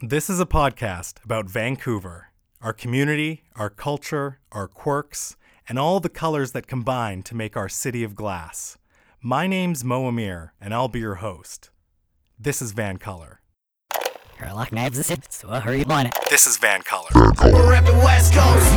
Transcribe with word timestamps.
This 0.00 0.30
is 0.30 0.38
a 0.38 0.46
podcast 0.46 1.24
about 1.24 1.46
Vancouver, 1.46 2.28
our 2.62 2.72
community, 2.72 3.42
our 3.56 3.68
culture, 3.68 4.38
our 4.52 4.68
quirks, 4.68 5.36
and 5.68 5.76
all 5.76 5.98
the 5.98 6.08
colors 6.08 6.52
that 6.52 6.68
combine 6.68 7.24
to 7.24 7.34
make 7.34 7.56
our 7.56 7.68
city 7.68 8.04
of 8.04 8.14
glass. 8.14 8.78
My 9.20 9.48
name's 9.48 9.82
Mo 9.82 10.06
Amir, 10.06 10.54
and 10.60 10.72
I'll 10.72 10.86
be 10.86 11.00
your 11.00 11.16
host. 11.16 11.70
This 12.38 12.62
is 12.62 12.70
VANCOLOUR. 12.70 13.40
Sherlock 14.38 14.70
knives 14.70 14.98
the 14.98 15.02
sip, 15.02 15.24
so 15.30 15.50
I 15.50 15.58
hurry 15.58 15.84
on 15.86 16.06
it. 16.06 16.16
This 16.30 16.46
is 16.46 16.58
VANCOLOUR. 16.58 17.10
We're 17.52 17.74
at 17.74 17.84
the 17.84 17.94
West 17.94 18.34
Coast. 18.34 18.72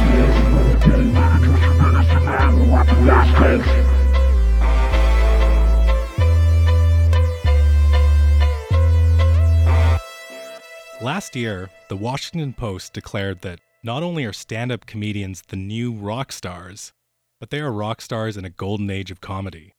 Last 11.02 11.36
year, 11.36 11.71
the 11.89 11.95
Washington 11.95 12.54
Post 12.54 12.94
declared 12.94 13.41
that 13.41 13.59
not 13.81 14.03
only 14.03 14.23
are 14.23 14.31
stand 14.31 14.71
up 14.71 14.85
comedians 14.85 15.41
the 15.48 15.55
new 15.55 15.91
rock 15.91 16.31
stars, 16.31 16.94
but 17.39 17.49
they 17.49 17.59
are 17.59 17.71
rock 17.71 18.02
stars 18.02 18.38
in 18.38 18.45
a 18.45 18.52
golden 18.52 18.91
age 18.91 19.09
of 19.09 19.20
comedy. 19.20 19.72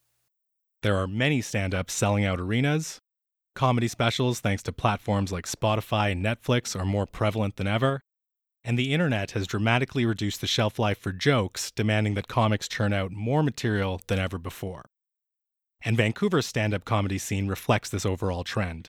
There 0.82 0.96
are 0.96 1.06
many 1.06 1.40
stand 1.40 1.76
ups 1.76 1.94
selling 1.94 2.24
out 2.24 2.40
arenas. 2.40 2.98
Comedy 3.54 3.86
specials, 3.86 4.40
thanks 4.40 4.64
to 4.64 4.72
platforms 4.72 5.30
like 5.30 5.46
Spotify 5.46 6.10
and 6.10 6.24
Netflix, 6.24 6.74
are 6.74 6.84
more 6.84 7.06
prevalent 7.06 7.54
than 7.54 7.68
ever. 7.68 8.00
And 8.64 8.76
the 8.76 8.92
internet 8.92 9.30
has 9.30 9.46
dramatically 9.46 10.04
reduced 10.04 10.40
the 10.40 10.48
shelf 10.48 10.76
life 10.76 10.98
for 10.98 11.12
jokes, 11.12 11.70
demanding 11.70 12.14
that 12.14 12.26
comics 12.26 12.66
churn 12.66 12.92
out 12.92 13.12
more 13.12 13.44
material 13.44 14.00
than 14.08 14.18
ever 14.18 14.38
before. 14.38 14.86
And 15.84 15.96
Vancouver's 15.96 16.46
stand 16.46 16.74
up 16.74 16.84
comedy 16.84 17.18
scene 17.18 17.46
reflects 17.46 17.90
this 17.90 18.04
overall 18.04 18.42
trend 18.42 18.88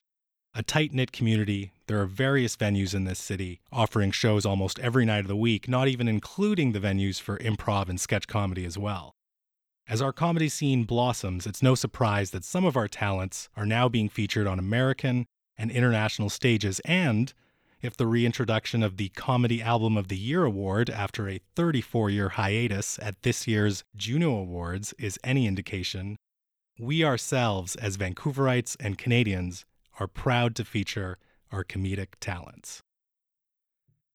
a 0.54 0.62
tight 0.62 0.92
knit 0.92 1.10
community. 1.10 1.72
There 1.86 2.00
are 2.00 2.06
various 2.06 2.56
venues 2.56 2.94
in 2.94 3.04
this 3.04 3.18
city 3.18 3.60
offering 3.72 4.12
shows 4.12 4.46
almost 4.46 4.78
every 4.78 5.04
night 5.04 5.20
of 5.20 5.28
the 5.28 5.36
week, 5.36 5.68
not 5.68 5.88
even 5.88 6.06
including 6.06 6.72
the 6.72 6.80
venues 6.80 7.20
for 7.20 7.38
improv 7.38 7.88
and 7.88 8.00
sketch 8.00 8.28
comedy 8.28 8.64
as 8.64 8.78
well. 8.78 9.12
As 9.88 10.00
our 10.00 10.12
comedy 10.12 10.48
scene 10.48 10.84
blossoms, 10.84 11.46
it's 11.46 11.62
no 11.62 11.74
surprise 11.74 12.30
that 12.30 12.44
some 12.44 12.64
of 12.64 12.76
our 12.76 12.88
talents 12.88 13.48
are 13.56 13.66
now 13.66 13.88
being 13.88 14.08
featured 14.08 14.46
on 14.46 14.58
American 14.58 15.26
and 15.58 15.70
international 15.70 16.30
stages. 16.30 16.80
And 16.84 17.34
if 17.82 17.96
the 17.96 18.06
reintroduction 18.06 18.82
of 18.82 18.96
the 18.96 19.10
Comedy 19.10 19.60
Album 19.60 19.98
of 19.98 20.08
the 20.08 20.16
Year 20.16 20.44
award 20.44 20.88
after 20.88 21.28
a 21.28 21.40
34 21.54 22.10
year 22.10 22.28
hiatus 22.30 22.98
at 23.02 23.22
this 23.22 23.46
year's 23.46 23.84
Juno 23.94 24.30
Awards 24.36 24.94
is 24.98 25.18
any 25.22 25.46
indication, 25.46 26.16
we 26.78 27.04
ourselves, 27.04 27.76
as 27.76 27.98
Vancouverites 27.98 28.76
and 28.80 28.96
Canadians, 28.96 29.66
are 29.98 30.06
proud 30.06 30.54
to 30.56 30.64
feature 30.64 31.18
our 31.52 31.64
comedic 31.64 32.08
talents. 32.20 32.80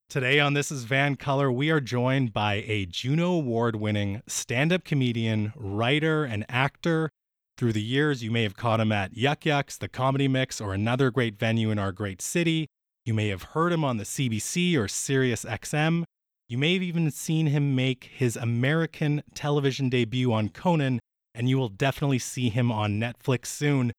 Today 0.10 0.40
on 0.40 0.56
This 0.56 0.72
is 0.72 0.86
VANCOLOUR, 0.86 1.52
we 1.52 1.70
are 1.70 1.80
joined 1.80 2.34
by 2.34 2.64
a 2.66 2.88
Juno 2.88 3.34
Award 3.34 3.76
winning 3.76 4.24
stand 4.28 4.74
up 4.74 4.84
comedian, 4.84 5.54
writer, 5.56 6.24
and 6.24 6.46
actor. 6.50 7.12
Through 7.58 7.74
the 7.74 7.84
years, 7.84 8.24
you 8.24 8.32
may 8.32 8.42
have 8.44 8.56
caught 8.56 8.80
him 8.80 8.92
at 8.92 9.16
Yuk 9.16 9.46
Yuk's, 9.46 9.78
the 9.78 9.88
Comedy 9.88 10.28
Mix, 10.28 10.60
or 10.60 10.74
another 10.74 11.12
great 11.12 11.38
venue 11.38 11.70
in 11.70 11.78
our 11.78 11.92
great 11.92 12.22
city. 12.22 12.68
You 13.06 13.14
may 13.14 13.28
have 13.28 13.44
heard 13.44 13.72
him 13.72 13.84
on 13.84 13.98
the 13.98 14.04
CBC 14.04 14.76
or 14.78 14.88
Sirius 14.88 15.46
XM. 15.46 16.04
You 16.48 16.58
may 16.58 16.74
have 16.74 16.84
even 16.84 17.12
seen 17.12 17.46
him 17.46 17.76
make 17.76 18.06
his 18.06 18.36
American 18.36 19.22
television 19.36 19.90
debut 19.90 20.34
on 20.34 20.50
Conan, 20.50 21.00
and 21.36 21.48
you 21.48 21.60
will 21.60 21.70
definitely 21.70 22.18
see 22.18 22.50
him 22.50 22.72
on 22.72 23.00
Netflix 23.00 23.46
soon 23.46 23.92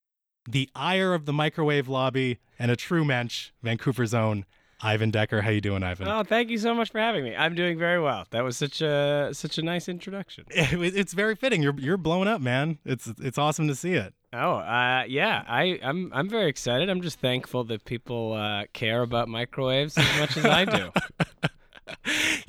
the 0.49 0.69
ire 0.75 1.15
of 1.15 1.27
the 1.27 1.33
microwave 1.33 1.89
lobby 1.89 2.39
and 2.59 2.71
a 2.71 2.77
true 2.77 3.05
mensch, 3.05 3.51
Vancouver's 3.63 4.15
own 4.15 4.45
Ivan 4.83 5.11
Decker. 5.11 5.43
How 5.43 5.51
you 5.51 5.61
doing, 5.61 5.83
Ivan? 5.83 6.09
Oh, 6.09 6.23
thank 6.23 6.49
you 6.49 6.57
so 6.59 6.75
much 6.75 6.91
for 6.91 6.99
having 6.99 7.23
me. 7.23 7.37
I'm 7.37 7.55
doing 7.55 7.79
very 7.79 8.01
well. 8.01 8.27
That 8.31 8.43
was 8.45 8.57
such 8.57 8.81
a 8.81 9.29
such 9.33 9.59
a 9.59 9.63
nice 9.63 9.89
introduction. 9.89 10.45
It- 10.51 10.97
it's 10.97 11.13
very 11.13 11.35
fitting. 11.35 11.63
You're 11.63 11.79
you're 11.79 11.97
blowing 11.99 12.29
up, 12.29 12.41
man. 12.41 12.79
It's 12.85 13.07
it's 13.21 13.37
awesome 13.39 13.69
to 13.69 13.75
see 13.75 13.93
it. 13.95 14.15
Oh, 14.33 14.57
uh, 14.57 15.05
yeah. 15.09 15.45
I 15.47 15.79
I'm 15.83 16.11
I'm 16.15 16.29
very 16.29 16.49
excited. 16.49 16.89
I'm 16.89 17.03
just 17.03 17.19
thankful 17.21 17.65
that 17.65 17.85
people 17.85 18.33
uh, 18.33 18.65
care 18.73 19.03
about 19.03 19.29
microwaves 19.29 19.99
as 19.99 20.19
much 20.21 20.37
as 20.37 20.45
I 20.47 20.65
do. 20.65 20.91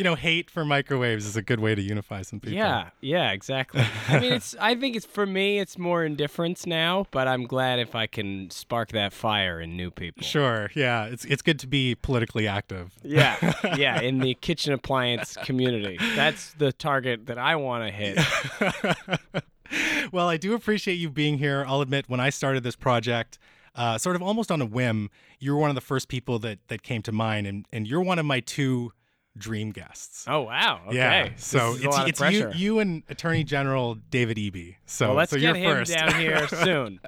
you 0.01 0.03
know, 0.03 0.15
hate 0.15 0.49
for 0.49 0.65
microwaves 0.65 1.27
is 1.27 1.37
a 1.37 1.43
good 1.43 1.59
way 1.59 1.75
to 1.75 1.81
unify 1.81 2.23
some 2.23 2.39
people. 2.39 2.57
yeah, 2.57 2.89
yeah, 3.01 3.33
exactly. 3.33 3.83
I 4.07 4.19
mean, 4.19 4.33
it's 4.33 4.55
I 4.59 4.73
think 4.73 4.95
it's 4.95 5.05
for 5.05 5.27
me 5.27 5.59
it's 5.59 5.77
more 5.77 6.03
indifference 6.03 6.65
now, 6.65 7.05
but 7.11 7.27
I'm 7.27 7.43
glad 7.43 7.77
if 7.77 7.93
I 7.93 8.07
can 8.07 8.49
spark 8.49 8.93
that 8.93 9.13
fire 9.13 9.61
in 9.61 9.77
new 9.77 9.91
people. 9.91 10.23
Sure. 10.23 10.71
Yeah. 10.73 11.05
It's 11.05 11.23
it's 11.25 11.43
good 11.43 11.59
to 11.59 11.67
be 11.67 11.93
politically 11.93 12.47
active. 12.47 12.93
Yeah, 13.03 13.53
yeah, 13.77 14.01
in 14.01 14.17
the 14.17 14.33
kitchen 14.33 14.73
appliance 14.73 15.37
community. 15.43 15.99
That's 16.15 16.53
the 16.53 16.73
target 16.73 17.27
that 17.27 17.37
I 17.37 17.55
want 17.57 17.85
to 17.85 17.91
hit. 17.91 19.43
well, 20.11 20.27
I 20.27 20.37
do 20.37 20.55
appreciate 20.55 20.95
you 20.95 21.11
being 21.11 21.37
here. 21.37 21.63
I'll 21.67 21.81
admit, 21.81 22.05
when 22.07 22.19
I 22.19 22.31
started 22.31 22.63
this 22.63 22.75
project, 22.75 23.37
uh, 23.75 23.99
sort 23.99 24.15
of 24.15 24.23
almost 24.23 24.51
on 24.51 24.63
a 24.63 24.65
whim, 24.65 25.11
you 25.37 25.53
were 25.53 25.59
one 25.59 25.69
of 25.69 25.75
the 25.75 25.81
first 25.81 26.07
people 26.07 26.39
that 26.39 26.57
that 26.69 26.81
came 26.81 27.03
to 27.03 27.11
mind, 27.11 27.45
and 27.45 27.67
and 27.71 27.87
you're 27.87 28.01
one 28.01 28.17
of 28.17 28.25
my 28.25 28.39
two 28.39 28.93
dream 29.37 29.71
guests. 29.71 30.25
Oh 30.27 30.41
wow. 30.41 30.81
Okay. 30.87 30.97
Yeah, 30.97 31.29
This 31.29 31.45
so 31.45 31.75
it's, 31.77 32.21
it's 32.21 32.31
you, 32.31 32.51
you 32.53 32.79
and 32.79 33.03
Attorney 33.09 33.43
General 33.43 33.95
David 33.95 34.37
Eby. 34.37 34.75
So, 34.85 35.07
well, 35.07 35.15
let's 35.17 35.31
so 35.31 35.37
get 35.37 35.55
you're 35.55 35.55
him 35.55 35.77
first. 35.77 35.93
down 35.93 36.13
here 36.15 36.47
soon. 36.47 36.99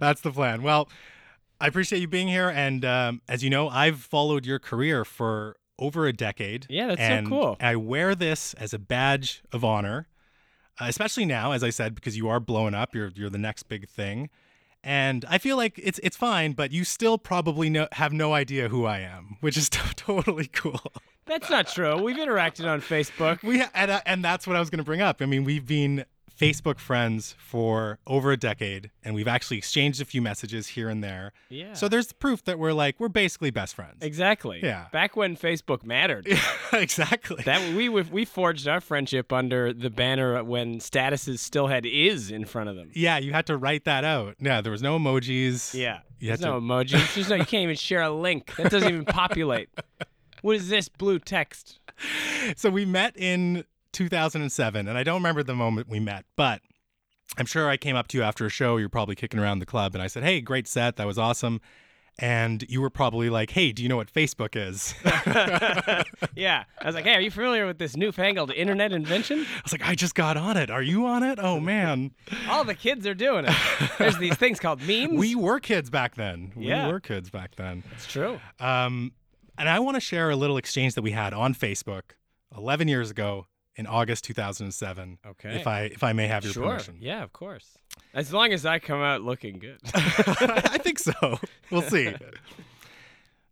That's 0.00 0.20
the 0.20 0.30
plan. 0.30 0.62
Well, 0.62 0.88
I 1.60 1.66
appreciate 1.68 2.00
you 2.00 2.08
being 2.08 2.28
here, 2.28 2.48
and 2.48 2.84
um, 2.84 3.22
as 3.28 3.42
you 3.44 3.50
know, 3.50 3.68
I've 3.68 4.00
followed 4.00 4.44
your 4.44 4.58
career 4.58 5.04
for 5.04 5.56
over 5.78 6.06
a 6.06 6.12
decade. 6.12 6.66
Yeah, 6.68 6.88
that's 6.94 7.24
so 7.24 7.28
cool. 7.28 7.56
I 7.60 7.76
wear 7.76 8.14
this 8.14 8.54
as 8.54 8.74
a 8.74 8.78
badge 8.78 9.42
of 9.52 9.64
honor, 9.64 10.08
uh, 10.80 10.86
especially 10.88 11.24
now, 11.24 11.52
as 11.52 11.62
I 11.64 11.70
said, 11.70 11.94
because 11.94 12.16
you 12.16 12.28
are 12.28 12.40
blowing 12.40 12.74
up. 12.74 12.94
You're 12.94 13.10
you're 13.14 13.30
the 13.30 13.38
next 13.38 13.64
big 13.64 13.88
thing. 13.88 14.28
And 14.84 15.24
I 15.28 15.38
feel 15.38 15.56
like 15.56 15.78
it's 15.80 16.00
it's 16.02 16.16
fine, 16.16 16.52
but 16.54 16.72
you 16.72 16.82
still 16.82 17.16
probably 17.16 17.70
no, 17.70 17.86
have 17.92 18.12
no 18.12 18.34
idea 18.34 18.68
who 18.68 18.84
I 18.84 18.98
am, 18.98 19.36
which 19.40 19.56
is 19.56 19.68
totally 19.96 20.48
cool. 20.48 20.92
That's 21.26 21.48
not 21.50 21.68
true. 21.68 22.00
We've 22.02 22.16
interacted 22.16 22.66
on 22.68 22.80
Facebook. 22.80 23.42
We 23.42 23.62
and, 23.74 23.90
uh, 23.90 24.00
and 24.06 24.24
that's 24.24 24.46
what 24.46 24.56
I 24.56 24.60
was 24.60 24.70
going 24.70 24.78
to 24.78 24.84
bring 24.84 25.00
up. 25.00 25.22
I 25.22 25.26
mean, 25.26 25.44
we've 25.44 25.66
been 25.66 26.04
Facebook 26.36 26.78
friends 26.80 27.36
for 27.38 28.00
over 28.06 28.32
a 28.32 28.36
decade, 28.36 28.90
and 29.04 29.14
we've 29.14 29.28
actually 29.28 29.58
exchanged 29.58 30.00
a 30.00 30.04
few 30.04 30.20
messages 30.20 30.66
here 30.68 30.88
and 30.88 31.04
there. 31.04 31.32
Yeah. 31.50 31.74
So 31.74 31.86
there's 31.88 32.12
proof 32.12 32.42
that 32.46 32.58
we're 32.58 32.72
like 32.72 32.98
we're 32.98 33.08
basically 33.08 33.50
best 33.50 33.76
friends. 33.76 33.98
exactly. 34.00 34.58
Yeah. 34.60 34.86
Back 34.90 35.14
when 35.14 35.36
Facebook 35.36 35.84
mattered. 35.84 36.26
exactly. 36.72 37.42
That 37.44 37.74
we 37.76 37.88
we 37.88 38.24
forged 38.24 38.66
our 38.66 38.80
friendship 38.80 39.32
under 39.32 39.72
the 39.72 39.90
banner 39.90 40.42
when 40.42 40.78
statuses 40.80 41.38
still 41.38 41.68
had 41.68 41.86
"is" 41.86 42.32
in 42.32 42.44
front 42.46 42.68
of 42.70 42.74
them. 42.76 42.90
yeah, 42.94 43.18
you 43.18 43.32
had 43.32 43.46
to 43.46 43.56
write 43.56 43.84
that 43.84 44.04
out. 44.04 44.34
Yeah, 44.40 44.60
there 44.60 44.72
was 44.72 44.82
no 44.82 44.98
emojis. 44.98 45.74
Yeah. 45.74 46.00
You 46.18 46.28
There's 46.28 46.40
no 46.40 46.58
to- 46.58 46.60
emojis. 46.66 47.14
There's 47.14 47.28
no. 47.28 47.36
You 47.36 47.44
can't 47.44 47.62
even 47.64 47.76
share 47.76 48.02
a 48.02 48.10
link. 48.10 48.54
That 48.56 48.70
doesn't 48.70 48.88
even 48.88 49.04
populate. 49.04 49.68
What 50.42 50.56
is 50.56 50.68
this 50.68 50.88
blue 50.88 51.18
text? 51.18 51.80
So 52.56 52.68
we 52.70 52.84
met 52.84 53.16
in 53.16 53.64
2007, 53.92 54.88
and 54.88 54.98
I 54.98 55.02
don't 55.04 55.16
remember 55.16 55.42
the 55.42 55.54
moment 55.54 55.88
we 55.88 56.00
met, 56.00 56.24
but 56.36 56.60
I'm 57.38 57.46
sure 57.46 57.68
I 57.68 57.76
came 57.76 57.96
up 57.96 58.08
to 58.08 58.18
you 58.18 58.24
after 58.24 58.44
a 58.44 58.50
show. 58.50 58.76
You're 58.76 58.88
probably 58.88 59.14
kicking 59.14 59.40
around 59.40 59.60
the 59.60 59.66
club, 59.66 59.94
and 59.94 60.02
I 60.02 60.06
said, 60.08 60.22
"Hey, 60.24 60.40
great 60.40 60.66
set. 60.68 60.96
That 60.96 61.06
was 61.06 61.18
awesome." 61.18 61.60
And 62.18 62.62
you 62.68 62.82
were 62.82 62.90
probably 62.90 63.30
like, 63.30 63.50
"Hey, 63.52 63.72
do 63.72 63.82
you 63.82 63.88
know 63.88 63.96
what 63.96 64.12
Facebook 64.12 64.54
is?" 64.54 64.94
yeah. 66.36 66.64
I 66.80 66.86
was 66.86 66.94
like, 66.94 67.04
hey, 67.04 67.14
are 67.14 67.20
you 67.20 67.30
familiar 67.30 67.66
with 67.66 67.78
this 67.78 67.96
newfangled 67.96 68.50
internet 68.52 68.92
invention? 68.92 69.40
I 69.40 69.60
was 69.62 69.72
like, 69.72 69.86
I 69.88 69.94
just 69.94 70.14
got 70.14 70.36
on 70.36 70.56
it. 70.56 70.70
Are 70.70 70.82
you 70.82 71.06
on 71.06 71.22
it? 71.22 71.38
Oh 71.40 71.58
man, 71.60 72.10
All 72.48 72.64
the 72.64 72.74
kids 72.74 73.06
are 73.06 73.14
doing 73.14 73.46
it. 73.48 73.54
There's 73.98 74.18
these 74.18 74.34
things 74.36 74.60
called 74.60 74.80
memes. 74.82 75.18
we 75.18 75.34
were 75.34 75.60
kids 75.60 75.88
back 75.90 76.14
then. 76.16 76.52
Yeah. 76.56 76.86
We 76.86 76.92
were 76.92 77.00
kids 77.00 77.30
back 77.30 77.54
then. 77.56 77.82
it's 77.94 78.06
true. 78.06 78.40
Um, 78.60 79.12
and 79.62 79.68
I 79.68 79.78
want 79.78 79.94
to 79.94 80.00
share 80.00 80.28
a 80.28 80.34
little 80.34 80.56
exchange 80.56 80.96
that 80.96 81.02
we 81.02 81.12
had 81.12 81.32
on 81.32 81.54
Facebook 81.54 82.02
11 82.56 82.88
years 82.88 83.12
ago 83.12 83.46
in 83.76 83.86
August 83.86 84.24
2007. 84.24 85.18
Okay. 85.24 85.54
If 85.54 85.68
I 85.68 85.82
if 85.82 86.02
I 86.02 86.12
may 86.12 86.26
have 86.26 86.42
your 86.42 86.52
sure. 86.52 86.70
permission. 86.70 86.96
Yeah, 87.00 87.22
of 87.22 87.32
course. 87.32 87.78
As 88.12 88.32
long 88.32 88.52
as 88.52 88.66
I 88.66 88.80
come 88.80 89.00
out 89.00 89.22
looking 89.22 89.60
good. 89.60 89.78
I 89.94 90.78
think 90.78 90.98
so. 90.98 91.38
We'll 91.70 91.82
see. 91.82 92.12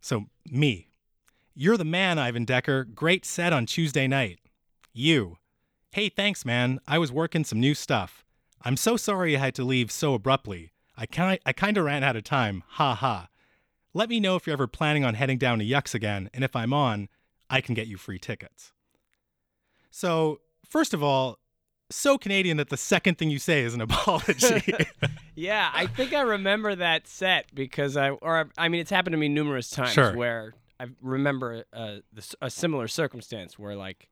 So, 0.01 0.25
me. 0.45 0.89
You're 1.55 1.77
the 1.77 1.85
man, 1.85 2.19
Ivan 2.19 2.43
Decker. 2.43 2.83
Great 2.83 3.25
set 3.25 3.53
on 3.53 3.65
Tuesday 3.65 4.05
night. 4.05 4.39
You. 4.91 5.37
Hey, 5.91 6.09
thanks, 6.09 6.43
man. 6.43 6.81
I 6.89 6.97
was 6.97 7.09
working 7.09 7.45
some 7.45 7.61
new 7.61 7.73
stuff. 7.73 8.25
I'm 8.63 8.75
so 8.75 8.97
sorry 8.97 9.37
I 9.37 9.39
had 9.39 9.55
to 9.55 9.63
leave 9.63 9.93
so 9.93 10.13
abruptly. 10.15 10.73
I 10.97 11.05
kind 11.05 11.39
I 11.45 11.53
kind 11.53 11.77
of 11.77 11.85
ran 11.85 12.03
out 12.03 12.17
of 12.17 12.25
time. 12.25 12.65
Ha 12.67 12.95
ha. 12.95 13.29
Let 13.93 14.09
me 14.09 14.19
know 14.19 14.35
if 14.35 14.47
you're 14.47 14.53
ever 14.53 14.67
planning 14.67 15.03
on 15.03 15.15
heading 15.15 15.37
down 15.37 15.59
to 15.59 15.65
Yuk's 15.65 15.93
again, 15.93 16.29
and 16.33 16.43
if 16.43 16.55
I'm 16.55 16.73
on, 16.73 17.09
I 17.49 17.59
can 17.61 17.75
get 17.75 17.87
you 17.87 17.97
free 17.97 18.19
tickets. 18.19 18.71
So, 19.89 20.39
first 20.67 20.93
of 20.93 21.03
all, 21.03 21.39
so 21.89 22.17
Canadian 22.17 22.55
that 22.57 22.69
the 22.69 22.77
second 22.77 23.17
thing 23.17 23.29
you 23.29 23.39
say 23.39 23.61
is 23.63 23.73
an 23.73 23.81
apology. 23.89 24.63
Yeah, 25.33 25.71
I 25.73 25.87
think 25.87 26.13
I 26.13 26.21
remember 26.21 26.75
that 26.75 27.07
set 27.07 27.55
because 27.55 27.97
I, 27.97 28.09
or 28.11 28.49
I 28.57 28.67
mean, 28.69 28.81
it's 28.81 28.91
happened 28.91 29.13
to 29.13 29.17
me 29.17 29.27
numerous 29.29 29.69
times 29.69 29.93
Sure. 29.93 30.13
where 30.15 30.53
I 30.79 30.87
remember 31.01 31.63
uh, 31.73 31.97
the, 32.13 32.35
a 32.41 32.49
similar 32.49 32.87
circumstance 32.87 33.57
where, 33.57 33.75
like, 33.75 34.07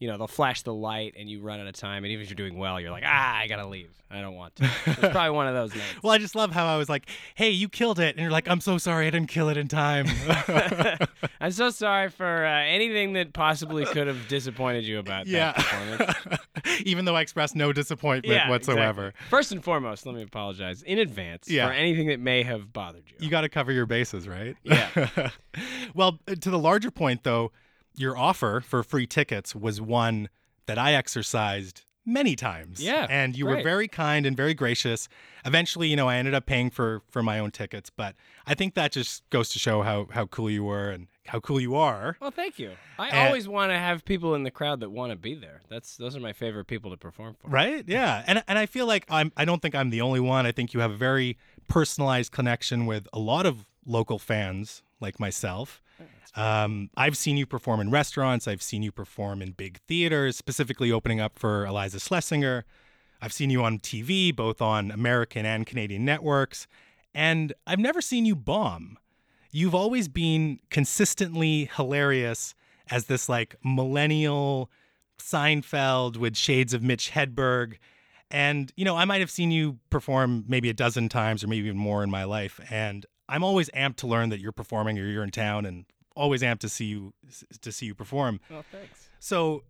you 0.00 0.08
know, 0.08 0.16
they'll 0.18 0.26
flash 0.26 0.62
the 0.62 0.74
light 0.74 1.14
and 1.16 1.28
you 1.30 1.40
run 1.40 1.60
out 1.60 1.66
of 1.68 1.74
time, 1.74 2.02
and 2.04 2.10
even 2.10 2.22
if 2.24 2.30
you're 2.30 2.34
doing 2.34 2.58
well, 2.58 2.80
you're 2.80 2.90
like, 2.90 3.04
ah, 3.06 3.36
I 3.36 3.46
gotta 3.46 3.66
leave. 3.66 3.90
I 4.10 4.20
don't 4.20 4.34
want 4.34 4.56
to. 4.56 4.64
It's 4.86 4.98
probably 4.98 5.30
one 5.30 5.46
of 5.46 5.54
those 5.54 5.72
nights. 5.72 6.02
well, 6.02 6.12
I 6.12 6.18
just 6.18 6.34
love 6.34 6.50
how 6.50 6.66
I 6.66 6.76
was 6.76 6.88
like, 6.88 7.08
"Hey, 7.36 7.50
you 7.50 7.68
killed 7.68 8.00
it," 8.00 8.16
and 8.16 8.18
you're 8.18 8.32
like, 8.32 8.48
"I'm 8.48 8.60
so 8.60 8.76
sorry, 8.76 9.06
I 9.06 9.10
didn't 9.10 9.28
kill 9.28 9.48
it 9.50 9.56
in 9.56 9.68
time." 9.68 10.06
I'm 11.40 11.52
so 11.52 11.70
sorry 11.70 12.08
for 12.08 12.44
uh, 12.44 12.50
anything 12.64 13.12
that 13.12 13.32
possibly 13.32 13.84
could 13.84 14.08
have 14.08 14.26
disappointed 14.26 14.84
you 14.84 14.98
about 14.98 15.28
yeah. 15.28 15.52
that 15.52 15.56
performance. 15.56 16.80
Even 16.84 17.04
though 17.04 17.14
I 17.14 17.20
expressed 17.20 17.54
no 17.54 17.72
disappointment 17.72 18.34
Yeah, 18.34 18.50
whatsoever. 18.50 19.08
exactly. 19.08 19.26
First 19.28 19.52
and 19.52 19.62
foremost, 19.62 20.06
let 20.06 20.14
me 20.16 20.22
apologize 20.22 20.82
in 20.82 20.98
advance 20.98 21.48
Yeah. 21.48 21.68
for 21.68 21.72
anything 21.72 22.08
that 22.08 22.18
may 22.18 22.42
have 22.42 22.72
bothered 22.72 23.04
you. 23.06 23.16
You 23.20 23.30
got 23.30 23.42
to 23.42 23.48
cover 23.48 23.70
your 23.70 23.86
bases, 23.86 24.26
right? 24.26 24.56
Yeah. 24.64 25.30
well, 25.94 26.18
uh, 26.26 26.34
to 26.34 26.50
the 26.50 26.58
larger 26.58 26.90
point, 26.90 27.22
though, 27.22 27.52
your 27.96 28.16
offer 28.16 28.60
for 28.60 28.82
free 28.82 29.06
tickets 29.06 29.54
was 29.54 29.80
one 29.80 30.28
that 30.66 30.78
I 30.78 30.94
exercised 30.94 31.84
many 32.06 32.34
times. 32.34 32.82
Yeah, 32.82 33.06
And 33.10 33.36
you 33.36 33.46
were 33.46 33.62
very 33.62 33.86
kind 33.86 34.24
and 34.26 34.36
very 34.36 34.54
gracious. 34.54 35.08
Eventually, 35.44 35.88
you 35.88 35.96
know, 35.96 36.08
I 36.08 36.16
ended 36.16 36.34
up 36.34 36.46
paying 36.46 36.70
for 36.70 37.02
for 37.10 37.22
my 37.22 37.38
own 37.38 37.50
tickets, 37.50 37.90
but 37.90 38.14
I 38.46 38.54
think 38.54 38.74
that 38.74 38.90
just 38.92 39.28
goes 39.30 39.50
to 39.50 39.58
show 39.58 39.82
how 39.82 40.06
how 40.12 40.26
cool 40.26 40.50
you 40.50 40.64
were 40.64 40.90
and 40.90 41.08
how 41.26 41.40
cool 41.40 41.60
you 41.60 41.76
are. 41.76 42.16
Well, 42.20 42.30
thank 42.30 42.58
you. 42.58 42.72
I 42.98 43.08
And- 43.10 43.26
always 43.28 43.46
want 43.46 43.70
to 43.70 43.78
have 43.78 44.04
people 44.04 44.34
in 44.34 44.42
the 44.44 44.50
crowd 44.50 44.80
that 44.80 44.90
want 44.90 45.10
to 45.12 45.16
be 45.16 45.34
there. 45.34 45.60
That's 45.68 45.96
those 45.98 46.16
are 46.16 46.20
my 46.20 46.32
favorite 46.32 46.66
people 46.66 46.90
to 46.90 46.96
perform 46.96 47.34
for. 47.38 47.48
Right? 47.48 47.84
Yeah. 47.86 48.24
And 48.26 48.42
and 48.48 48.58
I 48.58 48.66
feel 48.66 48.86
like 48.86 49.04
I'm 49.10 49.30
I 49.36 49.44
don't 49.44 49.60
think 49.60 49.74
I'm 49.74 49.90
the 49.90 50.00
only 50.00 50.20
one. 50.20 50.46
I 50.46 50.52
think 50.52 50.72
you 50.74 50.80
have 50.80 50.90
a 50.90 50.96
very 50.96 51.36
personalized 51.68 52.32
connection 52.32 52.86
with 52.86 53.06
a 53.12 53.18
lot 53.18 53.46
of 53.46 53.66
local 53.86 54.18
fans 54.18 54.82
like 55.00 55.20
myself. 55.20 55.80
Um, 56.36 56.90
I've 56.96 57.16
seen 57.16 57.36
you 57.36 57.46
perform 57.46 57.80
in 57.80 57.90
restaurants. 57.90 58.46
I've 58.46 58.62
seen 58.62 58.82
you 58.82 58.92
perform 58.92 59.42
in 59.42 59.52
big 59.52 59.78
theaters, 59.88 60.36
specifically 60.36 60.92
opening 60.92 61.20
up 61.20 61.38
for 61.38 61.64
Iliza 61.66 61.98
Shlesinger. 61.98 62.62
I've 63.20 63.32
seen 63.32 63.50
you 63.50 63.62
on 63.62 63.78
TV, 63.78 64.34
both 64.34 64.62
on 64.62 64.90
American 64.90 65.44
and 65.44 65.66
Canadian 65.66 66.04
networks. 66.04 66.66
And 67.14 67.52
I've 67.66 67.78
never 67.78 68.00
seen 68.00 68.24
you 68.24 68.36
bomb. 68.36 68.98
You've 69.50 69.74
always 69.74 70.08
been 70.08 70.60
consistently 70.70 71.70
hilarious 71.76 72.54
as 72.90 73.06
this 73.06 73.28
like 73.28 73.56
millennial 73.64 74.70
Seinfeld 75.18 76.16
with 76.16 76.36
shades 76.36 76.72
of 76.72 76.82
Mitch 76.82 77.10
Hedberg. 77.10 77.76
And, 78.30 78.72
you 78.76 78.84
know, 78.84 78.96
I 78.96 79.04
might 79.04 79.20
have 79.20 79.30
seen 79.30 79.50
you 79.50 79.78
perform 79.90 80.44
maybe 80.46 80.70
a 80.70 80.74
dozen 80.74 81.08
times 81.08 81.42
or 81.42 81.48
maybe 81.48 81.66
even 81.66 81.78
more 81.78 82.02
in 82.04 82.10
my 82.10 82.24
life. 82.24 82.60
And 82.70 83.04
I'm 83.28 83.42
always 83.42 83.68
amped 83.70 83.96
to 83.96 84.06
learn 84.06 84.28
that 84.30 84.40
you're 84.40 84.52
performing 84.52 84.98
or 84.98 85.06
you're 85.06 85.24
in 85.24 85.30
town 85.30 85.66
and 85.66 85.84
always 86.20 86.42
amped 86.42 86.60
to 86.60 86.68
see 86.68 86.84
you 86.84 87.14
to 87.62 87.72
see 87.72 87.86
you 87.86 87.94
perform. 87.94 88.40
Well, 88.50 88.64
thanks. 88.70 89.08
So 89.18 89.64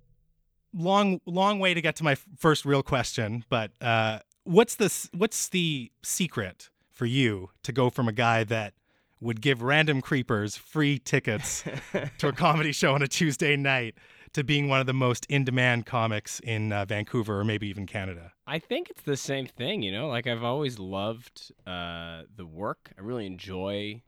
long 0.75 1.21
long 1.27 1.59
way 1.59 1.75
to 1.75 1.81
get 1.81 1.97
to 1.97 2.05
my 2.05 2.17
first 2.37 2.65
real 2.65 2.83
question, 2.83 3.45
but 3.49 3.71
uh 3.81 4.19
what's 4.45 4.75
the 4.75 5.09
what's 5.17 5.49
the 5.49 5.91
secret 6.03 6.71
for 6.91 7.07
you 7.07 7.51
to 7.63 7.73
go 7.73 7.89
from 7.89 8.09
a 8.09 8.13
guy 8.13 8.45
that 8.45 8.75
would 9.21 9.41
give 9.41 9.63
random 9.63 10.01
creepers 10.01 10.57
free 10.57 10.99
tickets 10.99 11.63
to 12.19 12.29
a 12.29 12.33
comedy 12.33 12.73
show 12.73 12.95
on 12.95 13.03
a 13.03 13.09
Tuesday 13.09 13.57
night 13.57 13.95
to 14.33 14.45
being 14.45 14.69
one 14.69 14.81
of 14.81 14.87
the 14.87 14.95
most 14.95 15.27
in-demand 15.29 15.85
comics 15.87 16.41
in 16.41 16.73
uh, 16.73 16.85
Vancouver 16.85 17.41
or 17.41 17.45
maybe 17.45 17.69
even 17.69 17.85
Canada? 17.85 18.33
I 18.47 18.59
think 18.59 18.89
it's 18.89 19.03
the 19.03 19.17
same 19.17 19.47
thing, 19.47 19.83
you 19.83 19.93
know. 19.93 20.09
Like 20.09 20.27
I've 20.27 20.45
always 20.45 20.79
loved 20.79 21.53
uh, 21.67 22.23
the 22.35 22.47
work. 22.47 22.93
I 22.97 23.03
really 23.03 23.27
enjoy 23.27 24.03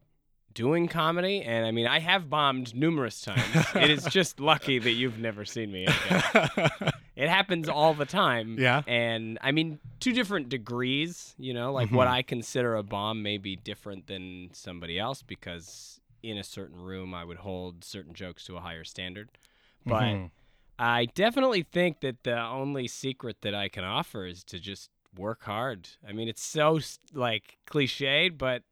doing 0.54 0.88
comedy, 0.88 1.42
and 1.42 1.64
I 1.66 1.70
mean, 1.70 1.86
I 1.86 1.98
have 2.00 2.28
bombed 2.30 2.74
numerous 2.74 3.20
times. 3.22 3.66
it 3.74 3.90
is 3.90 4.04
just 4.10 4.40
lucky 4.40 4.78
that 4.78 4.90
you've 4.92 5.18
never 5.18 5.44
seen 5.44 5.70
me. 5.72 5.86
It 7.14 7.28
happens 7.28 7.68
all 7.68 7.92
the 7.92 8.06
time. 8.06 8.56
Yeah. 8.58 8.82
And 8.86 9.38
I 9.42 9.52
mean, 9.52 9.80
two 10.00 10.14
different 10.14 10.48
degrees, 10.48 11.34
you 11.38 11.52
know, 11.52 11.70
like 11.70 11.90
what 11.90 12.08
Mhm. 12.08 12.12
I 12.12 12.22
consider 12.22 12.74
a 12.74 12.82
bomb 12.82 13.22
may 13.22 13.36
be 13.36 13.54
different 13.54 14.06
than 14.06 14.48
somebody 14.54 14.98
else 14.98 15.22
because 15.22 16.00
in 16.22 16.38
a 16.38 16.42
certain 16.42 16.80
room 16.80 17.12
I 17.14 17.24
would 17.24 17.36
hold 17.38 17.84
certain 17.84 18.14
jokes 18.14 18.44
to 18.46 18.56
a 18.56 18.60
higher 18.60 18.82
standard. 18.82 19.28
But 19.84 20.02
Mhm. 20.04 20.30
I 20.78 21.04
definitely 21.04 21.62
think 21.64 22.00
that 22.00 22.24
the 22.24 22.40
only 22.40 22.88
secret 22.88 23.42
that 23.42 23.54
I 23.54 23.68
can 23.68 23.84
offer 23.84 24.24
is 24.26 24.42
to 24.44 24.58
just 24.58 24.90
work 25.14 25.42
hard. 25.42 25.90
I 26.08 26.12
mean, 26.12 26.28
it's 26.28 26.42
so 26.42 26.80
like 27.12 27.58
cliched, 27.66 28.38
but 28.38 28.62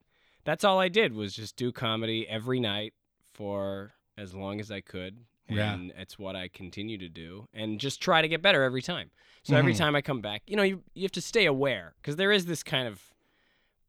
that's 0.44 0.64
all 0.64 0.78
I 0.78 0.88
did 0.88 1.14
was 1.14 1.34
just 1.34 1.56
do 1.56 1.72
comedy 1.72 2.26
every 2.28 2.60
night 2.60 2.94
for 3.34 3.92
as 4.16 4.34
long 4.34 4.60
as 4.60 4.70
I 4.70 4.80
could. 4.80 5.18
Yeah. 5.48 5.72
And 5.74 5.92
it's 5.96 6.18
what 6.18 6.36
I 6.36 6.46
continue 6.48 6.96
to 6.98 7.08
do 7.08 7.46
and 7.52 7.80
just 7.80 8.00
try 8.00 8.22
to 8.22 8.28
get 8.28 8.40
better 8.40 8.62
every 8.62 8.82
time. 8.82 9.10
So 9.42 9.56
every 9.56 9.72
Mhm. 9.72 9.78
time 9.78 9.96
I 9.96 10.00
come 10.02 10.20
back, 10.20 10.42
you 10.46 10.54
know, 10.56 10.62
you, 10.62 10.84
you 10.94 11.02
have 11.02 11.10
to 11.12 11.20
stay 11.20 11.46
aware 11.46 11.94
because 12.00 12.16
there 12.16 12.30
is 12.30 12.46
this 12.46 12.62
kind 12.62 12.86
of 12.86 13.02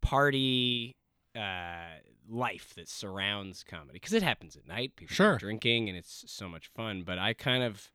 party 0.01 0.95
uh, 1.35 1.99
life 2.29 2.73
that 2.75 2.89
surrounds 2.89 3.63
comedy 3.63 3.93
because 3.93 4.13
it 4.13 4.23
happens 4.23 4.55
at 4.57 4.67
night. 4.67 4.95
People 4.95 5.15
Sure. 5.15 5.33
are 5.35 5.37
drinking 5.37 5.87
and 5.87 5.97
it's 5.97 6.25
so 6.27 6.49
much 6.49 6.67
fun. 6.67 7.03
But 7.03 7.17
I 7.19 7.33
kind 7.33 7.63
of 7.63 7.89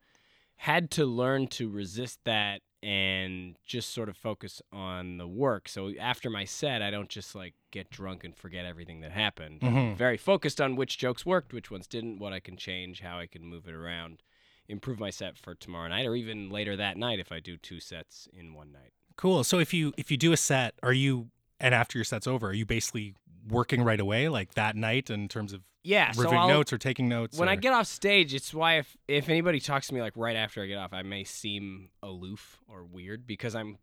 had 0.56 0.90
to 0.92 1.04
learn 1.04 1.46
to 1.48 1.68
resist 1.68 2.20
that 2.24 2.62
and 2.82 3.56
just 3.64 3.90
sort 3.92 4.08
of 4.08 4.16
focus 4.16 4.60
on 4.72 5.16
the 5.18 5.26
work. 5.26 5.68
So 5.68 5.92
after 5.98 6.30
my 6.30 6.44
set, 6.44 6.82
I 6.82 6.90
don't 6.90 7.08
just 7.08 7.34
like 7.34 7.54
get 7.70 7.90
drunk 7.90 8.24
and 8.24 8.36
forget 8.36 8.64
everything 8.64 9.00
that 9.00 9.12
happened. 9.12 9.62
I'm 9.62 9.74
Mhm. 9.74 9.96
very 9.96 10.16
focused 10.16 10.60
on 10.60 10.76
which 10.76 10.98
jokes 10.98 11.24
worked, 11.26 11.52
which 11.52 11.70
ones 11.70 11.86
didn't, 11.86 12.18
what 12.18 12.32
I 12.32 12.40
can 12.40 12.56
change, 12.56 13.00
how 13.00 13.18
I 13.18 13.26
can 13.26 13.44
move 13.44 13.66
it 13.66 13.74
around, 13.74 14.22
improve 14.68 14.98
my 14.98 15.10
set 15.10 15.38
for 15.38 15.54
tomorrow 15.54 15.88
night, 15.88 16.06
or 16.06 16.14
even 16.14 16.50
later 16.50 16.76
that 16.76 16.96
night 16.96 17.18
if 17.18 17.32
I 17.32 17.40
do 17.40 17.56
two 17.56 17.80
sets 17.80 18.28
in 18.32 18.54
one 18.54 18.72
night. 18.72 18.92
Cool. 19.16 19.42
So 19.44 19.58
if 19.58 19.72
you 19.72 19.94
if 19.96 20.10
you 20.10 20.16
do 20.16 20.32
a 20.32 20.36
set, 20.36 20.74
are 20.82 20.92
you 20.92 21.30
and 21.58 21.74
after 21.74 21.96
your 21.98 22.04
set's 22.04 22.26
over, 22.26 22.48
are 22.48 22.52
you 22.54 22.66
basically 22.66 23.14
working 23.48 23.82
right 23.82 24.00
away 24.00 24.28
like 24.28 24.54
that 24.54 24.76
night 24.76 25.08
in 25.08 25.28
terms 25.28 25.52
of 25.52 25.62
Yeah, 25.86 26.10
so 26.12 26.22
reviewing 26.22 26.40
I'll- 26.42 26.48
notes 26.48 26.72
or 26.72 26.78
taking 26.78 27.08
notes? 27.08 27.38
when 27.38 27.48
I 27.48 27.52
or- 27.52 27.56
get 27.56 27.72
off 27.72 27.86
stage, 27.86 28.34
it's 28.34 28.52
why 28.52 28.78
if 28.78 28.96
if 29.08 29.28
anybody 29.28 29.60
talks 29.60 29.86
to 29.88 29.94
me 29.94 30.00
like 30.00 30.14
right 30.16 30.36
after 30.36 30.62
I 30.62 30.66
get 30.66 30.78
off, 30.78 30.92
I 30.92 31.02
may 31.02 31.22
seem 31.24 31.90
aloof 32.02 32.60
or 32.68 32.84
weird 32.84 33.26
because 33.26 33.54
I'm 33.54 33.78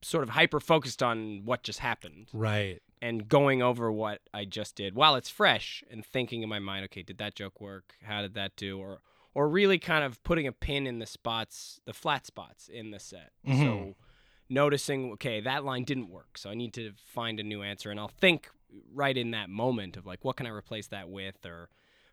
sort 0.00 0.22
of 0.22 0.30
hyper 0.30 0.60
focused 0.60 1.02
on 1.02 1.44
what 1.44 1.62
just 1.64 1.80
happened 1.80 2.28
Right. 2.32 2.80
and 3.02 3.28
going 3.28 3.62
over 3.62 3.90
what 3.90 4.20
I 4.32 4.44
just 4.44 4.76
did 4.76 4.94
while 4.94 5.16
it's 5.16 5.28
fresh 5.28 5.82
and 5.90 6.06
thinking 6.06 6.42
in 6.42 6.48
my 6.48 6.60
mind, 6.60 6.84
okay, 6.84 7.02
did 7.02 7.18
that 7.18 7.34
joke 7.34 7.60
work? 7.60 7.94
How 8.04 8.22
did 8.22 8.34
that 8.34 8.56
do? 8.56 8.78
Or 8.78 9.00
or 9.34 9.48
really 9.48 9.78
kind 9.78 10.02
of 10.04 10.20
putting 10.24 10.46
a 10.46 10.52
pin 10.52 10.86
in 10.86 10.98
the 10.98 11.06
spots, 11.06 11.80
the 11.84 11.92
flat 11.92 12.26
spots 12.26 12.68
in 12.68 12.90
the 12.90 12.98
set. 12.98 13.32
So 13.46 13.52
Mhm. 13.52 13.94
Noticing, 14.48 15.12
okay, 15.12 15.40
that 15.40 15.64
line 15.64 15.84
didn't 15.84 16.10
work, 16.10 16.38
so 16.38 16.50
I 16.50 16.54
need 16.54 16.72
to 16.74 16.92
find 16.96 17.38
a 17.40 17.42
new 17.42 17.62
answer, 17.62 17.90
and 17.90 17.98
I'll 18.00 18.08
think 18.08 18.48
right 18.92 19.16
in 19.16 19.30
that 19.32 19.48
moment 19.48 19.96
of 19.96 20.06
like, 20.06 20.24
what 20.24 20.36
can 20.36 20.46
I 20.46 20.50
replace 20.50 20.88
that 20.88 21.08
with? 21.08 21.44
Or 21.44 21.68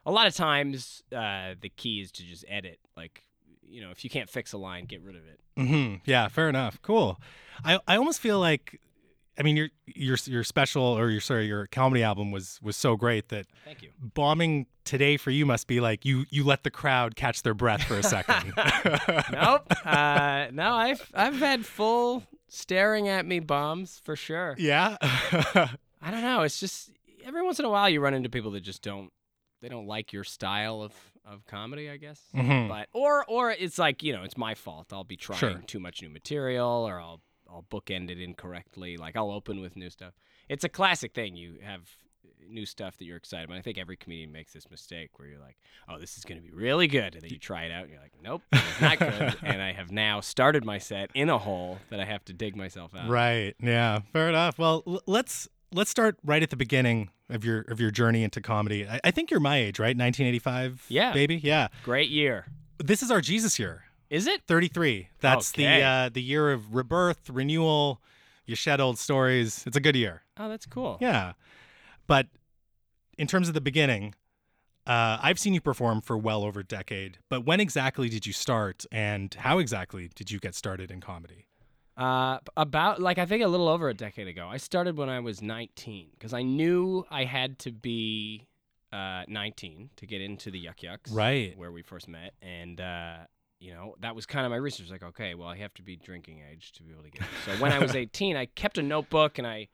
a 0.06 0.12
lot 0.12 0.28
of 0.28 0.36
times, 0.36 1.04
uh, 1.16 1.56
the 1.60 1.70
key 1.70 2.02
is 2.02 2.12
to 2.14 2.24
just 2.24 2.46
edit. 2.48 2.80
Like, 2.96 3.24
you 3.68 3.82
know, 3.82 3.92
if 3.92 4.04
you 4.04 4.10
can't 4.10 4.30
fix 4.30 4.54
a 4.54 4.58
line, 4.58 4.86
get 4.86 5.02
rid 5.02 5.16
of 5.16 5.24
it. 5.28 5.40
hmm 5.58 5.96
Yeah, 6.06 6.28
fair 6.28 6.50
enough. 6.50 6.82
Cool. 6.82 7.20
I 7.64 7.80
I 7.88 7.98
almost 7.98 8.20
feel 8.20 8.40
like, 8.40 8.80
I 9.38 9.44
mean, 9.44 9.56
your 9.58 9.70
your 9.86 10.18
your 10.26 10.44
special 10.44 10.84
or 10.84 11.10
your 11.10 11.22
sorry 11.22 11.46
your 11.48 11.68
comedy 11.68 12.04
album 12.04 12.32
was 12.32 12.60
was 12.62 12.78
so 12.78 12.96
great 12.96 13.30
that 13.30 13.48
Thank 13.66 13.82
you. 13.84 13.90
bombing 14.02 14.68
today 14.86 15.18
for 15.18 15.32
you 15.32 15.46
must 15.46 15.68
be 15.68 15.80
like 15.82 16.06
you 16.06 16.26
you 16.30 16.44
let 16.44 16.64
the 16.64 16.72
crowd 16.72 17.16
catch 17.16 17.42
their 17.44 17.54
breath 17.54 17.84
for 17.84 17.98
a 17.98 18.04
second. 18.04 18.54
nope. 19.32 19.72
Uh, 19.86 20.48
no, 20.52 20.74
I've 20.76 21.12
I've 21.14 21.38
had 21.40 21.66
full 21.66 22.24
staring 22.48 23.08
at 23.10 23.26
me 23.26 23.40
bombs 23.40 24.00
for 24.04 24.16
sure. 24.16 24.56
yeah. 24.58 24.96
I 25.02 26.12
don't 26.12 26.22
know. 26.22 26.42
It's 26.44 26.60
just 26.60 26.92
every 27.26 27.42
once 27.44 27.60
in 27.60 27.66
a 27.66 27.70
while 27.70 27.90
you 27.90 28.00
run 28.00 28.14
into 28.14 28.30
people 28.30 28.52
that 28.52 28.62
just 28.62 28.82
don't 28.82 29.12
they 29.62 29.68
don't 29.70 29.88
like 29.88 30.14
your 30.14 30.24
style 30.24 30.82
of 30.82 30.94
of 31.26 31.46
comedy, 31.48 31.90
I 31.90 31.98
guess. 31.98 32.22
Mhm. 32.36 32.70
But 32.70 32.88
or 32.94 33.26
or 33.28 33.52
it's 33.52 33.78
like 33.80 34.04
you 34.04 34.14
know 34.14 34.24
it's 34.24 34.38
my 34.38 34.54
fault. 34.54 34.94
I'll 34.94 35.04
be 35.04 35.18
trying 35.18 35.40
Sure. 35.40 35.62
too 35.66 35.80
much 35.80 36.02
new 36.02 36.10
material, 36.10 36.68
or 36.88 37.00
I'll 37.02 37.22
I'll 37.50 37.66
bookend 37.70 38.10
it 38.10 38.20
incorrectly. 38.20 38.98
Like 38.98 39.16
I'll 39.16 39.32
open 39.32 39.62
with 39.62 39.76
new 39.76 39.90
stuff. 39.90 40.14
It's 40.50 40.64
a 40.64 40.70
classic 40.70 41.14
thing. 41.14 41.36
You 41.36 41.58
have 41.64 41.82
new 42.48 42.66
stuff 42.66 42.98
that 42.98 43.06
you're 43.06 43.18
excited 43.18 43.46
about. 43.46 43.58
I 43.58 43.62
think 43.62 43.78
every 43.78 43.98
comedian 43.98 44.32
makes 44.32 44.54
this 44.54 44.70
mistake 44.70 45.18
where 45.18 45.28
you're 45.28 45.40
like, 45.40 45.58
"Oh, 45.90 46.00
this 46.00 46.18
is 46.18 46.24
going 46.24 46.40
to 46.40 46.44
be 46.48 46.54
really 46.54 46.88
good," 46.88 47.16
and 47.16 47.24
then 47.24 47.32
you 47.32 47.40
try 47.40 47.64
it 47.64 47.72
out 47.72 47.84
and 47.84 47.92
you're 47.92 48.02
like, 48.02 48.14
"Nope, 48.22 48.42
it's 48.52 48.82
not 48.82 49.00
good." 49.00 49.36
and 49.44 49.62
I 49.62 49.74
have 49.74 49.92
now 49.92 50.22
started 50.22 50.64
my 50.64 50.78
set 50.78 51.10
in 51.14 51.30
a 51.30 51.38
hole 51.38 51.80
that 51.90 52.00
I 52.00 52.06
have 52.06 52.24
to 52.26 52.34
dig 52.34 52.56
myself 52.56 52.96
out. 52.96 53.10
Right. 53.10 53.56
Yeah. 53.60 54.02
Fair 54.14 54.30
enough. 54.30 54.60
Well, 54.60 54.84
l- 54.88 55.02
let's 55.08 55.48
let's 55.74 55.90
start 55.90 56.18
right 56.24 56.44
at 56.44 56.50
the 56.50 56.56
beginning 56.58 57.10
of 57.30 57.44
your 57.44 57.62
of 57.62 57.80
your 57.80 57.92
journey 57.92 58.24
into 58.24 58.42
comedy. 58.42 58.88
I, 58.88 59.00
I 59.04 59.12
think 59.12 59.32
you're 59.32 59.40
my 59.40 59.58
age, 59.58 59.80
right? 59.80 59.98
1985. 59.98 60.86
Yeah. 60.90 61.14
Baby. 61.14 61.38
Yeah. 61.38 61.70
Great 61.84 62.10
year. 62.10 62.46
This 62.78 63.02
is 63.02 63.10
our 63.10 63.22
Jesus 63.22 63.58
year. 63.58 63.85
Is 64.16 64.28
it? 64.28 64.42
33. 64.48 65.10
That's 65.20 65.52
Okay. 65.54 65.66
the 65.80 65.82
uh, 65.84 66.10
the 66.10 66.22
year 66.22 66.52
of 66.52 66.74
rebirth, 66.74 67.30
renewal. 67.30 68.02
You 68.46 68.56
shed 68.56 68.80
old 68.80 68.98
stories. 68.98 69.64
It's 69.68 69.76
a 69.76 69.82
good 69.82 69.96
year. 69.96 70.22
Oh, 70.38 70.48
that's 70.50 70.66
cool. 70.66 70.98
Yeah. 71.02 71.34
But 72.08 72.28
in 73.18 73.28
terms 73.28 73.48
of 73.48 73.54
the 73.56 73.62
beginning, 73.62 74.14
uh, 74.86 75.18
I've 75.22 75.40
seen 75.40 75.54
you 75.54 75.62
perform 75.62 76.02
for 76.02 76.16
well 76.18 76.44
over 76.44 76.60
a 76.60 76.64
decade. 76.64 77.18
But 77.30 77.44
when 77.46 77.60
exactly 77.60 78.08
did 78.08 78.26
you 78.28 78.34
start, 78.34 78.86
and 78.92 79.34
how 79.34 79.58
exactly 79.60 80.10
did 80.16 80.30
you 80.32 80.40
get 80.40 80.54
started 80.56 80.92
in 80.92 81.02
comedy? 81.02 81.48
Uh, 81.98 82.38
about 82.56 83.02
like 83.02 83.18
I 83.18 83.26
think 83.26 83.44
a 83.44 83.48
little 83.48 83.68
over 83.68 83.90
a 83.90 83.94
decade 83.94 84.28
ago. 84.28 84.48
I 84.48 84.58
started 84.58 84.96
when 84.98 85.10
I 85.10 85.20
was 85.22 85.42
19 85.42 86.10
because 86.14 86.34
I 86.34 86.42
knew 86.44 87.06
I 87.10 87.24
had 87.26 87.58
to 87.60 87.72
be 87.72 88.48
uh, 88.94 89.24
19 89.28 89.90
to 89.98 90.06
get 90.06 90.22
into 90.22 90.52
the 90.52 90.60
Yuk 90.60 90.84
Yuk's, 90.84 91.12
Right. 91.12 91.58
Where 91.58 91.72
we 91.72 91.82
first 91.82 92.08
met, 92.08 92.34
and 92.42 92.80
uh, 92.80 93.16
you 93.66 93.74
know 93.74 93.96
that 94.02 94.16
was 94.16 94.26
kind 94.26 94.46
of 94.46 94.50
my 94.52 94.56
research. 94.58 94.90
Like, 94.92 95.04
okay, 95.04 95.34
well, 95.36 95.48
I 95.48 95.58
have 95.58 95.74
to 95.76 95.82
be 95.82 95.96
drinking 95.96 96.42
age 96.52 96.72
to 96.74 96.84
be 96.84 96.92
able 96.94 97.04
to 97.04 97.10
get. 97.10 97.22
In. 97.22 97.28
So 97.46 97.52
when 97.62 97.72
I 97.72 97.80
was 97.80 97.96
18, 98.06 98.36
I 98.36 98.46
kept 98.46 98.78
a 98.78 98.84
notebook 98.84 99.38
and 99.38 99.48
I. 99.48 99.68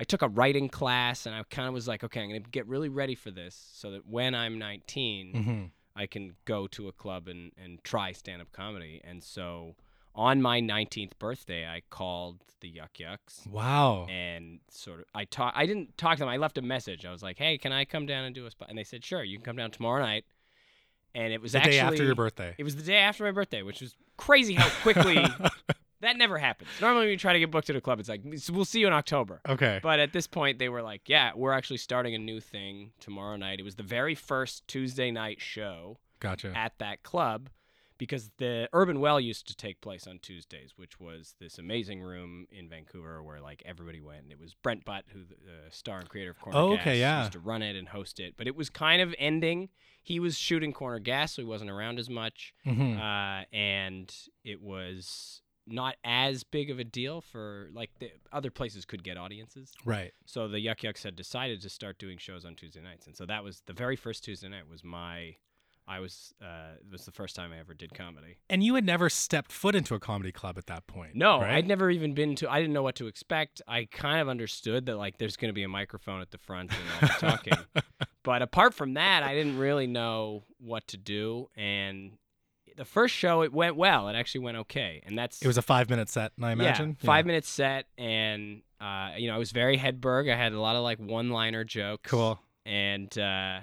I 0.00 0.04
took 0.04 0.22
a 0.22 0.28
writing 0.28 0.68
class 0.68 1.26
and 1.26 1.34
I 1.34 1.42
kind 1.50 1.66
of 1.66 1.74
was 1.74 1.88
like, 1.88 2.04
okay, 2.04 2.20
I'm 2.22 2.28
going 2.28 2.40
to 2.44 2.48
get 2.50 2.68
really 2.68 2.88
ready 2.88 3.16
for 3.16 3.32
this 3.32 3.56
so 3.74 3.90
that 3.90 4.06
when 4.06 4.32
I'm 4.32 4.56
19, 4.56 5.32
Mm-hmm. 5.34 5.64
I 5.96 6.06
can 6.06 6.34
go 6.44 6.68
to 6.68 6.86
a 6.86 6.92
club 6.92 7.26
and, 7.26 7.50
and 7.60 7.82
try 7.82 8.12
stand 8.12 8.40
up 8.40 8.52
comedy. 8.52 9.00
And 9.02 9.24
so 9.24 9.74
on 10.14 10.40
my 10.40 10.60
19th 10.60 11.18
birthday, 11.18 11.66
I 11.66 11.82
called 11.90 12.44
the 12.60 12.68
Yuk 12.68 13.00
Yuk's 13.00 13.42
Wow. 13.50 14.06
and 14.08 14.60
sort 14.70 15.00
of 15.00 15.06
I 15.16 15.24
talk 15.24 15.52
I 15.56 15.66
didn't 15.66 15.98
talk 15.98 16.12
to 16.18 16.20
them. 16.20 16.28
I 16.28 16.36
left 16.36 16.58
a 16.58 16.62
message. 16.62 17.04
I 17.04 17.10
was 17.10 17.24
like, 17.24 17.36
"Hey, 17.38 17.58
can 17.58 17.72
I 17.72 17.84
come 17.84 18.06
down 18.06 18.22
and 18.24 18.32
do 18.36 18.46
a 18.46 18.50
spot?" 18.52 18.68
And 18.68 18.78
they 18.78 18.84
said, 18.84 19.04
"Sure, 19.04 19.24
you 19.24 19.36
can 19.36 19.44
come 19.44 19.56
down 19.56 19.72
tomorrow 19.72 20.00
night." 20.00 20.24
And 21.14 21.32
it 21.32 21.40
was 21.40 21.52
the 21.52 21.58
actually 21.58 21.72
day 21.72 21.80
after 21.80 22.04
your 22.04 22.14
birthday. 22.14 22.54
It 22.58 22.64
was 22.64 22.76
the 22.76 22.82
day 22.82 22.96
after 22.96 23.24
my 23.24 23.30
birthday, 23.30 23.62
which 23.62 23.80
was 23.80 23.94
crazy 24.16 24.54
how 24.54 24.68
quickly 24.82 25.24
that 26.00 26.16
never 26.16 26.38
happens. 26.38 26.70
Normally, 26.80 27.06
when 27.06 27.10
you 27.10 27.16
try 27.16 27.32
to 27.32 27.38
get 27.38 27.50
booked 27.50 27.70
at 27.70 27.76
a 27.76 27.80
club, 27.80 27.98
it's 27.98 28.08
like, 28.08 28.22
"So 28.36 28.52
"We'll 28.52 28.64
see 28.64 28.80
you 28.80 28.86
in 28.86 28.92
October." 28.92 29.40
Okay. 29.48 29.80
But 29.82 30.00
at 30.00 30.12
this 30.12 30.26
point, 30.26 30.58
they 30.58 30.68
were 30.68 30.82
like, 30.82 31.08
"Yeah, 31.08 31.32
we're 31.34 31.52
actually 31.52 31.78
starting 31.78 32.14
a 32.14 32.18
new 32.18 32.40
thing 32.40 32.92
tomorrow 33.00 33.36
night." 33.36 33.58
It 33.58 33.64
was 33.64 33.76
the 33.76 33.82
very 33.82 34.14
first 34.14 34.68
Tuesday 34.68 35.10
night 35.10 35.40
show 35.40 35.98
Gotcha. 36.20 36.52
at 36.56 36.78
that 36.78 37.02
club 37.02 37.48
because 37.98 38.30
the 38.38 38.68
Urban 38.72 39.00
Well 39.00 39.18
used 39.20 39.46
to 39.48 39.56
take 39.56 39.80
place 39.80 40.06
on 40.06 40.18
Tuesdays, 40.20 40.72
which 40.76 40.98
was 41.00 41.34
this 41.40 41.58
amazing 41.58 42.00
room 42.00 42.46
in 42.50 42.68
Vancouver 42.68 43.22
where 43.22 43.40
like 43.40 43.62
everybody 43.66 44.00
went. 44.00 44.22
And 44.22 44.32
it 44.32 44.38
was 44.40 44.54
Brent 44.54 44.84
Butt, 44.84 45.04
who 45.12 45.24
the 45.24 45.34
uh, 45.34 45.70
star 45.70 45.98
and 45.98 46.08
creator 46.08 46.30
of 46.30 46.40
Corner 46.40 46.58
Oh, 46.58 46.70
Gas, 46.76 46.80
okay, 46.82 47.00
yeah. 47.00 47.20
used 47.20 47.32
to 47.32 47.40
run 47.40 47.62
it 47.62 47.76
and 47.76 47.88
host 47.88 48.20
it. 48.20 48.34
But 48.36 48.46
it 48.46 48.54
was 48.56 48.70
kind 48.70 49.02
of 49.02 49.14
ending. 49.18 49.68
He 50.02 50.20
was 50.20 50.38
shooting 50.38 50.72
Corner 50.72 51.00
Gas, 51.00 51.34
so 51.34 51.42
he 51.42 51.46
wasn't 51.46 51.70
around 51.70 51.98
as 51.98 52.08
much, 52.08 52.54
Mhm. 52.64 52.98
uh, 52.98 53.44
and 53.52 54.14
it 54.44 54.60
was 54.62 55.42
not 55.66 55.96
as 56.02 56.44
big 56.44 56.70
of 56.70 56.78
a 56.78 56.84
deal 56.84 57.20
for 57.20 57.68
like 57.74 57.90
the 57.98 58.10
other 58.32 58.50
places 58.50 58.86
could 58.86 59.04
get 59.04 59.18
audiences. 59.18 59.74
Right. 59.84 60.12
So 60.24 60.48
the 60.48 60.60
Yuk 60.60 60.82
Yuk's 60.82 61.02
had 61.02 61.14
decided 61.14 61.60
to 61.60 61.68
start 61.68 61.98
doing 61.98 62.16
shows 62.16 62.46
on 62.46 62.54
Tuesday 62.54 62.80
nights, 62.80 63.06
and 63.06 63.14
so 63.14 63.26
that 63.26 63.44
was 63.44 63.60
the 63.66 63.74
very 63.74 63.96
first 63.96 64.24
Tuesday 64.24 64.48
night 64.48 64.66
was 64.66 64.82
my. 64.82 65.36
I 65.88 66.00
was 66.00 66.34
uh, 66.42 66.74
it 66.78 66.92
was 66.92 67.06
the 67.06 67.12
first 67.12 67.34
time 67.34 67.50
I 67.52 67.58
ever 67.58 67.72
did 67.72 67.94
comedy. 67.94 68.36
And 68.50 68.62
you 68.62 68.74
had 68.74 68.84
never 68.84 69.08
stepped 69.08 69.50
foot 69.50 69.74
into 69.74 69.94
a 69.94 70.00
comedy 70.00 70.32
club 70.32 70.58
at 70.58 70.66
that 70.66 70.86
point. 70.86 71.14
No, 71.14 71.40
right? 71.40 71.54
I'd 71.54 71.66
never 71.66 71.90
even 71.90 72.12
been 72.12 72.36
to. 72.36 72.50
I 72.50 72.60
didn't 72.60 72.74
know 72.74 72.82
what 72.82 72.96
to 72.96 73.06
expect. 73.06 73.62
I 73.66 73.86
kind 73.90 74.20
of 74.20 74.28
understood 74.28 74.86
that 74.86 74.96
like 74.96 75.16
there's 75.16 75.36
going 75.36 75.48
to 75.48 75.54
be 75.54 75.62
a 75.62 75.68
microphone 75.68 76.20
at 76.20 76.30
the 76.30 76.38
front 76.38 76.70
and 76.72 76.80
I'll 77.00 77.08
be 77.08 77.14
talking, 77.14 77.54
but 78.22 78.42
apart 78.42 78.74
from 78.74 78.94
that, 78.94 79.22
I 79.22 79.34
didn't 79.34 79.58
really 79.58 79.86
know 79.86 80.44
what 80.58 80.86
to 80.88 80.98
do. 80.98 81.48
And 81.56 82.18
the 82.76 82.84
first 82.84 83.14
show 83.14 83.42
it 83.42 83.52
went 83.52 83.76
well. 83.76 84.08
It 84.08 84.14
actually 84.14 84.42
went 84.42 84.58
okay, 84.58 85.02
and 85.06 85.18
that's 85.18 85.40
It 85.40 85.46
was 85.46 85.58
a 85.58 85.62
five 85.62 85.88
minute 85.88 86.10
set, 86.10 86.32
I 86.40 86.52
imagine. 86.52 86.96
Yeah, 87.00 87.06
five 87.06 87.24
minutes 87.24 87.48
set, 87.48 87.86
and 87.96 88.60
uh, 88.80 89.12
you 89.16 89.28
know, 89.28 89.34
I 89.34 89.38
was 89.38 89.52
very 89.52 89.78
Hedberg. 89.78 90.30
I 90.30 90.36
had 90.36 90.52
a 90.52 90.60
lot 90.60 90.76
of 90.76 90.82
like 90.82 90.98
one-liner 90.98 91.64
jokes. 91.64 92.08
Cool. 92.10 92.38
And 92.66 93.16
uh, 93.18 93.60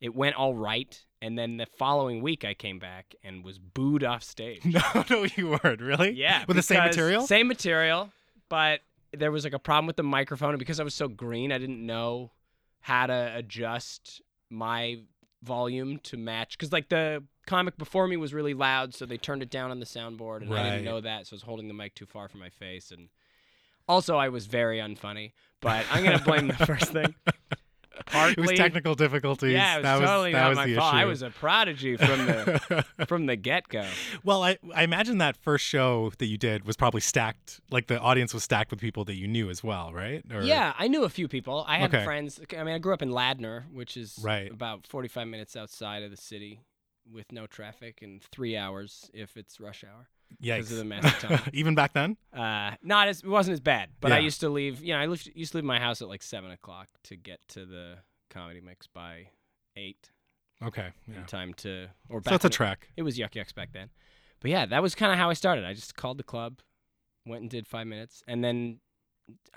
it 0.00 0.14
went 0.14 0.36
all 0.36 0.54
right. 0.54 1.02
And 1.22 1.38
then 1.38 1.56
the 1.56 1.66
following 1.66 2.20
week, 2.20 2.44
I 2.44 2.52
came 2.54 2.78
back 2.78 3.14
and 3.24 3.42
was 3.44 3.58
booed 3.58 4.04
off 4.04 4.22
stage. 4.22 4.62
No, 4.64 5.04
no, 5.08 5.26
you 5.36 5.58
weren't 5.62 5.80
really. 5.80 6.10
yeah, 6.12 6.44
with 6.46 6.56
the 6.56 6.62
same 6.62 6.84
material. 6.84 7.26
Same 7.26 7.48
material, 7.48 8.10
but 8.48 8.80
there 9.16 9.32
was 9.32 9.44
like 9.44 9.54
a 9.54 9.58
problem 9.58 9.86
with 9.86 9.96
the 9.96 10.02
microphone, 10.02 10.50
and 10.50 10.58
because 10.58 10.78
I 10.78 10.84
was 10.84 10.94
so 10.94 11.08
green, 11.08 11.52
I 11.52 11.58
didn't 11.58 11.84
know 11.84 12.32
how 12.80 13.06
to 13.06 13.32
adjust 13.34 14.20
my 14.50 15.00
volume 15.42 15.98
to 16.04 16.16
match. 16.16 16.58
Because 16.58 16.70
like 16.72 16.88
the 16.90 17.22
comic 17.46 17.78
before 17.78 18.06
me 18.06 18.16
was 18.16 18.34
really 18.34 18.54
loud, 18.54 18.94
so 18.94 19.06
they 19.06 19.16
turned 19.16 19.42
it 19.42 19.50
down 19.50 19.70
on 19.70 19.80
the 19.80 19.86
soundboard, 19.86 20.42
and 20.42 20.52
I 20.54 20.70
didn't 20.70 20.84
know 20.84 21.00
that, 21.00 21.26
so 21.26 21.34
I 21.34 21.36
was 21.36 21.42
holding 21.42 21.68
the 21.68 21.74
mic 21.74 21.94
too 21.94 22.06
far 22.06 22.28
from 22.28 22.40
my 22.40 22.50
face, 22.50 22.90
and 22.90 23.08
also 23.88 24.16
I 24.16 24.28
was 24.28 24.46
very 24.46 24.78
unfunny. 24.78 25.32
But 25.62 25.86
I'm 25.90 26.04
gonna 26.04 26.22
blame 26.22 26.48
the 26.48 26.66
first 26.66 26.92
thing. 26.92 27.14
Partly, 28.06 28.32
it 28.32 28.40
was 28.40 28.52
technical 28.58 28.94
difficulties. 28.94 29.52
yeah, 29.52 29.74
it 29.74 29.78
was 29.78 29.82
that 29.84 29.98
totally 29.98 30.30
was, 30.30 30.34
that 30.34 30.40
not 30.42 30.48
was 30.50 30.56
my 30.56 30.66
the 30.66 30.74
fault. 30.76 30.94
I 30.94 31.04
was 31.04 31.22
a 31.22 31.30
prodigy 31.30 31.96
from 31.96 32.24
the 32.26 32.84
from 33.08 33.26
the 33.26 33.36
get 33.36 33.68
go. 33.68 33.84
well, 34.24 34.42
I, 34.42 34.58
I 34.74 34.84
imagine 34.84 35.18
that 35.18 35.36
first 35.36 35.64
show 35.64 36.12
that 36.18 36.26
you 36.26 36.38
did 36.38 36.64
was 36.66 36.76
probably 36.76 37.00
stacked, 37.00 37.60
like 37.70 37.88
the 37.88 37.98
audience 38.00 38.32
was 38.32 38.44
stacked 38.44 38.70
with 38.70 38.80
people 38.80 39.04
that 39.06 39.14
you 39.16 39.26
knew 39.26 39.50
as 39.50 39.62
well, 39.64 39.92
right? 39.92 40.22
Or, 40.32 40.42
Yeah, 40.42 40.72
I 40.78 40.88
knew 40.88 41.04
a 41.04 41.08
few 41.08 41.28
people. 41.28 41.64
I 41.66 41.78
had 41.78 41.92
Okay. 41.94 42.04
friends. 42.04 42.40
I 42.56 42.62
mean, 42.64 42.74
I 42.74 42.78
grew 42.78 42.94
up 42.94 43.02
in 43.02 43.10
Ladner, 43.10 43.64
which 43.72 43.96
is 43.96 44.18
Right. 44.22 44.50
about 44.50 44.86
45 44.86 45.26
minutes 45.28 45.56
outside 45.56 46.02
of 46.02 46.10
the 46.10 46.16
city 46.16 46.60
with 47.12 47.30
no 47.32 47.46
traffic 47.46 48.00
and 48.02 48.22
three 48.32 48.56
hours 48.56 49.10
if 49.14 49.36
it's 49.36 49.60
rush 49.60 49.84
hour. 49.84 50.08
Yikes. 50.42 50.70
of 50.70 50.88
the. 50.88 51.42
Even 51.52 51.74
back 51.74 51.92
then? 51.92 52.16
Uh, 52.32 52.72
not 52.82 53.08
as 53.08 53.20
it 53.20 53.26
wasn't 53.28 53.52
as 53.54 53.60
bad, 53.60 53.90
but 54.00 54.12
I 54.12 54.18
used 54.18 54.40
to 54.40 54.48
leave. 54.48 54.82
You 54.82 54.92
know, 54.94 55.00
I 55.00 55.06
lived, 55.06 55.30
used 55.34 55.52
to 55.52 55.58
leave 55.58 55.64
my 55.64 55.78
house 55.78 56.02
at 56.02 56.08
like 56.08 56.22
seven 56.22 56.50
o'clock 56.50 56.88
to 57.04 57.16
get 57.16 57.40
to 57.48 57.64
the 57.64 57.94
comedy 58.30 58.60
mix 58.60 58.86
by 58.86 59.28
eight 59.76 60.10
Okay. 60.62 60.88
Yeah. 61.10 61.18
in 61.18 61.24
time 61.24 61.54
to 61.54 61.88
or 62.08 62.20
So 62.20 62.24
back 62.24 62.34
it's 62.34 62.44
a 62.44 62.46
in 62.46 62.50
the- 62.50 62.54
trek. 62.56 62.88
It 62.96 63.02
was 63.02 63.18
Yuk 63.18 63.34
Yuk's 63.34 63.52
back 63.52 63.72
then. 63.72 63.90
But 64.40 64.50
yeah, 64.50 64.66
that 64.66 64.82
was 64.82 64.94
kind 64.94 65.12
of 65.12 65.18
how 65.18 65.30
I 65.30 65.34
started. 65.34 65.64
I 65.64 65.72
just 65.72 65.96
called 65.96 66.18
the 66.18 66.22
club, 66.22 66.60
went 67.24 67.40
and 67.42 67.50
did 67.50 67.66
five 67.66 67.86
minutes, 67.86 68.22
and 68.28 68.44
then 68.44 68.80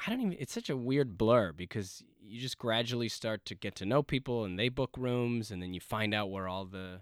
I 0.06 0.10
don't 0.10 0.22
even. 0.22 0.36
It's 0.40 0.54
such 0.54 0.70
a 0.70 0.78
weird 0.78 1.18
blur 1.18 1.52
because 1.52 2.04
you 2.22 2.40
just 2.40 2.58
gradually 2.58 3.10
start 3.10 3.46
to 3.46 3.56
get 3.56 3.76
to 3.76 3.86
know 3.86 4.02
people, 4.04 4.46
and 4.46 4.58
they 4.58 4.70
book 4.70 4.92
rooms, 4.98 5.52
and 5.52 5.62
then 5.62 5.74
you 5.74 5.80
find 5.82 6.14
out 6.14 6.32
where 6.32 6.48
all 6.48 6.66
the 6.66 7.02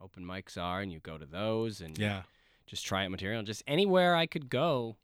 open 0.00 0.24
mics 0.24 0.60
are, 0.60 0.80
and 0.80 0.92
you 0.92 1.00
go 1.00 1.16
to 1.16 1.26
those, 1.26 1.80
and 1.80 1.96
you 1.98 2.04
Yeah. 2.04 2.22
Just 2.66 2.84
try 2.86 3.04
out 3.04 3.10
material. 3.10 3.42
Just 3.42 3.62
anywhere 3.66 4.14
I 4.16 4.26
could 4.26 4.48
go, 4.48 4.96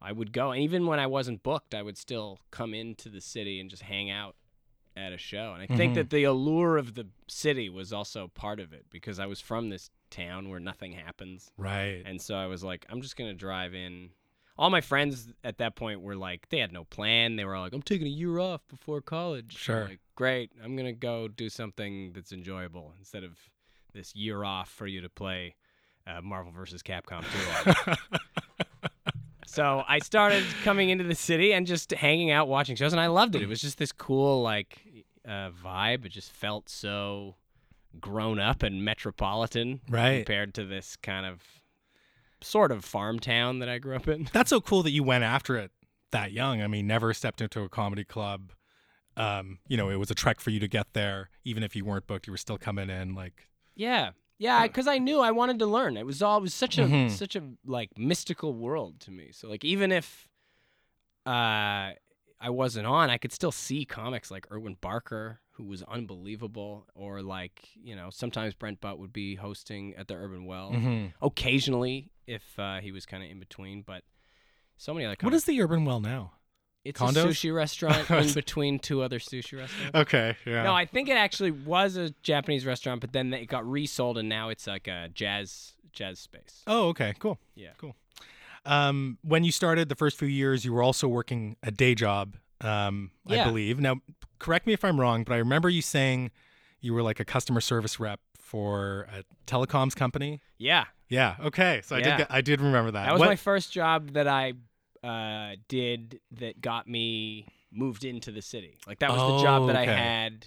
I 0.00 0.12
would 0.12 0.32
go. 0.32 0.50
And 0.52 0.62
even 0.62 0.86
when 0.86 0.98
I 0.98 1.06
wasn't 1.06 1.42
booked, 1.42 1.74
I 1.74 1.82
would 1.82 1.96
still 1.98 2.38
come 2.50 2.74
into 2.74 3.08
the 3.08 3.20
city 3.20 3.60
and 3.60 3.68
just 3.70 3.82
hang 3.82 4.10
out 4.10 4.36
at 4.96 5.12
a 5.12 5.18
show. 5.18 5.52
And 5.52 5.62
I 5.62 5.66
think 5.76 5.92
Mhm. 5.92 5.96
that 5.96 6.10
the 6.10 6.24
allure 6.24 6.76
of 6.78 6.94
the 6.94 7.06
city 7.28 7.68
was 7.68 7.92
also 7.92 8.28
part 8.28 8.60
of 8.60 8.72
it 8.72 8.86
because 8.90 9.18
I 9.18 9.26
was 9.26 9.40
from 9.40 9.68
this 9.68 9.90
town 10.10 10.48
where 10.48 10.60
nothing 10.60 10.92
happens. 10.92 11.50
Right. 11.58 12.02
And 12.06 12.20
so 12.20 12.34
I 12.36 12.46
was 12.46 12.64
like, 12.64 12.86
I'm 12.88 13.02
just 13.02 13.16
going 13.16 13.30
to 13.30 13.36
drive 13.36 13.74
in. 13.74 14.10
All 14.58 14.70
my 14.70 14.80
friends 14.80 15.28
at 15.44 15.58
that 15.58 15.74
point 15.76 16.00
were 16.00 16.16
like, 16.16 16.48
they 16.48 16.60
had 16.60 16.72
no 16.72 16.84
plan. 16.84 17.36
They 17.36 17.44
were 17.44 17.54
all 17.54 17.64
like, 17.64 17.74
I'm 17.74 17.82
taking 17.82 18.06
a 18.06 18.10
year 18.10 18.38
off 18.38 18.66
before 18.68 19.02
college. 19.02 19.54
Sure. 19.58 19.84
like, 19.84 20.00
great. 20.14 20.50
I'm 20.64 20.76
going 20.76 20.86
to 20.86 20.92
go 20.98 21.28
do 21.28 21.50
something 21.50 22.12
that's 22.14 22.32
enjoyable 22.32 22.94
instead 22.98 23.22
of 23.22 23.38
this 23.92 24.14
year 24.16 24.44
off 24.44 24.70
for 24.70 24.86
you 24.86 25.02
to 25.02 25.10
play 25.10 25.56
uh, 26.06 26.20
Marvel 26.22 26.52
vs. 26.52 26.82
Capcom 26.82 27.24
2. 28.10 28.18
so 29.46 29.82
I 29.88 29.98
started 30.00 30.44
coming 30.64 30.90
into 30.90 31.04
the 31.04 31.14
city 31.14 31.52
and 31.52 31.66
just 31.66 31.90
hanging 31.92 32.30
out, 32.30 32.48
watching 32.48 32.76
shows, 32.76 32.92
and 32.92 33.00
I 33.00 33.06
loved 33.06 33.34
it. 33.36 33.42
It 33.42 33.48
was 33.48 33.60
just 33.60 33.78
this 33.78 33.92
cool, 33.92 34.42
like, 34.42 34.78
uh, 35.26 35.50
vibe. 35.64 36.04
It 36.04 36.10
just 36.10 36.32
felt 36.32 36.68
so 36.68 37.36
grown 38.00 38.38
up 38.38 38.62
and 38.62 38.84
metropolitan 38.84 39.80
Right. 39.88 40.18
compared 40.18 40.54
to 40.54 40.64
this 40.66 40.96
kind 40.96 41.24
of 41.26 41.40
sort 42.42 42.70
of 42.70 42.84
farm 42.84 43.18
town 43.18 43.60
that 43.60 43.68
I 43.68 43.78
grew 43.78 43.96
up 43.96 44.06
in. 44.08 44.28
That's 44.32 44.50
so 44.50 44.60
cool 44.60 44.82
that 44.82 44.90
you 44.90 45.02
went 45.02 45.24
after 45.24 45.56
it 45.56 45.70
that 46.12 46.32
young. 46.32 46.62
I 46.62 46.66
mean, 46.66 46.86
never 46.86 47.12
stepped 47.14 47.40
into 47.40 47.62
a 47.62 47.68
comedy 47.68 48.04
club. 48.04 48.52
Um, 49.16 49.58
you 49.66 49.76
know, 49.78 49.88
it 49.88 49.96
was 49.96 50.10
a 50.10 50.14
trek 50.14 50.40
for 50.40 50.50
you 50.50 50.60
to 50.60 50.68
get 50.68 50.92
there. 50.92 51.30
Even 51.44 51.62
if 51.62 51.74
you 51.74 51.84
weren't 51.84 52.06
booked, 52.06 52.26
you 52.26 52.32
were 52.32 52.36
still 52.36 52.58
coming 52.58 52.90
in. 52.90 53.14
Like, 53.14 53.48
Yeah. 53.74 54.10
Yeah, 54.38 54.66
because 54.66 54.86
I 54.86 54.98
knew 54.98 55.20
I 55.20 55.30
wanted 55.30 55.58
to 55.60 55.66
learn. 55.66 55.96
It 55.96 56.04
was 56.06 56.20
all 56.22 56.38
it 56.38 56.42
was 56.42 56.54
such 56.54 56.76
a 56.78 56.82
Mhm. 56.82 57.10
such 57.10 57.36
a 57.36 57.42
like 57.64 57.96
mystical 57.98 58.52
world 58.52 59.00
to 59.00 59.10
me. 59.10 59.30
So 59.32 59.48
like 59.48 59.64
even 59.64 59.92
if 59.92 60.28
uh 61.26 61.92
I 62.38 62.50
wasn't 62.50 62.86
on, 62.86 63.08
I 63.08 63.16
could 63.16 63.32
still 63.32 63.50
see 63.52 63.86
comics 63.86 64.30
like 64.30 64.46
Erwin 64.52 64.76
Barker, 64.82 65.40
who 65.52 65.64
was 65.64 65.82
unbelievable, 65.84 66.86
or 66.94 67.22
like, 67.22 67.66
you 67.82 67.96
know, 67.96 68.10
sometimes 68.10 68.52
Brent 68.54 68.78
Butt 68.82 68.98
would 68.98 69.12
be 69.12 69.36
hosting 69.36 69.94
at 69.96 70.06
the 70.06 70.14
Urban 70.16 70.44
Well. 70.44 70.72
mhm. 70.72 71.14
Occasionally 71.22 72.10
if 72.26 72.58
uh, 72.58 72.80
he 72.80 72.92
was 72.92 73.06
kind 73.06 73.22
of 73.22 73.30
in 73.30 73.38
between, 73.38 73.80
but 73.82 74.02
so 74.76 74.92
many 74.92 75.06
other 75.06 75.12
what 75.12 75.18
comics. 75.20 75.36
is 75.38 75.44
the 75.44 75.62
Urban 75.62 75.84
Well 75.86 76.00
now? 76.00 76.32
It's 76.86 77.00
condos? 77.00 77.24
a 77.24 77.28
sushi 77.28 77.54
restaurant 77.62 78.10
in 78.10 78.32
between 78.32 78.78
two 78.78 79.02
other 79.02 79.18
sushi 79.18 79.58
restaurants. 79.58 79.94
Okay. 79.94 80.36
Yeah. 80.44 80.62
No, 80.62 80.74
I 80.74 80.84
think 80.86 81.08
it 81.08 81.16
actually 81.16 81.50
was 81.50 81.96
a 81.96 82.10
Japanese 82.22 82.64
restaurant, 82.66 83.00
but 83.00 83.12
then 83.12 83.32
it 83.32 83.46
got 83.46 83.68
resold, 83.68 84.18
and 84.18 84.28
now 84.28 84.48
it's 84.48 84.66
like 84.66 84.86
a 84.88 85.08
jazz 85.12 85.72
jazz 85.92 86.18
space. 86.18 86.62
Oh, 86.66 86.88
okay, 86.88 87.14
cool. 87.18 87.38
Yeah. 87.54 87.70
cool. 87.78 87.96
Um, 88.64 89.18
when 89.22 89.44
you 89.44 89.52
started 89.52 89.88
the 89.88 89.94
first 89.94 90.18
few 90.18 90.28
years, 90.28 90.64
you 90.64 90.72
were 90.72 90.82
also 90.82 91.06
working 91.08 91.56
a 91.62 91.70
day 91.70 91.94
job, 91.94 92.36
um, 92.60 93.10
I 93.28 93.44
believe. 93.44 93.78
Now, 93.80 93.96
correct 94.38 94.66
me 94.66 94.72
if 94.72 94.84
I'm 94.84 95.00
wrong, 95.00 95.24
but 95.24 95.34
I 95.34 95.38
remember 95.38 95.68
you 95.68 95.82
saying 95.82 96.30
you 96.80 96.92
were 96.92 97.02
like 97.02 97.20
a 97.20 97.24
customer 97.24 97.60
service 97.60 97.98
rep 98.00 98.20
for 98.38 99.06
a 99.12 99.24
telecoms 99.46 99.94
company. 99.94 100.40
Yeah, 100.58 100.84
Yeah. 101.08 101.36
Okay. 101.44 101.80
So 101.84 101.96
I 101.96 102.00
did. 102.00 102.26
I 102.30 102.40
did 102.40 102.60
remember 102.60 102.90
that. 102.92 103.04
that 103.06 103.12
was 103.12 103.20
What- 103.20 103.28
my 103.28 103.36
first 103.36 103.72
job 103.72 104.12
that 104.12 104.26
I 104.28 104.54
uh, 105.06 105.56
did 105.68 106.20
that 106.32 106.60
got 106.60 106.88
me 106.88 107.46
moved 107.72 108.04
into 108.04 108.30
the 108.32 108.42
city. 108.42 108.78
Like 108.86 108.98
that 109.00 109.10
was 109.10 109.38
the 109.38 109.44
job 109.46 109.62
Oh, 109.62 109.66
that 109.68 109.76
I 109.76 109.84
had. 109.86 110.46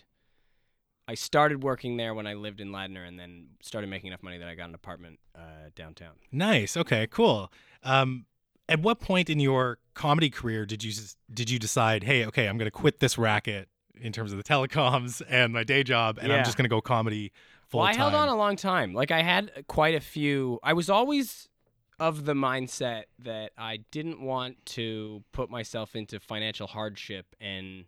I 1.07 1.15
started 1.15 1.63
working 1.63 1.97
there 1.97 2.13
when 2.13 2.27
I 2.27 2.35
lived 2.35 2.61
in 2.61 2.69
Ladner, 2.69 3.07
and 3.07 3.19
then 3.19 3.47
started 3.61 3.89
making 3.89 4.09
enough 4.09 4.21
money 4.21 4.37
that 4.37 4.47
I 4.47 4.53
got 4.55 4.69
an 4.69 4.75
apartment 4.75 5.19
uh, 5.35 5.69
downtown. 5.75 6.13
Nice. 6.31 6.77
Okay. 6.77 7.07
Cool. 7.07 7.51
Um, 7.83 8.25
at 8.67 8.79
what 8.81 8.99
point 8.99 9.29
in 9.29 9.39
your 9.39 9.79
comedy 9.95 10.29
career 10.29 10.65
did 10.65 10.83
you 10.83 10.93
did 11.33 11.49
you 11.49 11.57
decide, 11.57 12.03
hey, 12.03 12.25
okay, 12.25 12.47
I'm 12.47 12.57
going 12.57 12.67
to 12.67 12.71
quit 12.71 12.99
this 12.99 13.17
racket 13.17 13.69
in 13.99 14.11
terms 14.11 14.31
of 14.31 14.37
the 14.37 14.43
telecoms 14.53 15.21
and 15.27 15.51
my 15.51 15.63
day 15.63 15.83
job, 15.83 16.19
and 16.21 16.31
I'm 16.31 16.45
just 16.45 16.57
going 16.57 16.65
to 16.65 16.69
go 16.69 16.79
comedy 16.81 17.31
full 17.67 17.81
time. 17.81 17.85
Well, 17.85 17.93
I 17.95 17.97
held 17.97 18.13
on 18.13 18.29
a 18.29 18.35
long 18.35 18.55
time. 18.55 18.93
Like 18.93 19.09
I 19.09 19.23
had 19.23 19.51
quite 19.67 19.95
a 19.95 19.99
few. 19.99 20.59
I 20.61 20.73
was 20.73 20.89
always 20.89 21.48
of 21.99 22.25
the 22.25 22.33
mindset 22.33 23.03
that 23.19 23.51
I 23.57 23.77
didn't 23.91 24.21
want 24.21 24.65
to 24.67 25.23
put 25.31 25.49
myself 25.49 25.95
into 25.95 26.19
financial 26.19 26.67
hardship 26.67 27.35
and 27.41 27.85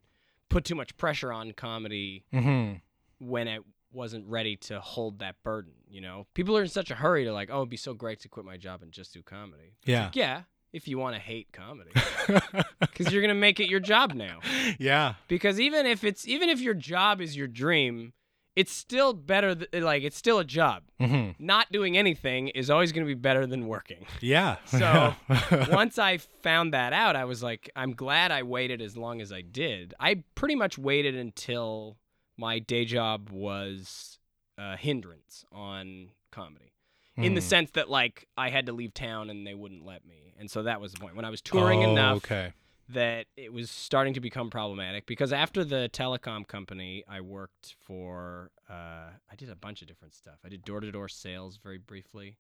put 0.50 0.66
too 0.66 0.76
much 0.76 0.98
pressure 0.98 1.32
on 1.32 1.52
comedy 1.54 2.26
hmm 2.32 2.74
when 3.20 3.48
it 3.48 3.62
wasn't 3.94 4.26
ready 4.28 4.56
to 4.56 4.80
hold 4.80 5.20
that 5.20 5.36
burden. 5.44 5.74
You 5.88 6.02
know, 6.02 6.26
people 6.34 6.58
are 6.58 6.64
in 6.64 6.68
such 6.70 6.90
a 6.90 6.96
hurry 6.96 7.26
to 7.26 7.34
like, 7.34 7.50
oh, 7.52 7.58
it'd 7.58 7.70
be 7.70 7.78
so 7.78 7.94
great 7.94 8.20
to 8.22 8.30
quit 8.30 8.46
my 8.46 8.58
job 8.58 8.82
and 8.82 8.92
just 8.92 9.14
do 9.14 9.22
comedy. 9.22 9.76
Yeah. 9.86 10.06
Like, 10.06 10.16
yeah, 10.16 10.42
if 10.74 10.88
you 10.88 10.98
want 10.98 11.16
to 11.16 11.22
hate 11.22 11.52
comedy, 11.52 11.92
because 12.80 13.12
you're 13.14 13.22
gonna 13.22 13.36
make 13.36 13.60
it 13.60 13.70
your 13.70 13.80
job 13.80 14.14
now. 14.14 14.40
yeah. 14.80 15.16
Because 15.28 15.60
even 15.60 15.86
if 15.86 16.04
it's 16.04 16.28
even 16.28 16.50
if 16.50 16.60
your 16.62 16.74
job 16.74 17.22
is 17.22 17.36
your 17.38 17.48
dream, 17.48 18.14
it's 18.56 18.72
still 18.72 19.14
better. 19.14 19.56
Th- 19.56 19.84
like 19.84 20.04
it's 20.04 20.18
still 20.18 20.40
a 20.40 20.44
job. 20.44 20.84
hmm 21.00 21.32
Not 21.40 21.72
doing 21.72 21.98
anything 21.98 22.50
is 22.50 22.70
always 22.70 22.92
going 22.92 23.06
to 23.06 23.08
be 23.08 23.20
better 23.20 23.46
than 23.48 23.68
working. 23.68 24.06
Yeah. 24.22 24.58
So, 24.66 25.14
Once 25.72 25.98
I 25.98 26.18
found 26.18 26.74
that 26.74 26.94
out, 26.94 27.16
I 27.16 27.26
was 27.26 27.42
like, 27.42 27.70
I'm 27.76 27.94
glad 27.94 28.32
I 28.32 28.44
waited 28.44 28.82
as 28.82 28.96
long 28.98 29.22
as 29.22 29.32
I 29.32 29.42
did. 29.42 29.94
I 30.00 30.24
pretty 30.36 30.56
much 30.56 30.78
waited 30.78 31.16
until 31.16 31.98
my 32.38 32.60
day 32.60 32.86
job 32.86 33.30
was 33.32 34.20
a 34.58 34.76
hindrance 34.78 35.46
on 35.52 36.10
comedy. 36.32 36.74
In 37.18 37.34
the 37.36 37.42
Hmm. 37.42 37.48
sense 37.48 37.72
that 37.72 37.90
like 37.90 38.28
I 38.38 38.50
had 38.50 38.66
to 38.68 38.72
leave 38.74 38.94
town 38.94 39.30
and 39.30 39.46
they 39.46 39.54
wouldn't 39.54 39.86
let 39.86 40.06
me. 40.06 40.34
And 40.40 40.50
so 40.50 40.64
that 40.64 40.80
was 40.82 40.92
the 40.94 41.00
point. 41.00 41.16
When 41.16 41.26
I 41.26 41.30
was 41.30 41.42
touring 41.42 41.84
oh, 41.84 41.92
enough 41.92 42.18
Okay. 42.18 42.54
That 42.94 43.26
it 43.38 43.52
was 43.54 43.70
starting 43.70 44.14
to 44.14 44.20
become 44.20 44.50
problematic 44.50 45.06
because 45.06 45.32
after 45.34 45.64
the 45.64 45.90
telecom 45.94 46.48
company, 46.48 47.04
I 47.08 47.22
worked 47.22 47.76
for. 47.86 48.52
Uh, 48.70 49.10
I 49.32 49.36
did 49.38 49.50
a 49.50 49.56
bunch 49.56 49.82
of 49.82 49.88
different 49.88 50.14
stuff. 50.14 50.36
I 50.46 50.50
did 50.50 50.64
door 50.64 50.80
to 50.80 50.92
door 50.92 51.10
sales 51.10 51.60
very 51.62 51.78
briefly, 51.78 52.38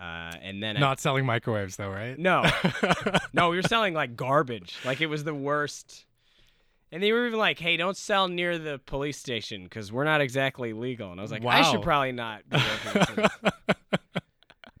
uh, 0.00 0.32
and 0.40 0.62
then 0.62 0.76
I, 0.76 0.80
Not 0.80 1.00
selling 1.00 1.26
microwaves 1.26 1.76
though, 1.76 1.90
right? 1.90 2.18
no, 2.18 2.44
no, 3.32 3.50
we 3.50 3.56
were 3.56 3.62
selling 3.62 3.94
like 3.94 4.16
garbage. 4.16 4.76
Like 4.84 5.00
it 5.00 5.06
was 5.06 5.24
the 5.24 5.34
worst. 5.34 6.06
And 6.92 7.00
they 7.00 7.12
were 7.12 7.26
even 7.28 7.38
like, 7.38 7.58
"Hey, 7.60 7.76
don't 7.76 7.96
sell 7.96 8.26
near 8.26 8.58
the 8.58 8.80
police 8.84 9.16
station 9.16 9.62
because 9.62 9.92
we're 9.92 10.02
not 10.04 10.20
exactly 10.20 10.72
legal." 10.72 11.12
And 11.12 11.20
I 11.20 11.22
was 11.22 11.30
like, 11.30 11.44
wow. 11.44 11.52
"I 11.52 11.62
should 11.62 11.82
probably 11.82 12.10
not." 12.12 12.48
Be 12.48 12.56
working 12.56 13.04
for 13.04 13.14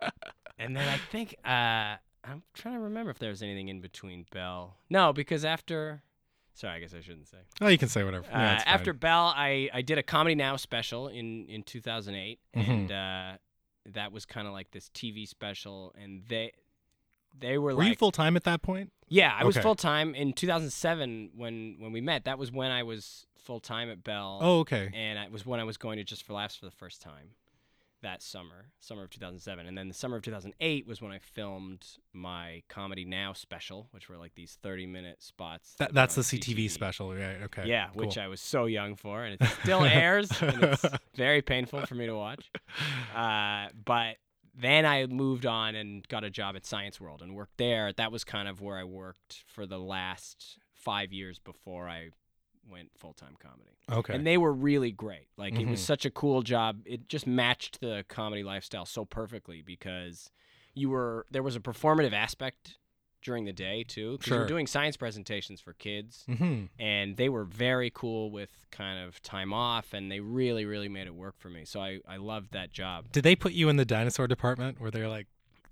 this." 0.00 0.10
and 0.58 0.76
then 0.76 0.88
I 0.88 0.96
think 1.12 1.36
uh, 1.44 1.96
I'm 2.30 2.42
trying 2.54 2.74
to 2.74 2.80
remember 2.80 3.10
if 3.10 3.18
there 3.18 3.30
was 3.30 3.42
anything 3.42 3.68
in 3.68 3.80
between 3.80 4.26
Bell. 4.30 4.76
No, 4.88 5.12
because 5.12 5.44
after, 5.44 6.02
sorry, 6.54 6.76
I 6.76 6.80
guess 6.80 6.94
I 6.94 7.00
shouldn't 7.00 7.28
say. 7.28 7.38
oh, 7.60 7.68
you 7.68 7.78
can 7.78 7.88
say 7.88 8.04
whatever. 8.04 8.26
Uh, 8.32 8.36
after. 8.36 8.92
Bell, 8.92 9.32
I, 9.36 9.68
I 9.72 9.82
did 9.82 9.98
a 9.98 10.02
Comedy 10.02 10.34
Now 10.34 10.56
special 10.56 11.08
in, 11.08 11.46
in 11.48 11.62
2008, 11.62 12.38
Mhm. 12.56 12.68
and 12.68 12.92
uh, 12.92 13.32
that 13.92 14.12
was 14.12 14.24
kind 14.26 14.46
of 14.46 14.52
like 14.52 14.70
this 14.70 14.88
TV 14.90 15.26
special, 15.26 15.94
and 16.00 16.22
they 16.28 16.52
they 17.38 17.58
were, 17.58 17.66
were 17.74 17.74
like, 17.74 17.88
you 17.90 17.94
full 17.94 18.10
time 18.12 18.36
at 18.36 18.44
that 18.44 18.60
point? 18.60 18.92
yeah, 19.08 19.32
I 19.38 19.44
was 19.44 19.56
full 19.56 19.76
time 19.76 20.14
in 20.14 20.32
2007 20.32 21.30
when 21.36 21.76
when 21.78 21.92
we 21.92 22.00
met. 22.00 22.24
That 22.24 22.38
was 22.38 22.50
when 22.52 22.70
I 22.70 22.82
was 22.82 23.26
full 23.38 23.60
time 23.60 23.88
at 23.90 24.02
Bell, 24.04 24.38
Oh, 24.42 24.58
okay. 24.60 24.90
and 24.92 25.18
it 25.18 25.30
was 25.32 25.46
when 25.46 25.60
I 25.60 25.64
was 25.64 25.76
going 25.76 25.96
to 25.98 26.04
Just 26.04 26.24
for 26.24 26.32
Laughs 26.34 26.56
for 26.56 26.64
the 26.66 26.70
first 26.72 27.00
time 27.00 27.30
that 28.02 28.22
summer, 28.22 28.66
summer 28.80 29.04
of 29.04 29.10
2007. 29.10 29.66
And 29.66 29.76
then 29.76 29.88
the 29.88 29.94
summer 29.94 30.16
of 30.16 30.22
2008 30.22 30.86
was 30.86 31.02
when 31.02 31.12
I 31.12 31.18
filmed 31.18 31.86
my 32.12 32.62
Comedy 32.68 33.04
Now 33.04 33.32
special, 33.32 33.88
which 33.90 34.08
were 34.08 34.16
like 34.16 34.34
these 34.34 34.58
30 34.62 34.86
minute 34.86 35.22
spots. 35.22 35.74
That, 35.78 35.94
that's 35.94 36.14
the 36.14 36.22
CTV 36.22 36.70
special, 36.70 37.14
right? 37.14 37.42
Okay. 37.44 37.66
Yeah, 37.66 37.88
cool. 37.88 38.06
which 38.06 38.18
I 38.18 38.28
was 38.28 38.40
so 38.40 38.66
young 38.66 38.96
for, 38.96 39.24
and 39.24 39.40
it 39.40 39.48
still 39.62 39.84
airs, 39.84 40.30
and 40.42 40.62
it's 40.64 40.84
very 41.14 41.42
painful 41.42 41.84
for 41.86 41.94
me 41.94 42.06
to 42.06 42.14
watch. 42.14 42.50
Uh, 43.14 43.68
but 43.84 44.16
then 44.54 44.84
I 44.84 45.06
moved 45.06 45.46
on 45.46 45.74
and 45.74 46.06
got 46.08 46.24
a 46.24 46.30
job 46.30 46.56
at 46.56 46.66
Science 46.66 47.00
World 47.00 47.22
and 47.22 47.34
worked 47.34 47.58
there. 47.58 47.92
That 47.92 48.12
was 48.12 48.24
kind 48.24 48.48
of 48.48 48.60
where 48.60 48.76
I 48.76 48.84
worked 48.84 49.44
for 49.46 49.66
the 49.66 49.78
last 49.78 50.58
five 50.74 51.12
years 51.12 51.38
before 51.38 51.88
I 51.88 52.10
went 52.70 52.90
full 52.96 53.12
time 53.12 53.34
comedy. 53.38 53.70
Okay. 53.90 54.14
And 54.14 54.26
they 54.26 54.38
were 54.38 54.52
really 54.52 54.92
great. 54.92 55.28
Like 55.36 55.58
it 55.58 55.66
was 55.66 55.80
Mhm. 55.80 55.84
such 55.84 56.04
a 56.06 56.10
cool 56.10 56.42
job. 56.42 56.82
It 56.86 57.08
just 57.08 57.26
matched 57.26 57.80
the 57.80 58.04
comedy 58.08 58.42
lifestyle 58.42 58.86
so 58.86 59.04
perfectly 59.04 59.62
because 59.62 60.30
you 60.74 60.88
were 60.90 61.26
there 61.30 61.42
was 61.42 61.56
a 61.56 61.60
performative 61.60 62.12
aspect 62.12 62.78
during 63.22 63.44
the 63.44 63.52
day 63.52 63.82
too. 63.84 64.16
'cause 64.18 64.26
you 64.28 64.30
Sure. 64.34 64.40
were 64.40 64.46
doing 64.46 64.66
science 64.66 64.96
presentations 64.96 65.60
for 65.60 65.74
kids 65.74 66.24
hmm 66.26 66.66
and 66.78 67.18
they 67.18 67.28
were 67.28 67.44
very 67.44 67.90
cool 67.90 68.30
with 68.30 68.66
kind 68.70 68.98
of 69.06 69.20
time 69.20 69.52
off 69.52 69.92
and 69.92 70.10
they 70.10 70.20
really 70.20 70.64
really 70.64 70.88
made 70.88 71.06
it 71.06 71.14
work 71.14 71.36
for 71.38 71.50
me 71.50 71.64
so 71.66 71.80
i 71.82 71.98
i 72.08 72.16
loved 72.16 72.52
that 72.52 72.70
job 72.72 73.12
Did 73.12 73.24
they 73.24 73.36
put 73.36 73.52
you 73.52 73.68
in 73.68 73.76
the 73.76 73.84
dinosaur 73.84 74.26
department 74.26 74.80
where 74.80 74.90
they're 74.90 75.08
like, 75.08 75.26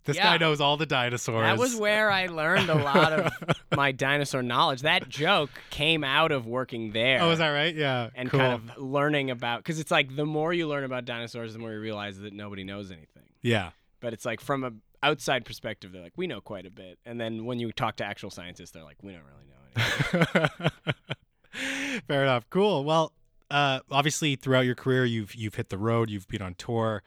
this 0.08 0.16
Yeah. 0.16 0.24
guy 0.24 0.38
knows 0.38 0.60
all 0.60 0.76
the 0.76 0.86
dinosaurs? 0.86 1.42
that 1.44 1.56
was 1.58 1.76
where 1.76 2.10
i 2.10 2.26
learned 2.26 2.68
a 2.68 2.74
lot 2.74 3.12
of 3.12 3.32
my 3.76 3.92
dinosaur 3.92 4.42
knowledge 4.42 4.82
that 4.82 5.08
joke 5.08 5.50
came 5.70 6.02
out 6.02 6.32
of 6.32 6.46
working 6.46 6.90
there 6.92 7.22
Oh, 7.22 7.30
is 7.30 7.38
that 7.38 7.50
right? 7.50 7.72
Yeah. 7.74 8.08
and 8.16 8.28
cool. 8.28 8.40
kind 8.40 8.52
of 8.54 8.76
learning 8.82 9.30
about 9.30 9.60
because 9.60 9.78
it's 9.78 9.90
like 9.92 10.16
the 10.16 10.26
more 10.26 10.52
you 10.52 10.66
learn 10.66 10.82
about 10.84 11.04
dinosaurs 11.04 11.52
the 11.52 11.60
more 11.60 11.72
you 11.72 11.78
realize 11.80 12.18
that 12.18 12.32
nobody 12.32 12.64
knows 12.64 12.90
anything 12.90 13.22
Yeah. 13.42 13.70
but 14.00 14.12
it's 14.12 14.24
like 14.24 14.40
from 14.40 14.64
a 14.64 14.72
outside 15.00 15.44
perspective 15.44 15.92
they're 15.92 16.02
like 16.02 16.14
we 16.16 16.26
know 16.26 16.40
quite 16.40 16.66
a 16.66 16.70
bit 16.72 16.98
and 17.06 17.20
then 17.20 17.44
when 17.44 17.60
you 17.60 17.70
talk 17.70 17.94
to 17.96 18.04
actual 18.04 18.30
scientists 18.30 18.72
they're 18.72 18.82
like 18.82 18.96
we 19.02 19.12
don't 19.12 19.22
really 19.22 19.46
know 19.46 20.38
anything 20.42 20.70
Fair 22.06 22.22
enough. 22.22 22.48
Cool. 22.50 22.84
Well, 22.84 23.12
uh, 23.50 23.80
obviously, 23.90 24.36
throughout 24.36 24.64
your 24.66 24.74
career, 24.74 25.04
you've 25.04 25.34
you've 25.34 25.54
hit 25.54 25.68
the 25.70 25.78
road. 25.78 26.10
You've 26.10 26.28
been 26.28 26.42
on 26.42 26.54
tour. 26.54 27.02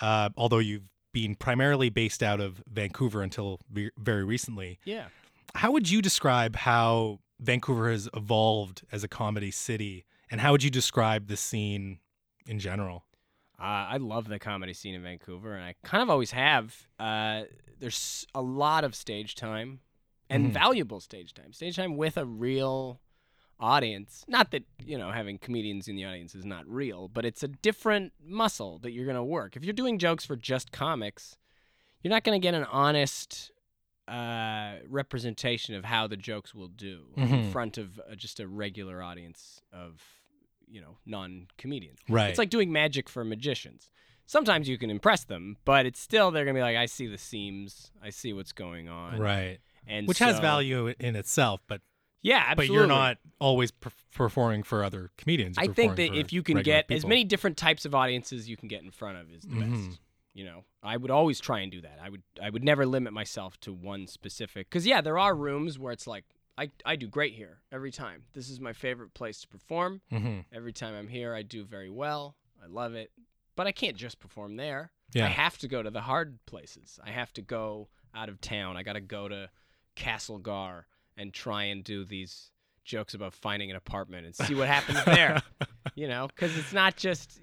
Uh, 0.00 0.28
although 0.36 0.58
you've 0.58 0.82
been 1.14 1.34
primarily 1.34 1.88
based 1.88 2.22
out 2.22 2.40
of 2.40 2.62
Vancouver 2.70 3.22
until 3.22 3.60
ve- 3.70 3.90
very 3.96 4.24
recently. 4.24 4.78
yeah 4.84 5.06
How 5.54 5.72
would 5.72 5.88
you 5.90 6.02
describe 6.02 6.56
how 6.56 7.20
Vancouver 7.40 7.90
has 7.90 8.08
evolved 8.14 8.82
as 8.92 9.02
a 9.04 9.08
comedy 9.08 9.50
city, 9.50 10.04
and 10.30 10.40
how 10.42 10.52
would 10.52 10.62
you 10.62 10.70
describe 10.70 11.28
the 11.28 11.36
scene 11.36 12.00
in 12.46 12.58
general? 12.58 13.04
Uh, 13.58 13.94
I 13.94 13.96
love 13.98 14.28
the 14.28 14.38
comedy 14.38 14.72
scene 14.74 14.94
in 14.94 15.02
Vancouver, 15.02 15.54
and 15.54 15.64
I 15.64 15.74
kind 15.84 16.02
of 16.02 16.10
always 16.10 16.32
have. 16.32 16.88
Uh, 16.98 17.44
there's 17.78 18.26
a 18.34 18.42
lot 18.42 18.82
of 18.84 18.94
stage 18.94 19.34
time 19.36 19.80
and 20.28 20.46
Mhm. 20.50 20.52
valuable 20.52 21.00
stage 21.00 21.32
time. 21.34 21.52
Stage 21.52 21.76
time 21.76 21.96
with 21.96 22.16
a 22.16 22.24
real 22.26 23.00
audience. 23.60 24.24
Not 24.28 24.50
that, 24.50 24.64
you 24.84 24.98
know, 24.98 25.10
having 25.10 25.38
comedians 25.38 25.88
in 25.88 25.96
the 25.96 26.04
audience 26.04 26.34
is 26.34 26.44
not 26.44 26.66
real, 26.66 27.08
but 27.08 27.24
it's 27.24 27.42
a 27.42 27.48
different 27.48 28.12
muscle 28.24 28.78
that 28.80 28.92
you're 28.92 29.04
going 29.06 29.16
to 29.16 29.22
work. 29.24 29.56
If 29.56 29.64
you're 29.64 29.72
doing 29.72 29.98
jokes 29.98 30.24
for 30.24 30.36
just 30.36 30.72
comics, 30.72 31.36
you're 32.02 32.10
not 32.10 32.24
going 32.24 32.40
to 32.40 32.42
get 32.44 32.54
an 32.54 32.64
honest 32.64 33.50
uh, 34.06 34.74
representation 34.88 35.74
of 35.74 35.84
how 35.84 36.06
the 36.06 36.16
jokes 36.16 36.54
will 36.54 36.68
do 36.68 37.06
in 37.16 37.28
Mhm. 37.28 37.52
front 37.52 37.78
of 37.78 37.98
uh, 38.00 38.14
just 38.14 38.38
a 38.38 38.46
regular 38.46 39.02
audience 39.02 39.62
of, 39.72 40.02
you 40.68 40.80
know, 40.80 40.98
non 41.06 41.46
comedians. 41.56 41.98
Right. 42.08 42.28
It's 42.28 42.38
like 42.38 42.50
doing 42.50 42.70
magic 42.70 43.08
for 43.08 43.24
magicians. 43.24 43.88
Sometimes 44.26 44.68
you 44.68 44.76
can 44.76 44.90
impress 44.90 45.24
them, 45.24 45.56
but 45.64 45.86
it's 45.86 46.00
still 46.00 46.30
they're 46.30 46.44
gonna 46.44 46.58
be 46.58 46.62
like, 46.62 46.76
I 46.76 46.84
see 46.86 47.06
the 47.06 47.16
seams, 47.18 47.92
I 48.02 48.10
see 48.10 48.32
what's 48.34 48.52
going 48.52 48.88
on, 48.90 49.18
right, 49.18 49.58
And 49.86 50.06
which 50.06 50.18
has 50.18 50.38
value 50.38 50.88
in 50.98 51.16
itself, 51.16 51.60
but 51.66 51.80
Yeah, 52.24 52.38
absolutely. 52.46 52.66
but 52.68 52.72
you're 52.74 52.86
not 52.88 53.18
always 53.38 53.70
per- 53.70 53.90
performing 54.12 54.62
for 54.64 54.82
other 54.82 55.10
comedians. 55.18 55.56
You're 55.56 55.70
I 55.70 55.74
think 55.74 55.94
that 55.96 56.14
if 56.14 56.32
you 56.32 56.42
can 56.42 56.62
get 56.62 56.90
as 56.90 57.04
many 57.06 57.22
different 57.22 57.56
types 57.56 57.84
of 57.84 57.94
audiences 57.94 58.48
you 58.48 58.56
can 58.56 58.66
get 58.66 58.82
in 58.82 58.90
front 58.90 59.18
of 59.18 59.30
is 59.30 59.42
the 59.42 59.54
Mhm. 59.54 59.86
best. 59.88 60.00
You 60.32 60.44
know, 60.46 60.64
I 60.82 60.96
would 60.96 61.12
always 61.12 61.38
try 61.38 61.60
and 61.60 61.70
do 61.70 61.80
that. 61.82 61.98
I 62.02 62.08
would 62.08 62.22
I 62.42 62.50
would 62.50 62.64
never 62.64 62.84
limit 62.86 63.12
myself 63.12 63.60
to 63.60 63.72
one 63.72 64.06
specific 64.08 64.68
because 64.68 64.84
yeah, 64.86 65.00
there 65.00 65.18
are 65.18 65.34
rooms 65.36 65.78
where 65.78 65.92
it's 65.92 66.06
like 66.08 66.24
I 66.58 66.70
I 66.84 66.96
do 66.96 67.06
great 67.08 67.34
here 67.34 67.60
every 67.70 67.92
time. 67.92 68.24
This 68.32 68.48
is 68.48 68.58
my 68.58 68.72
favorite 68.72 69.12
place 69.14 69.40
to 69.42 69.48
perform. 69.48 70.00
Mhm. 70.10 70.46
Every 70.52 70.72
time 70.72 70.94
I'm 70.94 71.08
here, 71.08 71.34
I 71.34 71.42
do 71.42 71.64
very 71.64 71.90
well. 71.90 72.36
I 72.62 72.66
love 72.66 72.94
it, 72.94 73.12
but 73.54 73.66
I 73.66 73.72
can't 73.72 73.96
just 73.96 74.18
perform 74.18 74.56
there. 74.56 74.90
Yeah. 75.12 75.26
I 75.26 75.28
have 75.28 75.58
to 75.58 75.68
go 75.68 75.82
to 75.82 75.90
the 75.90 76.00
hard 76.00 76.38
places. 76.46 76.98
I 77.04 77.10
have 77.10 77.32
to 77.34 77.42
go 77.42 77.90
out 78.14 78.28
of 78.28 78.40
town. 78.40 78.76
I 78.76 78.82
got 78.82 78.94
to 78.94 79.00
go 79.02 79.28
to 79.28 79.50
Castlegar 79.94 80.84
and 81.16 81.32
try 81.32 81.64
and 81.64 81.84
do 81.84 82.04
these 82.04 82.50
jokes 82.84 83.14
about 83.14 83.32
finding 83.34 83.70
an 83.70 83.76
apartment 83.76 84.26
and 84.26 84.34
see 84.34 84.54
what 84.54 84.68
happens 84.68 85.04
there. 85.04 85.42
You 85.96 86.08
know, 86.08 86.26
because 86.26 86.56
it's 86.56 86.72
not 86.72 86.96
just 86.96 87.38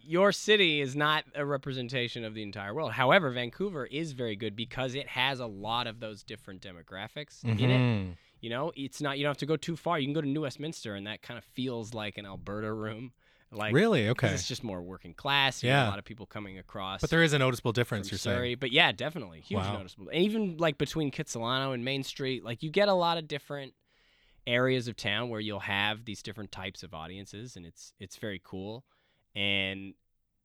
your 0.00 0.32
city 0.32 0.80
is 0.80 0.94
not 0.96 1.24
a 1.34 1.44
representation 1.44 2.24
of 2.24 2.32
the 2.32 2.42
entire 2.42 2.72
world. 2.72 2.92
However, 2.92 3.30
Vancouver 3.32 3.84
is 3.84 4.12
very 4.12 4.34
good 4.36 4.54
because 4.56 4.94
it 4.94 5.08
has 5.08 5.40
a 5.40 5.46
lot 5.46 5.86
of 5.86 6.00
those 6.00 6.22
different 6.22 6.62
demographics 6.62 7.44
in 7.44 7.70
it. 7.70 7.78
Mhm. 7.78 8.16
You 8.40 8.50
know, 8.50 8.72
it's 8.76 9.02
not 9.02 9.18
you 9.18 9.24
don't 9.24 9.30
have 9.30 9.38
to 9.38 9.46
go 9.46 9.56
too 9.56 9.76
far. 9.76 9.98
You 9.98 10.06
can 10.06 10.14
go 10.14 10.20
to 10.22 10.28
New 10.28 10.42
Westminster, 10.42 10.94
and 10.94 11.06
that 11.06 11.20
kind 11.22 11.36
of 11.36 11.44
feels 11.44 11.92
like 11.92 12.16
an 12.16 12.24
Alberta 12.24 12.72
room. 12.72 13.12
Like 13.52 13.72
Really? 13.74 14.08
Okay. 14.08 14.28
it's 14.28 14.48
just 14.48 14.64
more 14.64 14.82
working 14.82 15.14
class. 15.14 15.62
Yeah. 15.62 15.86
a 15.86 15.90
lot 15.90 15.98
of 15.98 16.04
people 16.04 16.26
coming 16.26 16.58
across. 16.58 17.00
But 17.00 17.10
there 17.10 17.22
is 17.22 17.32
a 17.32 17.38
noticeable 17.38 17.72
difference, 17.72 18.10
you're 18.10 18.18
Surrey. 18.18 18.48
saying. 18.50 18.56
But 18.60 18.72
yeah, 18.72 18.92
definitely 18.92 19.40
huge 19.40 19.60
Wow. 19.60 19.76
noticeable. 19.78 20.08
And 20.08 20.22
even 20.22 20.56
like 20.58 20.78
between 20.78 21.10
Kitsilano 21.10 21.72
and 21.72 21.84
Main 21.84 22.02
Street, 22.02 22.44
like 22.44 22.62
you 22.62 22.70
get 22.70 22.88
a 22.88 22.92
lot 22.94 23.18
of 23.18 23.28
different 23.28 23.74
areas 24.46 24.88
of 24.88 24.96
town 24.96 25.28
where 25.28 25.40
you'll 25.40 25.60
have 25.60 26.04
these 26.04 26.22
different 26.22 26.52
types 26.52 26.82
of 26.82 26.92
audiences, 26.94 27.56
and 27.56 27.64
it's 27.66 27.92
it's 27.98 28.16
very 28.16 28.40
cool. 28.44 28.84
And 29.34 29.94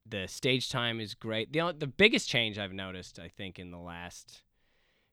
the 0.05 0.27
stage 0.27 0.69
time 0.69 0.99
is 0.99 1.13
great. 1.13 1.51
The 1.53 1.61
only- 1.61 1.77
the 1.77 1.87
biggest 1.87 2.27
change 2.29 2.57
I've 2.57 2.73
noticed, 2.73 3.19
I 3.19 3.27
think, 3.29 3.59
in 3.59 3.71
the 3.71 3.77
last 3.77 4.41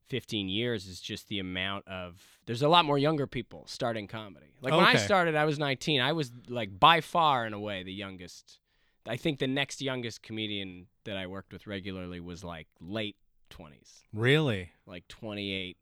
15 0.09 0.49
years 0.49 0.87
is 0.87 1.01
just 1.01 1.29
the 1.29 1.39
amount 1.39 1.87
of 1.89 2.23
there's 2.47 2.63
a 2.63 2.69
lot 2.69 2.85
more 2.85 2.99
younger 2.99 3.27
people 3.27 3.65
starting 3.67 4.07
comedy. 4.07 4.55
Like 4.61 4.73
when 4.73 4.85
I 4.85 4.97
started, 4.97 5.35
I 5.37 5.45
was 5.45 5.59
19. 5.59 6.01
I 6.01 6.13
was 6.13 6.33
like 6.49 6.79
by 6.79 7.01
far 7.01 7.47
in 7.47 7.53
a 7.53 7.61
way 7.61 7.83
the 7.83 7.93
youngest. 7.93 8.59
I 9.07 9.17
think 9.17 9.39
the 9.39 9.47
next 9.47 9.81
youngest 9.81 10.23
comedian 10.23 10.87
that 11.05 11.17
I 11.17 11.27
worked 11.27 11.53
with 11.53 11.67
regularly 11.67 12.21
was 12.21 12.45
like 12.45 12.67
late 12.81 13.17
20s, 13.51 14.03
Really? 14.13 14.73
like 14.87 15.09
28, 15.09 15.77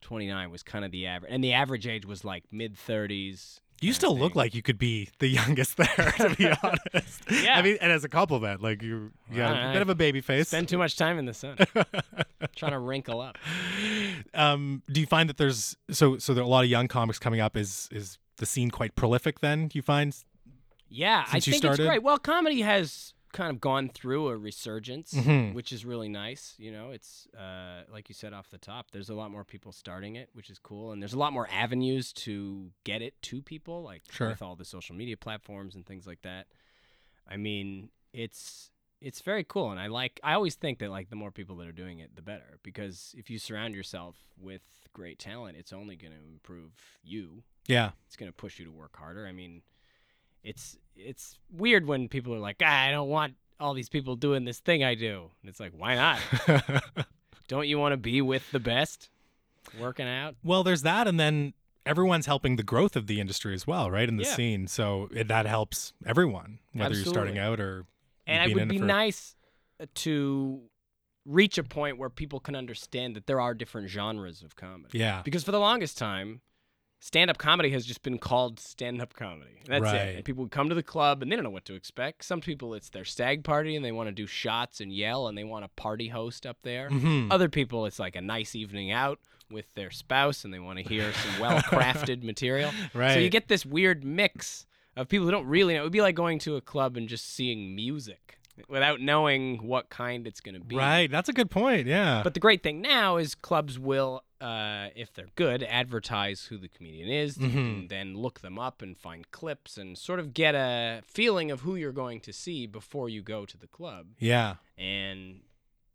29 0.00 0.50
was 0.50 0.62
kind 0.62 0.84
of 0.84 0.90
the 0.90 1.06
average, 1.06 1.30
and 1.32 1.44
the 1.44 1.52
average 1.52 1.86
age 1.86 2.06
was 2.06 2.24
like 2.24 2.44
mid 2.50 2.76
30s. 2.76 3.60
You 3.82 3.92
still 3.92 4.16
look 4.16 4.34
like 4.36 4.54
you 4.54 4.62
could 4.62 4.78
be 4.78 5.08
the 5.18 5.26
youngest 5.28 5.76
there, 5.76 5.86
to 6.18 6.34
be 6.36 6.46
honest. 6.62 7.22
Yeah. 7.30 7.58
I 7.58 7.62
mean, 7.62 7.76
and 7.80 7.90
as 7.92 8.04
a 8.04 8.08
compliment, 8.08 8.62
like 8.62 8.80
you, 8.82 9.10
you 9.30 9.36
got 9.38 9.70
a 9.70 9.72
bit 9.72 9.82
of 9.82 9.88
a 9.88 9.94
baby 9.94 10.20
face. 10.20 10.48
Spend 10.48 10.68
too 10.68 10.78
much 10.78 10.96
time 10.96 11.18
in 11.18 11.26
the 11.26 11.34
sun, 11.34 11.56
trying 12.56 12.72
to 12.72 12.78
wrinkle 12.78 13.20
up. 13.20 13.36
um, 14.34 14.82
do 14.90 15.00
you 15.00 15.06
find 15.06 15.28
that 15.28 15.36
there's 15.36 15.76
so 15.90 16.18
so 16.18 16.32
there 16.34 16.42
are 16.42 16.46
a 16.46 16.50
lot 16.50 16.64
of 16.64 16.70
young 16.70 16.88
comics 16.88 17.18
coming 17.18 17.40
up? 17.40 17.56
Is 17.56 17.88
is 17.92 18.18
the 18.36 18.46
scene 18.46 18.70
quite 18.70 18.94
prolific? 18.94 19.40
Then 19.40 19.68
you 19.72 19.82
find 19.82 20.16
Yeah, 20.88 21.24
I 21.32 21.40
think 21.40 21.56
started? 21.56 21.82
it's 21.82 21.88
great. 21.88 22.02
Well, 22.02 22.18
comedy 22.18 22.60
has 22.62 23.14
kind 23.32 23.50
of 23.50 23.60
gone 23.60 23.88
through 23.88 24.28
a 24.28 24.36
resurgence, 24.36 25.12
Mhm. 25.14 25.54
which 25.54 25.72
is 25.72 25.84
really 25.84 26.08
nice. 26.08 26.54
You 26.58 26.70
know, 26.72 26.90
it's 26.90 27.26
uh, 27.36 27.84
like 27.90 28.08
you 28.08 28.14
said 28.14 28.32
off 28.32 28.50
the 28.50 28.58
top. 28.58 28.90
There's 28.90 29.08
a 29.08 29.14
lot 29.14 29.30
more 29.30 29.44
people 29.44 29.72
starting 29.72 30.16
it, 30.16 30.28
which 30.34 30.50
is 30.50 30.58
cool, 30.58 30.92
and 30.92 31.02
there's 31.02 31.14
a 31.14 31.18
lot 31.18 31.32
more 31.32 31.48
avenues 31.50 32.12
to 32.14 32.70
get 32.84 33.00
it 33.02 33.20
to 33.22 33.42
people, 33.42 33.82
like 33.82 34.02
Sure. 34.10 34.28
with 34.28 34.42
all 34.42 34.54
the 34.56 34.64
social 34.64 34.94
media 34.94 35.16
platforms 35.16 35.74
and 35.74 35.86
things 35.86 36.06
like 36.06 36.22
that. 36.22 36.46
I 37.26 37.36
mean, 37.36 37.90
it's 38.12 38.70
it's 39.00 39.20
very 39.20 39.42
cool, 39.42 39.70
and 39.72 39.80
I 39.80 39.88
like. 39.88 40.20
I 40.22 40.34
always 40.34 40.54
think 40.54 40.78
that 40.78 40.90
like 40.90 41.10
the 41.10 41.16
more 41.16 41.32
people 41.32 41.56
that 41.56 41.66
are 41.66 41.72
doing 41.72 41.98
it, 41.98 42.14
the 42.14 42.22
better, 42.22 42.58
because 42.62 43.14
if 43.18 43.30
you 43.30 43.38
surround 43.38 43.74
yourself 43.74 44.16
with 44.38 44.62
great 44.92 45.18
talent, 45.18 45.56
it's 45.56 45.72
only 45.72 45.96
going 45.96 46.12
to 46.12 46.18
improve 46.20 46.72
you 47.02 47.42
yeah, 47.66 47.92
it's 48.06 48.16
going 48.16 48.30
to 48.30 48.36
push 48.36 48.58
you 48.58 48.64
to 48.66 48.70
work 48.70 48.96
harder. 48.96 49.26
I 49.26 49.32
mean, 49.32 49.62
it's 50.44 50.76
it's 50.96 51.38
weird 51.50 51.86
when 51.86 52.08
people 52.08 52.34
are 52.34 52.38
like, 52.38 52.56
ah, 52.62 52.82
I 52.86 52.90
don't 52.90 53.08
want 53.08 53.34
all 53.58 53.74
these 53.74 53.88
people 53.88 54.16
doing 54.16 54.44
this 54.44 54.58
thing 54.60 54.82
I 54.84 54.94
do. 54.94 55.30
And 55.42 55.48
it's 55.48 55.60
like, 55.60 55.72
why 55.76 55.94
not? 55.94 56.20
don't 57.48 57.68
you 57.68 57.78
want 57.78 57.92
to 57.92 57.96
be 57.96 58.20
with 58.20 58.50
the 58.52 58.60
best, 58.60 59.08
working 59.78 60.06
out? 60.06 60.36
well, 60.44 60.62
there's 60.62 60.82
that, 60.82 61.06
and 61.08 61.18
then 61.18 61.54
everyone's 61.86 62.26
helping 62.26 62.56
the 62.56 62.62
growth 62.62 62.94
of 62.96 63.06
the 63.06 63.20
industry 63.20 63.54
as 63.54 63.66
well, 63.66 63.90
right? 63.90 64.08
In 64.08 64.16
the 64.16 64.24
Yeah. 64.24 64.34
scene, 64.34 64.66
so 64.68 65.08
it, 65.12 65.28
that 65.28 65.46
helps 65.46 65.92
everyone, 66.06 66.58
whether 66.72 66.94
you're 66.94 67.04
starting 67.04 67.38
out 67.38 67.58
or 67.60 67.86
And 68.26 68.50
it 68.50 68.54
would 68.54 68.68
be 68.68 68.78
for- 68.78 68.84
nice 68.84 69.34
to 69.94 70.62
reach 71.24 71.58
a 71.58 71.64
point 71.64 71.98
where 71.98 72.10
people 72.10 72.40
can 72.40 72.54
understand 72.54 73.16
that 73.16 73.26
there 73.26 73.40
are 73.40 73.54
different 73.54 73.88
genres 73.88 74.42
of 74.42 74.56
comedy. 74.56 74.98
yeah, 74.98 75.22
Because 75.24 75.42
for 75.44 75.52
the 75.52 75.60
longest 75.60 75.98
time, 75.98 76.40
stand 77.04 77.28
up 77.28 77.36
comedy 77.36 77.70
has 77.70 77.84
just 77.84 78.02
been 78.04 78.16
called 78.16 78.60
stand 78.60 79.02
up 79.02 79.12
comedy. 79.12 79.60
That's 79.66 79.82
Right. 79.82 79.94
it. 79.96 80.16
And 80.16 80.24
people 80.24 80.46
come 80.46 80.68
to 80.68 80.74
the 80.76 80.84
club 80.84 81.20
and 81.20 81.30
they 81.32 81.34
don't 81.36 81.42
know 81.42 81.50
what 81.50 81.64
to 81.64 81.74
expect. 81.74 82.24
Some 82.24 82.40
people, 82.40 82.74
it's 82.74 82.90
their 82.90 83.04
stag 83.04 83.42
party 83.42 83.74
and 83.74 83.84
they 83.84 83.90
want 83.90 84.06
to 84.06 84.12
do 84.12 84.24
shots 84.28 84.80
and 84.80 84.92
yell 84.92 85.26
and 85.26 85.36
they 85.36 85.42
want 85.42 85.64
a 85.64 85.68
party 85.68 86.08
host 86.08 86.46
up 86.46 86.58
there. 86.62 86.88
Mhm. 86.90 87.26
Other 87.32 87.48
people, 87.48 87.86
it's 87.86 87.98
like 87.98 88.14
a 88.14 88.20
nice 88.20 88.54
evening 88.54 88.92
out 88.92 89.18
with 89.50 89.66
their 89.74 89.90
spouse 89.90 90.44
and 90.44 90.54
they 90.54 90.60
want 90.60 90.78
to 90.78 90.84
hear 90.84 91.12
some 91.12 91.40
well 91.40 91.58
crafted 91.62 92.22
material. 92.22 92.70
right. 92.94 93.14
So 93.14 93.18
you 93.18 93.28
get 93.30 93.48
this 93.48 93.66
weird 93.66 94.04
mix 94.04 94.64
of 94.96 95.08
people 95.08 95.24
who 95.26 95.32
don't 95.32 95.46
really 95.46 95.74
know. 95.74 95.80
It 95.80 95.84
would 95.84 95.92
be 95.92 96.02
like 96.02 96.14
going 96.14 96.38
to 96.40 96.54
a 96.54 96.60
club 96.60 96.96
and 96.96 97.08
just 97.08 97.28
seeing 97.28 97.74
music 97.74 98.38
without 98.68 99.00
knowing 99.00 99.66
what 99.66 99.88
kind 99.90 100.26
it's 100.26 100.40
going 100.40 100.54
to 100.54 100.60
be. 100.60 100.76
right. 100.76 101.10
That's 101.10 101.28
a 101.28 101.32
good 101.32 101.50
point. 101.50 101.86
Yeah, 101.86 102.22
But 102.22 102.34
the 102.34 102.40
great 102.40 102.62
thing 102.62 102.80
now 102.82 103.16
is 103.16 103.34
clubs 103.34 103.78
will, 103.78 104.24
uh, 104.40 104.88
if 104.94 105.12
they're 105.14 105.28
good, 105.36 105.62
advertise 105.62 106.44
who 106.46 106.58
the 106.58 106.68
comedian 106.68 107.08
is, 107.08 107.38
you 107.38 107.48
Mhm. 107.48 107.52
can 107.52 107.88
then 107.88 108.14
look 108.16 108.40
them 108.40 108.58
up 108.58 108.82
and 108.82 108.96
find 108.98 109.30
clips 109.30 109.78
and 109.78 109.96
sort 109.96 110.20
of 110.20 110.34
get 110.34 110.54
a 110.54 111.02
feeling 111.06 111.50
of 111.50 111.60
who 111.60 111.76
you're 111.76 111.92
going 111.92 112.20
to 112.20 112.32
see 112.32 112.66
before 112.66 113.08
you 113.08 113.22
go 113.22 113.46
to 113.46 113.56
the 113.56 113.66
club. 113.68 114.08
yeah, 114.18 114.56
And 114.76 115.40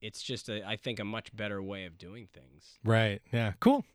it's 0.02 0.22
just, 0.24 0.50
a, 0.50 0.66
I 0.68 0.76
think, 0.78 1.00
a 1.00 1.06
much 1.06 1.36
better 1.36 1.62
way 1.62 1.86
of 1.86 1.98
doing 1.98 2.28
things. 2.34 2.80
right. 2.84 3.22
Yeah, 3.32 3.54
cool. 3.60 3.86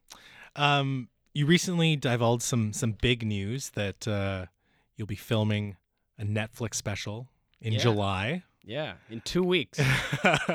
Um, 0.57 1.09
you 1.35 1.47
recently 1.47 1.97
divulged 1.97 2.43
some 2.43 2.73
some 2.75 2.93
big 2.93 3.25
news 3.27 3.71
that 3.71 4.07
uh, 4.07 4.47
you'll 4.97 5.07
be 5.07 5.15
filming 5.17 5.77
a 6.19 6.25
Netflix 6.25 6.75
special 6.75 7.29
in 7.61 7.73
Yeah. 7.73 7.79
July. 7.79 8.43
Yeah, 8.65 8.95
in 9.11 9.21
two 9.23 9.43
weeks. 9.43 9.81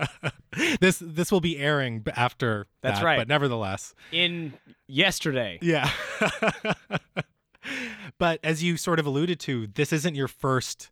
this 0.79 0.99
this 1.03 1.31
will 1.31 1.41
be 1.41 1.57
airing 1.57 2.03
after 2.15 2.67
That's 2.81 2.99
that, 2.99 3.05
right. 3.05 3.17
but 3.17 3.27
nevertheless 3.27 3.93
in 4.11 4.53
yesterday. 4.87 5.59
yeah 5.61 5.89
but 8.17 8.39
as 8.43 8.63
you 8.63 8.77
sort 8.77 8.99
of 8.99 9.05
alluded 9.05 9.39
to 9.41 9.67
this 9.67 9.91
isn't 9.91 10.15
your 10.15 10.27
first 10.27 10.89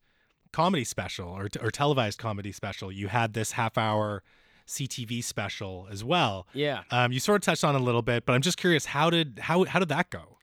comedy 0.52 0.84
special 0.84 1.30
or, 1.30 1.48
or 1.62 1.72
televised 1.72 2.18
comedy 2.20 2.52
special 2.52 2.92
you 2.92 3.08
had 3.08 3.34
this 3.34 3.54
half 3.54 3.78
hour 3.78 4.24
ctv 4.68 5.24
special 5.24 5.88
as 5.92 6.04
well 6.04 6.48
Yeah. 6.54 6.84
um, 6.92 7.12
you 7.12 7.20
sort 7.20 7.38
of 7.42 7.46
touched 7.46 7.64
on 7.64 7.76
it 7.76 7.82
a 7.82 7.84
little 7.84 8.02
bit 8.02 8.26
but 8.26 8.34
i'm 8.34 8.42
just 8.42 8.58
curious 8.58 8.86
how 8.88 9.10
did 9.10 9.40
how, 9.44 9.64
how 9.66 9.80
did 9.80 9.90
that 9.90 10.10
go 10.10 10.38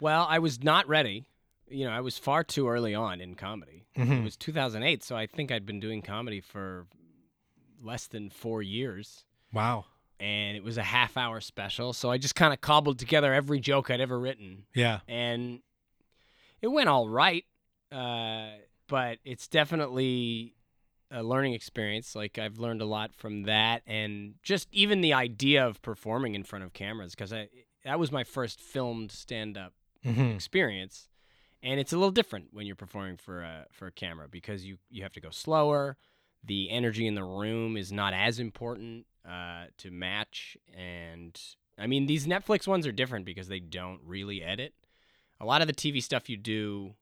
Well, 0.00 0.26
I 0.28 0.38
was 0.38 0.62
not 0.62 0.86
ready. 0.88 1.24
You 1.70 1.84
know, 1.86 1.90
I 1.92 2.00
was 2.00 2.18
far 2.18 2.44
too 2.44 2.68
early 2.68 2.94
on 2.94 3.20
in 3.20 3.34
comedy. 3.34 3.86
It 3.94 4.00
Mhm. 4.06 4.24
was 4.24 4.36
2008, 4.36 5.02
so 5.02 5.16
I 5.16 5.26
think 5.26 5.50
I'd 5.52 5.66
been 5.66 5.80
doing 5.80 6.02
comedy 6.02 6.40
for 6.40 6.86
less 7.82 8.06
than 8.06 8.30
four 8.30 8.62
years. 8.62 9.24
wow 9.52 9.84
and 10.20 10.56
it 10.56 10.64
was 10.64 10.76
a 10.76 10.82
half 10.82 11.16
hour 11.16 11.40
special. 11.40 11.92
So 11.92 12.10
I 12.10 12.18
just 12.18 12.34
kind 12.34 12.52
of 12.52 12.60
cobbled 12.60 12.98
together 12.98 13.32
every 13.32 13.60
joke 13.60 13.88
I'd 13.88 14.00
ever 14.00 14.18
written, 14.18 14.66
yeah 14.74 15.00
and 15.06 15.62
it 16.60 16.66
went 16.68 16.88
all 16.88 17.08
right. 17.08 17.44
Uh, 17.92 18.48
but 18.88 19.18
it's 19.24 19.46
definitely 19.46 20.54
a 21.10 21.22
learning 21.22 21.52
experience. 21.54 22.16
Like 22.16 22.36
I've 22.38 22.58
learned 22.58 22.82
a 22.82 22.84
lot 22.84 23.14
from 23.14 23.44
that, 23.44 23.82
and 23.86 24.34
just 24.42 24.68
even 24.72 25.00
the 25.02 25.12
idea 25.14 25.64
of 25.66 25.80
performing 25.82 26.34
in 26.34 26.42
front 26.42 26.64
of 26.64 26.72
cameras 26.72 27.14
because 27.14 27.32
I 27.32 27.48
that 27.84 27.98
was 28.00 28.10
my 28.10 28.24
first 28.24 28.60
filmed 28.60 29.12
stand 29.12 29.56
up 29.56 29.72
hmm 30.02 30.32
experience 30.32 31.08
and 31.62 31.80
it's 31.80 31.92
a 31.92 31.96
little 31.96 32.10
different 32.12 32.48
when 32.52 32.66
you're 32.66 32.76
performing 32.76 33.16
for 33.16 33.42
a 33.42 33.66
for 33.72 33.86
a 33.86 33.92
camera 33.92 34.28
because 34.28 34.64
you 34.64 34.78
you 34.90 35.02
have 35.02 35.12
to 35.14 35.20
go 35.20 35.30
slower. 35.30 35.96
The 36.44 36.70
energy 36.70 37.06
in 37.06 37.14
the 37.16 37.24
room 37.24 37.76
is 37.76 37.90
not 37.90 38.14
as 38.14 38.38
important 38.38 39.06
uh, 39.28 39.66
to 39.78 39.90
match. 39.90 40.56
And 40.76 41.38
i 41.80 41.86
mean 41.86 42.06
these 42.06 42.26
netflix 42.26 42.66
ones 42.66 42.86
are 42.86 42.92
different 42.92 43.24
because 43.24 43.48
they 43.48 43.60
don't 43.60 44.00
really 44.04 44.42
edit. 44.42 44.74
A 45.40 45.44
lot 45.46 45.60
of 45.62 45.68
the 45.68 45.74
tv 45.74 46.02
stuff 46.02 46.28
you 46.28 46.36
do 46.36 46.94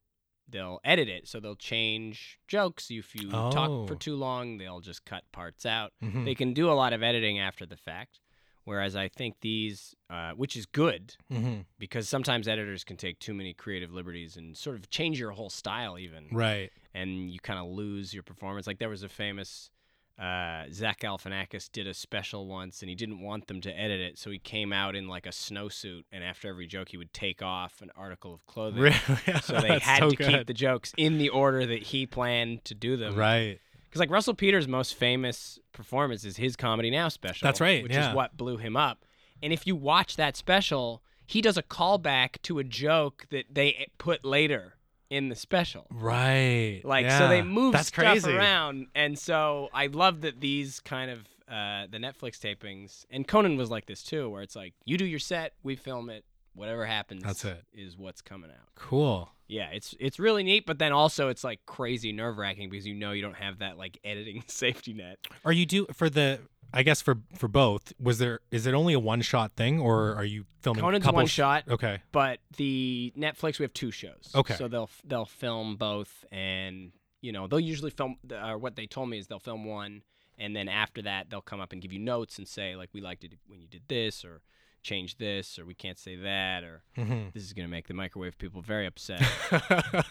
they'll 0.49 0.81
edit 0.85 1.09
it. 1.09 1.27
So 1.27 1.41
they'll 1.41 1.57
change 1.57 2.39
jokes. 2.47 2.89
If 2.91 3.15
you 3.17 3.31
talk 3.31 3.89
for 3.89 3.95
Oh. 3.95 3.99
too 3.99 4.15
long 4.17 4.59
they'll 4.59 4.81
just 4.81 5.05
cut 5.05 5.25
parts 5.33 5.67
out. 5.67 5.93
Mhm. 6.03 6.25
they 6.25 6.35
can 6.35 6.53
do 6.55 6.71
a 6.71 6.75
lot 6.75 6.93
of 6.93 7.03
editing 7.03 7.39
after 7.39 7.67
the 7.67 7.77
fact 7.77 8.21
whereas 8.67 8.95
i 8.95 9.09
think 9.09 9.37
these 9.41 9.97
uh, 10.11 10.33
which 10.33 10.55
is 10.55 10.67
good 10.67 11.17
Mhm. 11.33 11.65
because 11.79 12.09
sometimes 12.09 12.47
editors 12.47 12.85
can 12.85 12.97
take 12.97 13.19
too 13.19 13.33
many 13.35 13.53
creative 13.55 13.91
liberties 13.93 14.37
and 14.37 14.57
sort 14.57 14.77
of 14.77 14.89
change 14.91 15.19
your 15.19 15.33
whole 15.33 15.51
style 15.51 15.99
even. 15.99 16.29
Right. 16.31 16.71
And 16.95 17.29
you 17.31 17.41
kind 17.41 17.59
of 17.59 17.67
lose 17.67 18.15
your 18.15 18.23
performance. 18.23 18.67
Like 18.69 18.79
there 18.79 18.89
was 18.89 19.03
a 19.03 19.09
famous 19.09 19.71
uh, 20.19 20.65
Zach 20.73 21.01
Galifianakis 21.01 21.71
did 21.71 21.87
a 21.87 21.93
special 21.93 22.47
once 22.47 22.81
and 22.83 22.89
he 22.89 22.95
didn't 22.95 23.21
want 23.21 23.49
them 23.49 23.61
to 23.61 23.71
edit 23.79 24.01
it 24.01 24.17
so 24.19 24.31
he 24.31 24.39
came 24.39 24.73
out 24.73 24.97
in 24.97 25.09
like 25.09 25.27
a 25.27 25.31
snowsuit 25.31 26.05
and 26.11 26.25
after 26.25 26.49
every 26.49 26.67
joke 26.67 26.89
he 26.89 26.97
would 26.97 27.13
take 27.13 27.43
off 27.43 27.83
an 27.83 27.91
article 27.95 28.33
of 28.33 28.47
clothing 28.47 28.81
really? 28.83 29.41
so 29.43 29.61
they 29.61 29.79
had 29.79 29.99
so 29.99 30.09
to 30.11 30.17
keep 30.17 30.47
the 30.47 30.55
jokes 30.55 30.95
in 30.97 31.19
the 31.19 31.29
order 31.29 31.67
that 31.67 31.83
he 31.83 32.07
planned 32.07 32.65
to 32.65 32.75
do 32.75 32.97
them. 32.97 33.15
Right 33.15 33.61
Because 33.97 34.09
like 34.09 34.15
Russell 34.15 34.35
Peters' 34.35 34.69
most 34.69 34.95
famous 34.95 35.59
performance 35.73 36.23
is 36.27 36.37
his 36.37 36.55
Comedy 36.55 36.91
Now 36.91 37.09
special. 37.09 37.47
That's 37.47 37.63
right, 37.63 37.83
Which 37.83 37.93
yeah. 37.93 38.11
is 38.11 38.15
what 38.15 38.37
blew 38.37 38.59
him 38.59 38.77
up. 38.77 39.07
And 39.43 39.55
if 39.55 39.67
you 39.67 39.75
watch 39.75 40.17
that 40.17 40.37
special, 40.37 41.03
he 41.25 41.41
does 41.41 41.57
a 41.57 41.63
callback 41.63 42.43
to 42.43 42.59
a 42.59 42.65
joke 42.65 43.25
that 43.31 43.47
they 43.51 43.89
put 43.97 44.23
later 44.23 44.75
in 45.09 45.31
the 45.31 45.35
special. 45.35 45.87
Right. 45.91 46.83
Like 46.85 47.11
so 47.11 47.27
they 47.27 47.39
yeah. 47.39 47.45
move 47.45 47.73
That's 47.73 47.89
stuff 47.89 48.05
crazy. 48.05 48.37
around, 48.37 48.89
and 48.95 49.19
so 49.19 49.71
I 49.73 49.87
love 49.87 50.21
that 50.21 50.43
these 50.43 50.79
kind 50.81 51.11
of 51.11 51.21
uh, 51.49 51.87
the 51.91 51.97
Netflix 51.97 52.39
tapings 52.39 53.07
and 53.11 53.27
Conan 53.27 53.57
was 53.57 53.71
like 53.71 53.87
this 53.87 54.03
too, 54.03 54.29
where 54.29 54.43
it's 54.43 54.57
like 54.57 54.75
you 54.85 54.99
do 54.99 55.07
your 55.07 55.21
set, 55.21 55.55
we 55.63 55.75
film 55.75 56.11
it, 56.11 56.27
whatever 56.55 56.85
happens. 56.85 57.23
That's 57.23 57.47
it. 57.47 57.63
Is 57.73 57.97
what's 57.97 58.21
coming 58.21 58.51
out. 58.51 58.69
Cool. 58.75 59.31
Yeah, 59.49 59.69
it's 59.73 59.95
it's 60.01 60.19
really 60.19 60.43
neat, 60.43 60.67
but 60.67 60.79
then 60.79 60.93
also 60.93 61.29
it's 61.29 61.45
like 61.45 61.61
crazy 61.67 62.13
nerve 62.13 62.37
wracking 62.37 62.69
because 62.69 62.87
you 62.87 62.95
know 62.95 63.13
you 63.13 63.23
don't 63.23 63.37
have 63.37 63.59
that 63.61 63.79
like 63.79 63.99
editing 64.05 64.43
safety 64.49 64.93
net. 64.93 65.19
Are 65.45 65.53
you 65.53 65.67
do 65.67 65.87
for 65.93 66.11
the? 66.11 66.41
I 66.75 66.83
guess 66.83 67.01
for 67.01 67.19
for 67.37 67.47
both. 67.47 67.93
Was 68.01 68.19
there? 68.19 68.41
Is 68.51 68.67
it 68.67 68.75
only 68.75 68.93
a 68.93 68.99
one 68.99 69.23
shot 69.23 69.53
thing, 69.57 69.79
or 69.81 70.15
are 70.17 70.25
you 70.25 70.47
filming? 70.63 70.83
Conan's 70.83 71.05
couple 71.05 71.17
one 71.19 71.27
sh- 71.27 71.33
shot, 71.35 71.65
Okay. 71.69 72.01
but 72.11 72.41
the 72.57 73.13
Netflix 73.17 73.61
we 73.61 73.63
have 73.63 73.73
two 73.73 73.93
shows. 73.93 74.31
Okay. 74.35 74.55
so 74.57 74.67
they'll 74.67 74.91
they'll 75.05 75.27
film 75.27 75.77
both, 75.77 76.25
and 76.33 76.91
you 77.23 77.31
know 77.31 77.47
they'll 77.47 77.61
usually 77.61 77.91
film. 77.93 78.17
Or 78.33 78.59
what 78.59 78.75
they 78.75 78.87
told 78.87 79.09
me 79.09 79.19
is 79.19 79.29
they'll 79.29 79.39
film 79.39 79.65
one, 79.65 80.03
and 80.39 80.57
then 80.57 80.69
after 80.69 81.03
that 81.03 81.31
they'll 81.31 81.41
come 81.41 81.61
up 81.61 81.73
and 81.73 81.81
give 81.81 81.93
you 81.93 82.01
notes 82.01 82.37
and 82.37 82.49
say 82.49 82.75
like 82.75 82.91
we 82.93 83.01
liked 83.01 83.23
it 83.23 83.35
when 83.47 83.61
you 83.61 83.69
did 83.69 83.83
this 83.87 84.25
or 84.25 84.43
change 84.87 85.17
this 85.19 85.59
or 85.59 85.67
we 85.67 85.75
can't 85.75 85.99
say 85.99 86.17
that 86.17 86.63
or 86.65 86.83
hmm 86.95 87.25
this 87.35 87.43
is 87.43 87.53
gonna 87.53 87.69
make 87.69 87.89
the 87.89 87.95
microwave 87.95 88.39
people 88.39 88.63
very 88.63 88.87
upset. 88.87 89.21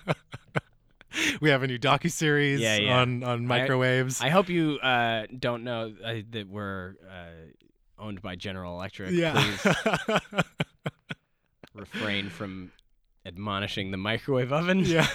we 1.41 1.49
have 1.49 1.63
a 1.63 1.67
new 1.67 1.79
docu 1.79 2.11
series 2.11 2.59
Yeah, 2.59 2.75
yeah. 2.77 2.99
on 2.99 3.23
on 3.23 3.47
microwaves. 3.47 4.21
I 4.21 4.29
hope 4.29 4.49
you 4.49 4.77
uh, 4.79 5.25
don't 5.39 5.63
know 5.63 5.93
uh, 6.03 6.15
that 6.31 6.47
we're 6.49 6.95
uh, 7.09 7.29
owned 7.97 8.21
by 8.21 8.35
General 8.35 8.73
Electric. 8.75 9.11
yeah. 9.11 9.33
Please 9.33 9.75
refrain 11.73 12.29
from 12.29 12.71
admonishing 13.25 13.91
the 13.91 13.97
microwave 13.97 14.51
oven. 14.53 14.79
yeah. 14.79 15.07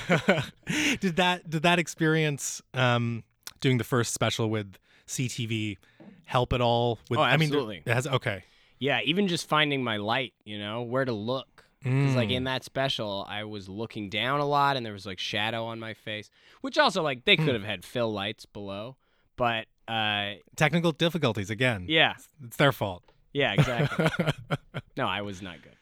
did 1.01 1.17
that 1.17 1.49
did 1.49 1.63
that 1.63 1.79
experience 1.79 2.61
um 2.75 3.23
doing 3.61 3.79
the 3.79 3.85
first 3.85 4.13
special 4.15 4.51
with 4.51 4.77
CTV 5.07 5.77
help 6.25 6.53
at 6.53 6.61
all 6.61 6.99
with 7.11 7.19
Oh, 7.19 7.23
I 7.23 7.37
mean 7.37 7.53
it 7.55 7.89
has 7.93 8.07
okay. 8.07 8.45
Yeah, 8.81 9.01
even 9.05 9.29
just 9.29 9.49
finding 9.49 9.85
my 9.85 9.99
light, 9.99 10.33
you 10.45 10.59
know, 10.59 10.83
where 10.83 11.05
to 11.05 11.13
look. 11.13 11.65
Because 11.83 12.15
like 12.17 12.29
Mm. 12.31 12.33
in 12.35 12.45
that 12.45 12.65
special, 12.65 13.25
I 13.29 13.45
was 13.45 13.69
looking 13.69 14.11
down 14.11 14.41
a 14.41 14.45
lot, 14.45 14.77
and 14.77 14.85
there 14.85 14.93
was 14.93 15.07
like 15.07 15.19
shadow 15.19 15.65
on 15.67 15.79
my 15.79 15.95
face, 15.95 16.29
which 16.61 16.77
also 16.77 17.03
like 17.03 17.25
they 17.25 17.37
Hmm. 17.37 17.45
could 17.45 17.55
have 17.55 17.65
had 17.65 17.85
fill 17.85 18.13
lights 18.13 18.45
below, 18.47 18.97
but 19.37 19.67
uh, 19.89 20.35
technical 20.57 20.93
difficulties 20.93 21.49
again. 21.51 21.87
yeah, 21.89 22.15
It's 22.45 22.57
their 22.57 22.73
fault. 22.73 23.03
yeah, 23.33 23.53
exactly. 23.55 24.09
no, 24.97 25.07
I 25.07 25.23
was 25.23 25.41
not 25.41 25.63
good. 25.63 25.77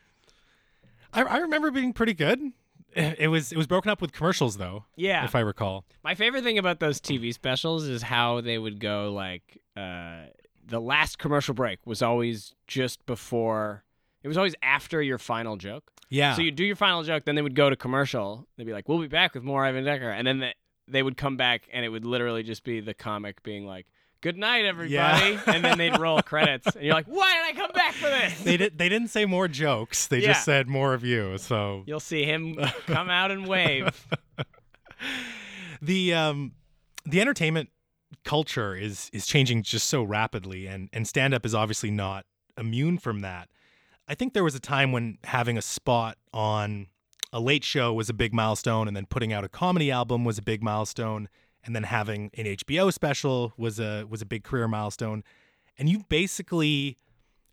I, 1.13 1.23
I 1.23 1.37
remember 1.39 1.71
being 1.71 1.93
pretty 1.93 2.15
good. 2.15 2.53
It 2.95 3.29
was 3.29 3.53
it 3.53 3.57
was 3.59 3.67
broken 3.67 3.91
up 3.91 4.01
with 4.01 4.13
commercials 4.13 4.57
though, 4.57 4.85
Yeah, 4.97 5.25
if 5.25 5.35
I 5.35 5.41
recall. 5.41 5.85
My 6.03 6.15
favorite 6.15 6.43
thing 6.43 6.59
about 6.59 6.81
those 6.81 7.01
TV 7.01 7.33
specials 7.35 7.85
is 7.85 8.03
how 8.03 8.41
they 8.41 8.57
would 8.59 8.81
go 8.81 9.13
like 9.13 9.59
uh, 9.77 10.27
the 10.69 10.81
last 10.81 11.19
commercial 11.19 11.55
break 11.55 11.87
was 11.87 12.03
always 12.03 12.55
just 12.67 13.05
before. 13.07 13.85
It 14.23 14.29
was 14.29 14.37
always 14.37 14.55
after 14.63 15.01
your 15.03 15.19
final 15.19 15.57
joke. 15.57 15.91
Yeah. 16.11 16.35
So 16.35 16.43
you 16.43 16.51
do 16.51 16.65
your 16.65 16.77
final 16.77 17.03
joke, 17.03 17.25
then 17.25 17.35
they 17.35 17.43
would 17.43 17.55
go 17.55 17.69
to 17.71 17.77
commercial. 17.77 18.47
They'd 18.57 18.65
be 18.65 18.73
like, 18.73 18.89
"We'll 18.89 18.99
be 19.01 19.07
back 19.09 19.35
with 19.35 19.43
more 19.45 19.65
Ivan 19.65 19.85
Decker," 19.85 20.11
and 20.11 20.27
then 20.27 20.39
the, 20.41 20.51
they 20.87 21.03
would 21.03 21.17
come 21.17 21.37
back, 21.37 21.69
and 21.73 21.85
it 21.85 21.89
would 21.89 22.05
literally 22.05 22.43
just 22.43 22.65
be 22.65 22.81
the 22.81 22.95
comic 22.95 23.43
being 23.43 23.67
like, 23.67 23.87
"Good 24.21 24.37
night, 24.39 24.65
everybody," 24.65 24.95
Yeah. 24.95 25.41
and 25.47 25.65
then 25.65 25.77
they'd 25.79 25.99
roll 25.99 26.21
credits, 26.23 26.75
and 26.75 26.85
you're 26.85 26.95
like, 26.95 27.07
"Why 27.07 27.35
did 27.35 27.57
I 27.57 27.61
come 27.63 27.73
back 27.73 27.95
for 27.95 28.09
this?" 28.09 28.41
they 28.43 28.57
did 28.57 28.79
they 28.79 28.89
didn't 28.89 29.09
say 29.09 29.25
more 29.27 29.49
jokes. 29.49 30.07
They 30.07 30.21
Yeah. 30.21 30.29
just 30.29 30.45
said 30.45 30.67
more 30.69 30.95
of 30.95 31.05
you. 31.05 31.37
So 31.39 31.85
You'll 31.87 32.01
see 32.01 32.25
him 32.25 32.57
come 32.87 33.11
out 33.11 33.31
and 33.31 33.47
wave. 33.47 34.07
the 35.83 36.15
um 36.15 36.53
the 37.07 37.21
entertainment 37.21 37.71
culture 38.25 38.75
is 38.75 39.11
is 39.13 39.27
changing 39.27 39.63
just 39.63 39.89
so 39.89 40.03
rapidly 40.03 40.67
and 40.67 40.89
and 40.93 41.07
stand 41.07 41.35
up 41.35 41.45
is 41.45 41.55
obviously 41.55 41.91
not 41.91 42.25
immune 42.57 42.99
from 42.99 43.21
that. 43.21 43.49
I 44.09 44.15
think 44.15 44.33
there 44.33 44.45
was 44.45 44.55
a 44.55 44.61
time 44.61 44.93
when 44.93 45.19
having 45.25 45.59
a 45.59 45.63
spot 45.63 46.17
on 46.33 46.87
a 47.33 47.41
late 47.41 47.63
show 47.65 47.93
was 47.93 48.09
a 48.09 48.15
big 48.15 48.33
milestone 48.33 48.89
and 48.89 48.97
then 48.97 49.05
putting 49.07 49.33
out 49.33 49.45
a 49.45 49.49
comedy 49.49 49.91
album 49.91 50.25
was 50.25 50.39
a 50.39 50.43
big 50.43 50.63
milestone 50.63 51.29
and 51.63 51.77
then 51.77 51.83
having 51.83 52.31
an 52.39 52.45
HBO 52.47 52.93
special 52.93 53.53
was 53.59 53.79
a 53.79 54.05
was 54.09 54.23
a 54.23 54.27
big 54.27 54.45
career 54.45 54.67
milestone 54.67 55.23
and 55.77 55.89
you've 55.89 56.09
basically 56.09 56.97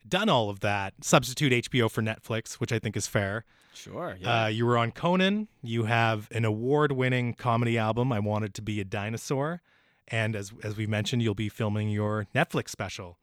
done 0.08 0.30
all 0.30 0.50
of 0.50 0.62
that 0.62 0.94
substitute 1.02 1.52
HBO 1.70 1.92
for 1.92 2.02
Netflix 2.02 2.54
which 2.54 2.72
I 2.72 2.80
think 2.80 2.96
is 2.96 3.08
fair 3.08 3.44
Sure. 3.76 4.16
Yeah. 4.20 4.44
uh, 4.44 4.48
you 4.48 4.66
were 4.66 4.78
on 4.78 4.92
Conan. 4.92 5.50
You 5.62 5.84
have 5.84 6.30
an 6.32 6.46
award-winning 6.46 7.34
comedy 7.34 7.78
album. 7.78 8.12
I 8.12 8.20
wanted 8.20 8.54
to 8.54 8.62
be 8.62 8.80
a 8.80 8.86
dinosaur, 8.86 9.62
and 10.08 10.36
as 10.36 10.54
as 10.64 10.78
we 10.78 10.88
mentioned, 10.88 11.22
you'll 11.22 11.36
be 11.36 11.50
filming 11.50 11.90
your 11.90 12.28
Netflix 12.36 12.70
special. 12.70 13.18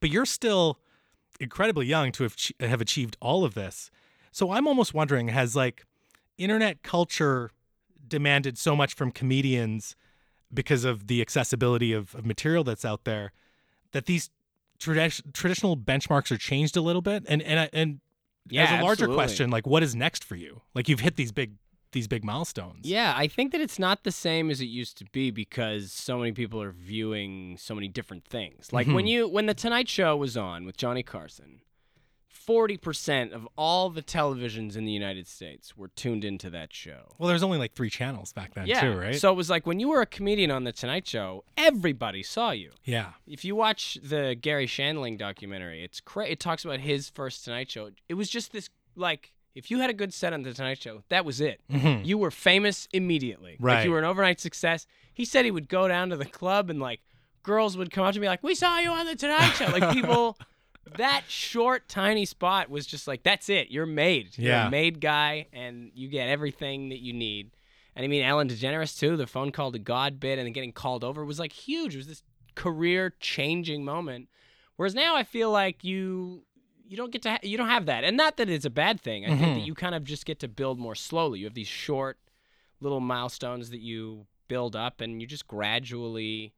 But 0.00 0.10
you're 0.10 0.26
still 0.26 0.78
incredibly 1.40 1.86
young 1.86 2.12
to 2.12 2.22
have 2.22 2.36
have 2.60 2.80
achieved 2.80 3.16
all 3.20 3.44
of 3.44 3.54
this. 3.54 3.90
So 4.32 4.52
I'm 4.52 4.66
almost 4.66 4.94
wondering, 4.94 5.28
has 5.28 5.56
like 5.56 5.84
internet 6.38 6.82
culture 6.82 7.50
demanded 8.06 8.58
so 8.58 8.76
much 8.76 8.94
from 8.94 9.10
comedians 9.10 9.96
because 10.52 10.84
of 10.84 11.06
the 11.06 11.20
accessibility 11.20 11.92
of, 11.92 12.14
of 12.14 12.24
material 12.26 12.62
that's 12.62 12.84
out 12.84 13.04
there 13.04 13.32
that 13.92 14.06
these 14.06 14.30
tradi- 14.78 15.32
traditional 15.32 15.76
benchmarks 15.76 16.30
are 16.30 16.36
changed 16.36 16.76
a 16.76 16.80
little 16.80 17.02
bit? 17.02 17.24
And 17.28 17.42
and 17.42 17.60
I- 17.60 17.70
and 17.72 18.00
yeah. 18.48 18.64
as 18.64 18.70
a 18.70 18.82
larger 18.82 19.04
absolutely. 19.04 19.16
question, 19.16 19.50
like 19.50 19.66
what 19.66 19.82
is 19.82 19.94
next 19.94 20.22
for 20.22 20.36
you? 20.36 20.62
Like 20.74 20.88
you've 20.88 21.00
hit 21.00 21.16
these 21.16 21.32
big 21.32 21.52
these 21.96 22.06
big 22.06 22.22
milestones. 22.24 22.86
Yeah, 22.86 23.12
I 23.16 23.26
think 23.26 23.50
that 23.52 23.60
it's 23.60 23.78
not 23.78 24.04
the 24.04 24.12
same 24.12 24.50
as 24.50 24.60
it 24.60 24.66
used 24.66 24.96
to 24.98 25.04
be 25.06 25.30
because 25.32 25.90
so 25.90 26.18
many 26.18 26.30
people 26.32 26.62
are 26.62 26.70
viewing 26.70 27.56
so 27.58 27.74
many 27.74 27.88
different 27.88 28.24
things. 28.24 28.72
Like 28.72 28.86
when 28.86 29.06
Mhm. 29.06 29.10
you 29.10 29.28
when 29.28 29.46
the 29.46 29.54
Tonight 29.54 29.88
Show 29.88 30.16
was 30.16 30.36
on 30.36 30.64
with 30.64 30.76
Johnny 30.76 31.02
Carson, 31.02 31.62
40% 32.46 33.32
of 33.32 33.48
all 33.56 33.90
the 33.90 34.02
televisions 34.02 34.76
in 34.76 34.84
the 34.84 34.92
United 34.92 35.26
States 35.26 35.76
were 35.76 35.88
tuned 35.88 36.24
into 36.24 36.48
that 36.50 36.72
show. 36.72 37.14
Well, 37.18 37.28
there's 37.28 37.42
only 37.42 37.58
like 37.58 37.72
three 37.74 37.90
channels 37.90 38.32
back 38.32 38.54
then 38.54 38.66
yeah. 38.68 38.80
too, 38.82 38.96
right? 38.96 39.16
So 39.16 39.32
it 39.32 39.34
was 39.34 39.50
like 39.50 39.66
when 39.66 39.80
you 39.80 39.88
were 39.88 40.00
a 40.00 40.06
comedian 40.06 40.50
on 40.52 40.62
the 40.64 40.72
Tonight 40.72 41.06
Show, 41.08 41.44
everybody 41.56 42.22
saw 42.22 42.52
you. 42.52 42.70
yeah. 42.84 43.14
If 43.26 43.44
you 43.44 43.56
watch 43.56 43.98
the 44.02 44.36
Garry 44.40 44.66
Shandling 44.68 45.18
documentary, 45.18 45.82
it's 45.82 46.00
cra- 46.00 46.28
it 46.28 46.38
talks 46.38 46.64
about 46.64 46.80
his 46.80 47.10
first 47.10 47.44
Tonight 47.44 47.68
Show. 47.70 47.90
It 48.08 48.14
was 48.14 48.28
just 48.30 48.52
this 48.52 48.68
like 48.94 49.32
if 49.56 49.70
you 49.70 49.80
had 49.80 49.90
a 49.90 49.94
good 49.94 50.14
set 50.14 50.32
on 50.32 50.42
the 50.42 50.52
Tonight 50.54 50.78
Show, 50.80 51.02
that 51.08 51.24
was 51.24 51.40
it. 51.40 51.60
Mhm. 51.70 52.04
You 52.06 52.18
were 52.18 52.30
famous 52.30 52.86
immediately. 52.92 53.52
Like 53.52 53.60
Right. 53.60 53.84
you 53.84 53.90
were 53.90 53.98
an 53.98 54.04
overnight 54.04 54.38
success. 54.38 54.86
He 55.12 55.24
said 55.24 55.44
he 55.44 55.50
would 55.50 55.68
go 55.68 55.88
down 55.88 56.10
to 56.10 56.16
the 56.16 56.24
club 56.26 56.70
and 56.70 56.78
like 56.78 57.00
girls 57.42 57.76
would 57.76 57.90
come 57.90 58.04
up 58.04 58.14
to 58.14 58.20
me 58.20 58.28
like, 58.28 58.42
"We 58.42 58.54
saw 58.54 58.78
you 58.78 58.90
on 58.90 59.06
the 59.06 59.16
Tonight 59.16 59.50
Show." 59.52 59.66
Like 59.66 59.92
people 59.92 60.38
that 60.96 61.24
short 61.28 61.88
tiny 61.88 62.24
spot 62.24 62.70
was 62.70 62.86
just 62.86 63.08
like 63.08 63.22
that's 63.24 63.48
it. 63.48 63.70
You're 63.70 63.86
made. 63.86 64.36
You're 64.38 64.52
Yeah. 64.52 64.66
a 64.68 64.70
made 64.70 65.00
guy 65.00 65.46
and 65.52 65.90
you 65.94 66.08
get 66.08 66.28
everything 66.28 66.90
that 66.90 67.00
you 67.00 67.12
need. 67.12 67.50
And 67.96 68.04
I 68.04 68.08
mean 68.08 68.22
Ellen 68.24 68.48
DeGeneres 68.48 68.98
too, 68.98 69.16
the 69.16 69.26
phone 69.26 69.50
call 69.52 69.72
to 69.72 69.78
God 69.78 70.20
bit 70.20 70.38
and 70.38 70.46
then 70.46 70.52
getting 70.52 70.72
called 70.72 71.02
over 71.02 71.24
was 71.24 71.38
like 71.38 71.52
huge. 71.52 71.94
It 71.94 71.98
was 71.98 72.06
this 72.08 72.22
career 72.54 73.14
changing 73.20 73.84
moment. 73.84 74.28
Whereas 74.76 74.94
now 74.94 75.16
I 75.16 75.24
feel 75.24 75.50
like 75.50 75.82
you 75.84 76.44
you 76.88 76.96
don't 76.96 77.10
get 77.12 77.22
to 77.22 77.30
ha- 77.32 77.38
you 77.42 77.56
don't 77.56 77.68
have 77.68 77.86
that. 77.86 78.04
And 78.04 78.16
not 78.16 78.36
that 78.36 78.48
it's 78.48 78.64
a 78.64 78.70
bad 78.70 79.00
thing. 79.00 79.24
I 79.24 79.28
think 79.30 79.40
Mhm. 79.40 79.54
that 79.56 79.66
you 79.66 79.74
kind 79.74 79.94
of 79.94 80.04
just 80.04 80.24
get 80.26 80.38
to 80.40 80.48
build 80.48 80.78
more 80.78 80.94
slowly. 80.94 81.40
You 81.40 81.46
have 81.46 81.54
these 81.54 81.66
short 81.68 82.18
little 82.80 83.00
milestones 83.00 83.70
that 83.70 83.80
you 83.80 84.26
build 84.48 84.76
up 84.76 85.00
and 85.00 85.20
you 85.20 85.26
just 85.26 85.46
gradually 85.46 86.52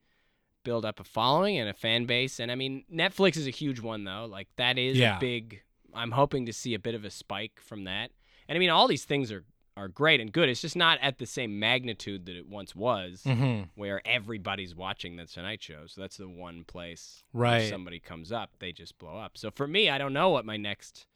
build 0.65 0.85
up 0.85 1.01
a 1.01 1.05
following 1.05 1.57
and 1.57 1.69
a 1.69 1.73
fan 1.73 2.05
base. 2.05 2.39
And 2.41 2.51
I 2.53 2.55
mean, 2.55 2.85
Netflix 2.93 3.37
is 3.37 3.47
a 3.47 3.51
huge 3.51 3.81
one 3.81 4.05
though. 4.05 4.27
Like 4.31 4.49
that 4.57 4.77
is 4.79 4.99
Yeah. 4.99 5.17
a 5.17 5.21
big 5.21 5.63
I'm 5.95 6.11
hoping 6.13 6.45
to 6.47 6.53
see 6.53 6.75
a 6.75 6.79
bit 6.79 6.95
of 6.95 7.05
a 7.05 7.11
spike 7.11 7.59
from 7.61 7.85
that. 7.85 8.11
And 8.47 8.55
I 8.57 8.59
mean, 8.59 8.69
all 8.71 8.87
these 8.89 9.05
things 9.07 9.33
are 9.33 9.45
are 9.79 9.89
great 9.89 10.21
and 10.21 10.33
good. 10.33 10.49
It's 10.49 10.61
just 10.61 10.77
not 10.77 10.99
at 11.01 11.19
the 11.19 11.27
same 11.27 11.59
magnitude 11.59 12.27
that 12.27 12.37
it 12.37 12.47
once 12.49 12.75
was 12.75 13.23
Mhm. 13.25 13.69
where 13.77 14.03
everybody's 14.07 14.75
watching 14.75 15.17
the 15.17 15.25
Tonight 15.27 15.63
Show. 15.63 15.87
So 15.87 16.01
that's 16.01 16.17
the 16.17 16.29
one 16.29 16.65
place 16.65 17.23
where 17.33 17.43
Right. 17.61 17.69
somebody 17.71 18.01
comes 18.01 18.33
up, 18.33 18.59
they 18.59 18.73
just 18.73 18.99
blow 18.99 19.17
up. 19.17 19.39
So 19.39 19.51
for 19.51 19.67
me, 19.69 19.89
I 19.89 19.97
don't 19.99 20.13
know 20.13 20.31
what 20.31 20.45
my 20.45 20.57
next 20.57 21.07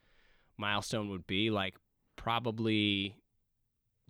milestone 0.57 1.09
would 1.11 1.27
be. 1.27 1.51
Like 1.51 1.77
probably 2.17 3.17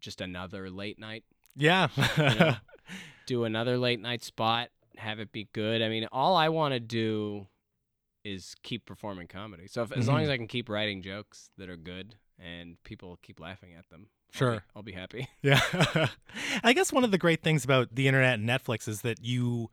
just 0.00 0.20
another 0.20 0.70
late 0.70 0.98
night. 0.98 1.24
Yeah. 1.56 1.88
know? 2.18 2.56
Do 3.26 3.44
another 3.44 3.78
late 3.78 4.00
night 4.00 4.22
spot, 4.22 4.70
have 4.96 5.18
it 5.20 5.32
be 5.32 5.48
good. 5.52 5.80
I 5.80 5.88
mean, 5.88 6.06
all 6.12 6.36
I 6.36 6.48
want 6.48 6.74
to 6.74 6.80
do 6.80 7.46
is 8.24 8.54
keep 8.62 8.84
performing 8.84 9.28
comedy. 9.28 9.66
So 9.66 9.82
if, 9.82 9.92
as 9.92 10.08
long 10.08 10.20
Mhm. 10.20 10.22
as 10.24 10.28
I 10.28 10.36
can 10.36 10.46
keep 10.48 10.68
writing 10.68 11.02
jokes 11.02 11.50
that 11.56 11.68
are 11.70 11.76
good 11.76 12.16
and 12.38 12.82
people 12.84 13.16
keep 13.22 13.40
laughing 13.40 13.72
at 13.74 13.88
them, 13.90 14.08
Sure. 14.32 14.64
I'll 14.74 14.82
be 14.82 14.92
happy. 14.92 15.28
Yeah. 15.42 15.60
I 16.64 16.72
guess 16.72 16.92
one 16.92 17.04
of 17.04 17.10
the 17.10 17.18
great 17.18 17.42
things 17.42 17.64
about 17.64 17.94
the 17.94 18.08
internet 18.08 18.34
and 18.38 18.48
Netflix 18.48 18.88
is 18.88 19.02
that 19.02 19.22
you 19.24 19.70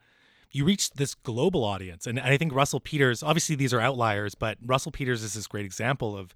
you 0.51 0.65
reach 0.65 0.89
this 0.91 1.13
global 1.15 1.63
audience. 1.63 2.07
And 2.07 2.19
I 2.19 2.35
think 2.37 2.53
Russell 2.55 2.79
Peters, 2.79 3.21
obviously 3.21 3.55
these 3.55 3.71
are 3.73 3.79
outliers, 3.79 4.33
but 4.35 4.57
Russell 4.65 4.91
Peters 4.91 5.21
is 5.23 5.35
this 5.35 5.45
great 5.45 5.63
example 5.65 6.17
of 6.17 6.33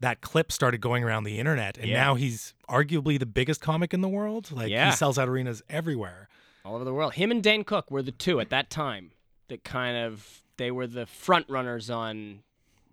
that 0.00 0.20
clip 0.20 0.52
started 0.52 0.82
going 0.82 1.02
around 1.02 1.24
the 1.24 1.38
internet 1.38 1.78
and 1.78 1.88
Yeah. 1.88 2.02
now 2.04 2.14
he's 2.16 2.52
arguably 2.68 3.18
the 3.18 3.24
biggest 3.26 3.62
comic 3.62 3.94
in 3.94 4.02
the 4.02 4.08
world. 4.10 4.52
Like 4.52 4.68
Yeah. 4.70 4.90
he 4.90 4.96
sells 4.96 5.18
out 5.18 5.28
arenas 5.28 5.62
everywhere. 5.70 6.28
all 6.66 6.74
over 6.74 6.84
the 6.84 6.92
world. 6.92 7.14
Him 7.14 7.30
and 7.30 7.42
Dane 7.42 7.64
Cook 7.64 7.90
were 7.90 8.02
the 8.02 8.12
two 8.12 8.40
at 8.40 8.50
that 8.50 8.68
time 8.70 9.12
that 9.48 9.64
kind 9.64 9.96
of 9.96 10.42
they 10.58 10.70
were 10.70 10.86
the 10.86 11.06
front 11.06 11.48
runners 11.48 11.88
on. 11.90 12.40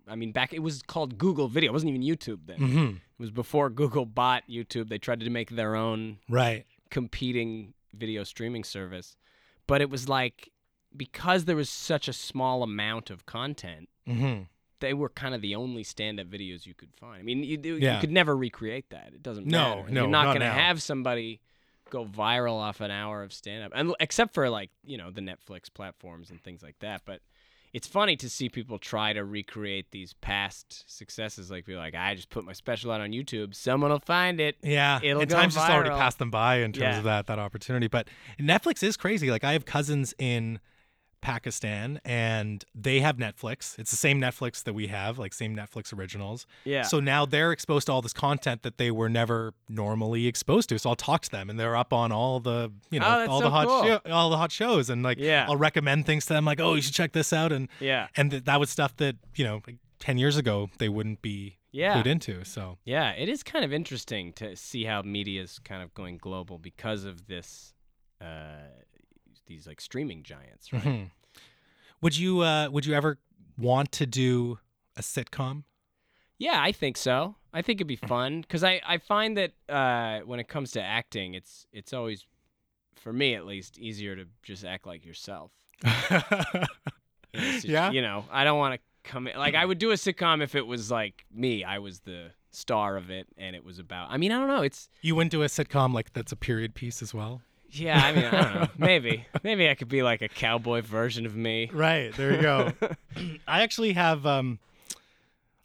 I 0.08 0.16
mean, 0.16 0.32
back 0.32 0.52
it 0.52 0.58
was 0.60 0.82
called 0.82 1.16
Google 1.18 1.48
Video. 1.48 1.70
It 1.70 1.72
wasn't 1.72 1.90
even 1.94 2.02
YouTube 2.02 2.46
then. 2.46 2.58
Mhm. 2.58 2.96
It 2.96 3.00
was 3.18 3.30
before 3.30 3.70
Google 3.70 4.04
bought 4.06 4.44
YouTube. 4.48 4.88
They 4.88 4.98
tried 4.98 5.20
to 5.20 5.30
make 5.30 5.50
their 5.50 5.74
own 5.76 6.18
Right. 6.28 6.64
competing 6.90 7.74
video 7.92 8.24
streaming 8.24 8.64
service, 8.64 9.16
but 9.66 9.80
it 9.80 9.90
was 9.90 10.08
like 10.08 10.50
because 10.96 11.44
there 11.46 11.56
was 11.56 11.68
such 11.68 12.06
a 12.06 12.12
small 12.12 12.62
amount 12.62 13.10
of 13.10 13.26
content. 13.26 13.88
Mhm. 14.06 14.46
They 14.80 14.94
were 14.94 15.08
kind 15.08 15.34
of 15.34 15.40
the 15.42 15.54
only 15.54 15.82
stand-up 15.82 16.28
videos 16.28 16.66
you 16.66 16.74
could 16.74 16.92
find. 16.94 17.18
I 17.18 17.22
mean, 17.22 17.42
you, 17.42 17.58
you 17.62 17.76
Yeah. 17.76 18.00
could 18.00 18.12
never 18.12 18.36
recreate 18.36 18.90
that. 18.90 19.12
It 19.12 19.22
doesn't 19.22 19.46
No, 19.46 19.76
matter. 19.82 19.90
no, 19.90 20.00
You're 20.02 20.10
not 20.10 20.24
not 20.26 20.30
going 20.38 20.40
to 20.40 20.50
have 20.52 20.80
somebody 20.82 21.40
go 21.90 22.04
viral 22.04 22.54
off 22.60 22.80
an 22.80 22.90
hour 22.92 23.22
of 23.22 23.32
stand-up, 23.32 23.72
and 23.74 23.94
except 24.00 24.34
for 24.34 24.48
like 24.50 24.70
you 24.84 24.96
know 24.96 25.10
the 25.10 25.20
Netflix 25.20 25.72
platforms 25.72 26.30
and 26.30 26.40
things 26.42 26.62
like 26.62 26.78
that. 26.80 27.02
But 27.04 27.22
it's 27.74 27.86
funny 27.88 28.14
to 28.16 28.30
see 28.30 28.48
people 28.48 28.78
try 28.78 29.12
to 29.12 29.24
recreate 29.24 29.90
these 29.90 30.12
past 30.14 30.84
successes. 30.86 31.50
Like 31.50 31.66
be 31.66 31.74
like, 31.74 31.94
I 31.94 32.14
just 32.14 32.30
put 32.30 32.44
my 32.44 32.52
special 32.54 32.90
out 32.92 33.00
on 33.02 33.10
YouTube. 33.10 33.54
Someone 33.54 33.90
will 33.90 33.98
find 33.98 34.40
it. 34.40 34.56
Yeah, 34.62 35.00
It'll 35.02 35.20
and 35.20 35.28
go 35.28 35.36
time's 35.36 35.54
just 35.54 35.68
already 35.68 35.90
passed 35.90 36.18
them 36.20 36.30
by 36.30 36.58
in 36.60 36.72
terms 36.72 36.82
Yeah. 36.82 36.98
of 36.98 37.04
that 37.04 37.26
that 37.26 37.38
opportunity. 37.38 37.88
But 37.88 38.08
Netflix 38.40 38.82
is 38.82 38.96
crazy. 38.96 39.30
Like 39.30 39.44
I 39.44 39.52
have 39.52 39.64
cousins 39.66 40.14
in 40.18 40.60
Pakistan, 41.24 42.00
and 42.04 42.64
they 42.74 43.00
have 43.00 43.16
Netflix. 43.16 43.78
It's 43.78 43.90
the 43.90 43.96
same 43.96 44.20
Netflix 44.20 44.62
that 44.64 44.74
we 44.74 44.88
have, 44.88 45.18
like 45.18 45.32
same 45.32 45.56
Netflix 45.56 45.96
originals. 45.96 46.46
Yeah. 46.64 46.82
So 46.82 47.00
now 47.00 47.24
they're 47.24 47.50
exposed 47.50 47.86
to 47.86 47.92
all 47.92 48.02
this 48.02 48.12
content 48.12 48.62
that 48.62 48.76
they 48.76 48.90
were 48.90 49.08
never 49.08 49.54
normally 49.68 50.26
exposed 50.26 50.68
to. 50.68 50.78
So 50.78 50.90
I'll 50.90 50.96
talk 50.96 51.22
to 51.22 51.30
them, 51.30 51.48
and 51.48 51.58
they're 51.58 51.76
up 51.76 51.92
on 51.94 52.12
all 52.12 52.40
the 52.40 52.70
you 52.90 53.00
know 53.00 53.06
Oh, 53.06 53.26
all 53.30 53.38
so 53.40 53.44
the 53.44 53.50
hot 53.50 53.66
cool. 53.66 53.82
sho- 53.84 54.00
all 54.12 54.28
the 54.30 54.36
hot 54.36 54.52
shows, 54.52 54.90
and 54.90 55.02
like 55.02 55.18
Yeah. 55.18 55.46
I'll 55.48 55.56
recommend 55.56 56.04
things 56.06 56.26
to 56.26 56.34
them, 56.34 56.44
like 56.44 56.60
oh 56.60 56.74
you 56.74 56.82
should 56.82 56.94
check 56.94 57.12
this 57.12 57.32
out, 57.32 57.50
and 57.52 57.68
yeah. 57.80 58.08
and 58.16 58.30
th- 58.30 58.44
that 58.44 58.60
was 58.60 58.68
stuff 58.70 58.94
that 58.98 59.16
you 59.34 59.44
know 59.44 59.62
like 59.66 59.76
ten 59.98 60.18
years 60.18 60.36
ago 60.36 60.68
they 60.78 60.90
wouldn't 60.90 61.22
be 61.22 61.56
Yeah. 61.72 61.94
clued 61.96 62.06
into. 62.06 62.44
So 62.44 62.76
Yeah, 62.84 63.12
it 63.12 63.30
is 63.30 63.42
kind 63.42 63.64
of 63.64 63.72
interesting 63.72 64.34
to 64.34 64.54
see 64.56 64.84
how 64.84 65.00
media 65.02 65.40
is 65.42 65.58
kind 65.58 65.82
of 65.82 65.94
going 65.94 66.18
global 66.18 66.58
because 66.58 67.04
of 67.04 67.26
this, 67.26 67.72
uh, 68.20 68.68
these 69.46 69.66
like 69.66 69.80
streaming 69.80 70.22
giants, 70.22 70.72
right? 70.72 70.82
Mhm. 70.82 71.10
Would 72.00 72.16
you 72.18 72.40
uh 72.40 72.68
would 72.70 72.86
you 72.86 72.94
ever 72.94 73.18
want 73.56 73.92
to 73.92 74.06
do 74.06 74.58
a 74.96 75.00
sitcom? 75.02 75.64
Yeah, 76.38 76.60
I 76.60 76.72
think 76.72 76.96
so. 76.96 77.36
I 77.52 77.62
think 77.62 77.78
it'd 77.78 77.86
be 77.86 77.94
fun 77.96 78.40
because 78.40 78.64
I, 78.64 78.80
I 78.84 78.98
find 78.98 79.36
that 79.38 79.52
uh, 79.68 80.20
when 80.26 80.40
it 80.40 80.48
comes 80.48 80.72
to 80.72 80.82
acting, 80.82 81.34
it's 81.34 81.66
it's 81.72 81.92
always, 81.92 82.26
for 82.96 83.12
me 83.12 83.34
at 83.36 83.46
least, 83.46 83.78
easier 83.78 84.16
to 84.16 84.24
just 84.42 84.64
act 84.64 84.84
like 84.86 85.04
yourself. 85.06 85.52
situ- 87.34 87.68
yeah. 87.68 87.90
You 87.90 88.02
know, 88.02 88.24
I 88.30 88.44
don't 88.44 88.58
want 88.58 88.74
to 88.74 88.80
come 89.10 89.28
in, 89.28 89.36
like 89.38 89.54
I 89.54 89.64
would 89.64 89.78
do 89.78 89.90
a 89.90 89.94
sitcom 89.94 90.42
if 90.42 90.54
it 90.54 90.66
was 90.66 90.90
like 90.90 91.24
me, 91.32 91.64
I 91.64 91.78
was 91.78 92.00
the 92.00 92.30
star 92.50 92.96
of 92.96 93.10
it, 93.10 93.26
and 93.38 93.54
it 93.54 93.64
was 93.64 93.78
about. 93.78 94.10
I 94.10 94.16
mean, 94.16 94.32
I 94.32 94.38
don't 94.38 94.48
know. 94.48 94.62
It's 94.62 94.88
You 95.02 95.14
wouldn't 95.14 95.30
do 95.32 95.42
a 95.42 95.46
sitcom 95.46 95.92
like 95.94 96.12
that's 96.12 96.32
a 96.32 96.36
period 96.36 96.74
piece 96.74 97.02
as 97.02 97.14
well? 97.14 97.42
Yeah. 97.74 98.00
I 98.02 98.12
mean, 98.12 98.24
I 98.24 98.30
don't 98.42 98.54
know. 98.54 98.68
Maybe 98.78 99.26
maybe 99.42 99.68
I 99.68 99.74
could 99.74 99.88
be 99.88 100.02
like 100.02 100.22
a 100.22 100.28
cowboy 100.28 100.82
version 100.82 101.26
of 101.26 101.36
me. 101.36 101.70
Right, 101.72 102.14
there 102.14 102.34
you 102.34 102.42
go. 102.42 102.72
I 103.48 103.62
actually 103.62 103.92
have 103.94 104.26
um 104.26 104.58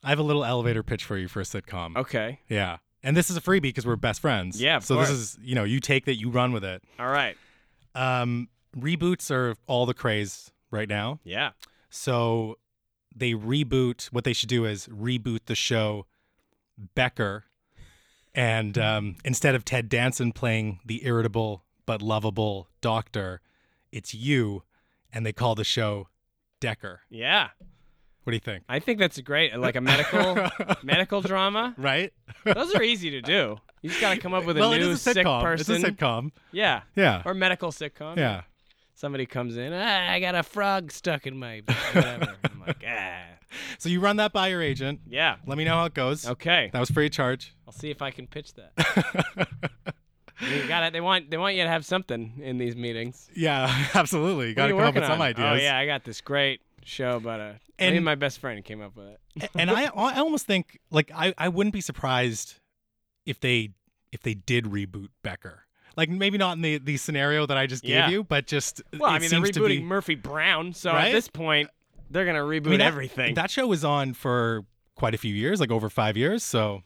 I 0.03 0.09
have 0.09 0.19
a 0.19 0.23
little 0.23 0.45
elevator 0.45 0.83
pitch 0.83 1.03
for 1.03 1.17
you 1.17 1.27
for 1.27 1.41
a 1.41 1.43
sitcom. 1.43 1.97
Okay. 1.97 2.39
Yeah. 2.49 2.77
And 3.01 3.15
this 3.15 3.29
is 3.29 3.37
a 3.37 3.41
freebie 3.41 3.61
because 3.61 3.85
we're 3.85 3.95
best 3.95 4.19
friends. 4.19 4.61
Yeah, 4.61 4.77
of 4.77 4.83
so 4.83 4.95
course. 4.95 5.09
this 5.09 5.17
is, 5.17 5.37
you 5.41 5.55
know, 5.55 5.63
you 5.63 5.79
take 5.79 6.05
that, 6.05 6.15
you 6.15 6.29
run 6.29 6.51
with 6.51 6.63
it. 6.63 6.83
All 6.99 7.09
right. 7.09 7.37
Um 7.95 8.49
reboots 8.77 9.31
are 9.31 9.55
all 9.67 9.85
the 9.85 9.93
craze 9.93 10.51
right 10.71 10.89
now. 10.89 11.19
Yeah. 11.23 11.51
So 11.89 12.57
they 13.15 13.33
reboot. 13.33 14.05
What 14.11 14.23
they 14.23 14.33
should 14.33 14.49
do 14.49 14.65
is 14.65 14.87
reboot 14.87 15.45
the 15.45 15.55
show 15.55 16.05
Becker, 16.95 17.45
and 18.33 18.77
um, 18.77 19.15
instead 19.25 19.55
of 19.55 19.65
Ted 19.65 19.89
Danson 19.89 20.31
playing 20.31 20.79
the 20.85 21.05
irritable 21.05 21.63
but 21.89 22.04
lovable 22.04 22.69
doctor, 22.82 23.41
it's 23.91 24.13
you, 24.13 24.62
and 25.12 25.25
they 25.25 25.34
call 25.34 25.56
the 25.56 25.63
show 25.63 26.08
Decker. 26.60 27.02
Yeah. 27.10 27.47
What 28.21 28.30
do 28.30 28.36
you 28.36 28.39
think? 28.39 28.63
I 28.69 28.78
think 28.78 28.99
that's 28.99 29.17
a 29.17 29.23
great, 29.23 29.58
like 29.58 29.75
a 29.75 29.82
medical 29.82 30.38
medical 30.84 31.21
drama. 31.21 31.73
right? 31.80 32.13
Those 32.45 32.75
are 32.75 32.84
easy 32.84 33.10
to 33.10 33.23
do. 33.23 33.58
You 33.82 33.89
just 33.89 33.99
got 33.99 34.13
to 34.13 34.19
come 34.19 34.36
up 34.36 34.45
with 34.45 34.58
a 34.58 34.60
well, 34.60 34.69
new 34.69 34.75
it 34.75 34.82
is 34.84 34.89
a 34.89 34.97
sick 34.99 35.25
sitcom. 35.25 35.41
person. 35.41 35.78
It's 35.78 35.84
a 35.84 35.91
sitcom. 35.91 36.30
Yeah. 36.52 36.82
Yeah. 36.95 37.23
Or 37.25 37.34
medical 37.34 37.71
sitcom. 37.71 38.17
Yeah. 38.17 38.43
Somebody 38.93 39.25
comes 39.25 39.58
in, 39.58 39.73
ah, 39.73 40.12
I 40.12 40.19
got 40.19 40.36
a 40.36 40.43
frog 40.43 40.91
stuck 40.91 41.25
in 41.25 41.39
my 41.39 41.63
whatever. 41.95 42.36
I'm 42.43 42.60
like, 42.67 42.84
ah. 42.88 43.23
So 43.80 43.89
you 43.89 43.99
run 43.99 44.17
that 44.17 44.32
by 44.32 44.49
your 44.49 44.62
agent. 44.62 44.99
Yeah. 45.10 45.38
Let 45.47 45.58
me 45.58 45.63
know 45.63 45.73
how 45.73 45.86
it 45.86 45.95
goes. 45.95 46.28
Okay. 46.28 46.69
That 46.71 46.80
was 46.82 46.91
free 46.91 47.08
of 47.08 47.13
charge. 47.13 47.56
I'll 47.65 47.73
see 47.73 47.89
if 47.89 48.04
I 48.04 48.12
can 48.12 48.28
pitch 48.28 48.54
that. 48.54 49.95
you 50.41 50.67
got 50.67 50.84
it. 50.84 50.93
They 50.93 51.02
want 51.02 51.30
they 51.32 51.38
want 51.38 51.56
you 51.56 51.63
to 51.63 51.69
have 51.69 51.86
something 51.86 52.39
in 52.41 52.58
these 52.58 52.75
meetings. 52.75 53.30
yeah, 53.36 53.86
absolutely. 53.93 54.49
You 54.49 54.56
got 54.56 54.67
to 54.67 54.73
come 54.73 54.82
up 54.82 54.95
with 54.95 55.06
some 55.06 55.19
oh, 55.21 55.23
ideas. 55.23 55.47
Oh 55.49 55.56
yeah, 55.56 55.78
I 55.78 55.86
got 55.86 56.04
this 56.04 56.21
great 56.21 56.62
show 56.84 57.17
about 57.17 57.39
a. 57.39 57.60
And- 57.78 57.95
And 57.95 58.04
my 58.04 58.15
best 58.15 58.39
friend 58.39 58.63
came 58.63 58.82
up 58.82 58.95
with 58.95 59.08
it. 59.08 59.49
and 59.56 59.71
I 59.71 59.84
I 59.95 60.19
almost 60.19 60.45
think 60.45 60.80
like 60.91 61.12
I 61.15 61.34
I 61.38 61.49
wouldn't 61.49 61.73
be 61.73 61.82
surprised 61.82 62.56
if 63.25 63.39
they 63.39 63.69
if 64.12 64.21
they 64.21 64.34
did 64.34 64.65
reboot 64.65 65.08
Becker. 65.23 65.65
Like 65.95 66.10
maybe 66.10 66.38
not 66.38 66.56
in 66.58 66.62
the 66.62 66.78
the 66.78 66.97
scenario 66.97 67.45
that 67.45 67.58
I 67.58 67.65
just 67.67 67.84
gave 67.84 67.91
Yeah. 67.91 68.10
you, 68.10 68.23
but 68.23 68.47
just 68.47 68.82
Well, 68.97 69.10
I 69.10 69.19
mean, 69.19 69.30
they're 69.30 69.39
rebooting 69.41 69.67
be, 69.67 69.82
Murphy 69.84 70.15
Brown, 70.15 70.73
so 70.73 70.91
Right? 70.91 71.08
at 71.08 71.12
this 71.12 71.28
point, 71.28 71.69
they're 72.10 72.25
gonna 72.25 72.39
reboot 72.39 72.67
I 72.67 72.69
mean, 72.71 72.82
everything. 72.82 73.36
That 73.36 73.52
show 73.52 73.67
was 73.67 73.84
on 73.86 74.13
for 74.13 74.65
quite 74.95 75.13
a 75.13 75.17
few 75.17 75.34
years, 75.34 75.60
like 75.62 75.71
over 75.71 75.89
5 75.89 76.17
years, 76.17 76.43
so 76.43 76.84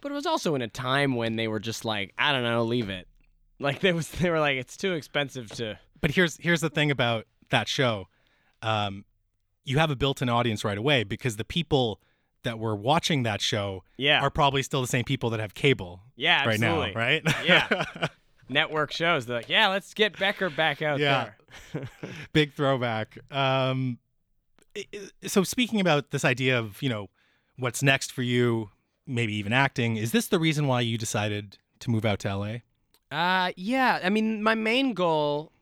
But 0.00 0.12
it 0.12 0.14
was 0.14 0.26
also 0.26 0.54
in 0.54 0.62
a 0.62 0.68
time 0.68 1.14
when 1.16 1.36
they 1.36 1.48
were 1.48 1.60
just 1.60 1.84
like, 1.84 2.12
I 2.18 2.32
don't 2.32 2.42
know, 2.42 2.64
leave 2.64 2.88
it. 2.90 3.06
Like 3.58 3.80
they 3.80 3.92
was, 3.92 4.08
they 4.08 4.30
were 4.30 4.40
like, 4.40 4.56
it's 4.56 4.76
too 4.76 4.92
expensive 4.94 5.50
to. 5.56 5.78
but 6.00 6.10
here's 6.12 6.36
here's 6.38 6.60
the 6.62 6.70
thing 6.70 6.90
about 6.90 7.26
that 7.50 7.68
show. 7.68 8.08
Um 8.62 9.04
you 9.64 9.78
have 9.78 9.90
a 9.90 9.96
built-in 9.96 10.28
audience 10.30 10.64
right 10.64 10.78
away 10.78 11.04
because 11.04 11.36
the 11.36 11.44
people 11.44 12.00
that 12.42 12.58
were 12.58 12.74
watching 12.74 13.22
that 13.24 13.42
show 13.42 13.84
Yeah, 13.98 14.20
are 14.22 14.30
probably 14.30 14.62
still 14.62 14.80
the 14.80 14.86
same 14.86 15.04
people 15.04 15.28
that 15.30 15.40
have 15.40 15.52
cable 15.52 16.00
yeah, 16.16 16.46
right 16.46 16.54
absolutely. 16.54 16.92
now, 16.92 16.98
right? 16.98 17.22
Yeah. 17.44 18.06
Network 18.48 18.90
shows. 18.92 19.26
They're 19.26 19.36
like, 19.36 19.48
yeah, 19.50 19.68
let's 19.68 19.92
get 19.94 20.18
Becker 20.18 20.48
back 20.50 20.80
out 20.82 20.98
Yeah. 20.98 21.32
there. 21.74 21.88
big 22.32 22.54
throwback. 22.54 23.18
Um, 23.30 23.98
so 25.26 25.42
speaking 25.44 25.80
about 25.80 26.10
this 26.10 26.24
idea 26.24 26.58
of 26.58 26.80
you 26.82 26.88
know 26.88 27.10
what's 27.58 27.82
next 27.82 28.10
for 28.12 28.22
you, 28.22 28.70
maybe 29.10 29.34
even 29.34 29.52
acting, 29.52 29.96
is 29.96 30.12
this 30.12 30.28
the 30.28 30.38
reason 30.38 30.66
why 30.66 30.80
you 30.80 30.96
decided 30.96 31.58
to 31.80 31.90
move 31.90 32.04
out 32.04 32.20
to 32.20 32.36
LA? 32.36 32.56
Uh, 33.10 33.52
yeah. 33.56 33.98
I 34.02 34.08
mean, 34.08 34.42
my 34.42 34.54
main 34.54 34.94
goal 34.94 35.52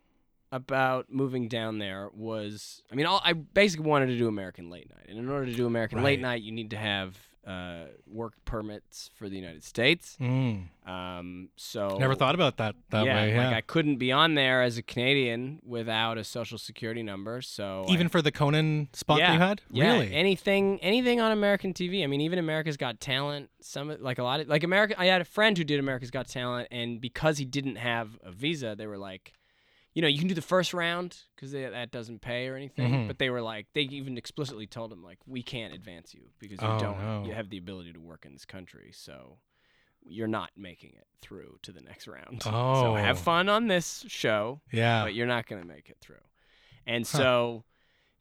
about 0.52 1.11
moving 1.11 1.48
down 1.48 1.78
there 1.78 2.08
was, 2.14 2.82
I 2.90 2.94
mean, 2.94 3.06
all, 3.06 3.20
I 3.24 3.32
basically 3.32 3.87
wanted 3.87 4.06
to 4.06 4.18
do 4.18 4.28
American 4.28 4.70
Late 4.70 4.88
Night, 4.90 5.06
and 5.08 5.18
in 5.18 5.28
order 5.28 5.46
to 5.46 5.54
do 5.54 5.66
American 5.66 6.02
Late 6.02 6.20
Night, 6.20 6.42
you 6.42 6.52
need 6.52 6.70
to 6.70 6.76
have 6.76 7.16
uh, 7.46 7.85
work 8.07 8.35
permits 8.44 9.11
for 9.14 9.29
the 9.29 9.37
United 9.37 9.64
States. 9.64 10.16
Mm, 10.20 10.68
Um, 10.87 11.48
so 11.57 11.96
never 11.98 12.14
thought 12.14 12.35
about 12.35 12.57
that 12.59 12.74
that 12.90 13.07
yeah, 13.07 13.14
way. 13.14 13.31
Yeah, 13.33 13.46
like 13.46 13.57
I 13.57 13.61
couldn't 13.62 13.96
be 13.96 14.12
on 14.12 14.35
there 14.35 14.62
as 14.62 14.77
a 14.77 14.83
Canadian 14.83 15.61
without 15.64 16.18
a 16.18 16.24
social 16.24 16.59
security 16.59 17.03
number. 17.03 17.40
So 17.40 17.87
I- 17.88 17.92
even 17.92 18.09
for 18.09 18.20
the 18.20 18.33
Conan 18.33 18.88
spot 18.92 19.18
yeah, 19.20 19.33
you 19.33 19.38
had, 19.38 19.62
yeah, 19.70 19.92
really? 19.92 20.14
anything, 20.14 20.79
anything 20.83 21.20
on 21.20 21.33
American 21.33 21.72
TV. 21.72 22.03
I 22.05 22.07
mean, 22.07 22.20
even 22.20 22.38
America's 22.38 22.77
Got 22.77 23.01
Talent. 23.01 23.49
Some 23.61 23.95
like 24.01 24.18
a 24.18 24.22
lot 24.24 24.41
of 24.41 24.49
like 24.49 24.62
America. 24.62 24.95
I 24.99 25.07
had 25.07 25.20
a 25.20 25.24
friend 25.26 25.57
who 25.57 25.64
did 25.64 25.78
America's 25.80 26.11
Got 26.11 26.28
Talent, 26.28 26.68
and 26.70 27.01
because 27.01 27.39
he 27.39 27.45
didn't 27.45 27.76
have 27.76 28.18
a 28.22 28.30
visa, 28.30 28.74
they 28.76 28.86
were 28.86 28.99
like, 28.99 29.32
you 29.99 30.03
know, 30.03 30.07
you 30.07 30.18
can 30.20 30.28
do 30.28 30.34
the 30.34 30.40
first 30.40 30.72
round 30.72 31.16
because 31.34 31.51
that 31.51 31.90
doesn't 31.90 32.20
pay 32.20 32.46
or 32.46 32.55
anything. 32.55 32.92
Mhm. 32.92 33.07
But 33.09 33.18
they 33.18 33.30
were 33.30 33.42
like, 33.42 33.66
they 33.72 33.80
even 33.80 34.16
explicitly 34.16 34.64
told 34.68 34.92
him 34.92 35.03
like, 35.03 35.18
we 35.26 35.42
can't 35.42 35.74
advance 35.74 36.14
you 36.14 36.28
because 36.38 36.62
you 36.62 36.68
Oh, 36.68 36.78
don't 36.78 36.99
no. 37.01 37.24
you 37.26 37.34
have 37.34 37.51
the 37.51 37.59
ability 37.59 37.92
to 37.94 37.99
work 38.01 38.24
in 38.24 38.32
this 38.32 38.44
country. 38.44 38.92
So 38.92 39.40
you're 40.05 40.28
not 40.28 40.51
making 40.57 40.90
it 40.90 41.09
through 41.20 41.59
to 41.62 41.72
the 41.72 41.80
next 41.80 42.07
round. 42.07 42.42
Oh. 42.46 42.74
So 42.80 42.92
Oh. 42.92 42.94
have 42.94 43.18
fun 43.18 43.49
on 43.49 43.66
this 43.66 44.05
show 44.07 44.61
yeah, 44.70 45.03
but 45.03 45.14
you're 45.14 45.26
not 45.26 45.49
going 45.49 45.61
to 45.61 45.66
make 45.66 45.90
it 45.90 45.96
through. 46.01 46.22
And 46.86 47.05
Huh. 47.05 47.18
so 47.18 47.64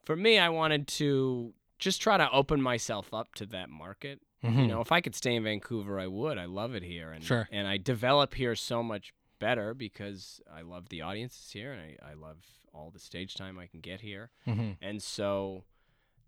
for 0.04 0.16
me, 0.16 0.40
I 0.40 0.50
wanted 0.50 0.88
to 0.88 1.54
just 1.78 2.02
try 2.02 2.18
to 2.18 2.28
open 2.32 2.60
myself 2.60 3.14
up 3.14 3.36
to 3.36 3.46
that 3.46 3.70
market 3.70 4.20
Mhm. 4.44 4.62
You 4.62 4.68
know, 4.68 4.82
if 4.82 4.92
I 4.92 5.02
could 5.02 5.16
stay 5.16 5.34
in 5.36 5.44
Vancouver, 5.44 6.00
I 6.00 6.06
would. 6.08 6.38
I 6.38 6.46
love 6.46 6.76
it 6.76 6.84
here, 6.84 7.12
and 7.12 7.24
Sure. 7.24 7.48
and 7.52 7.68
I 7.68 7.78
develop 7.78 8.36
here 8.36 8.56
so 8.56 8.84
much 8.84 9.12
better 9.40 9.74
because 9.74 10.42
I 10.54 10.62
love 10.62 10.90
the 10.90 11.02
audiences 11.02 11.50
here, 11.52 11.72
and 11.72 11.82
I, 11.82 12.12
I 12.12 12.14
love 12.14 12.38
all 12.74 12.92
the 12.92 13.00
stage 13.00 13.36
time 13.36 13.58
I 13.60 13.68
can 13.68 13.80
get 13.80 14.02
here. 14.02 14.30
hmm 14.46 14.72
And 14.82 15.02
so 15.02 15.64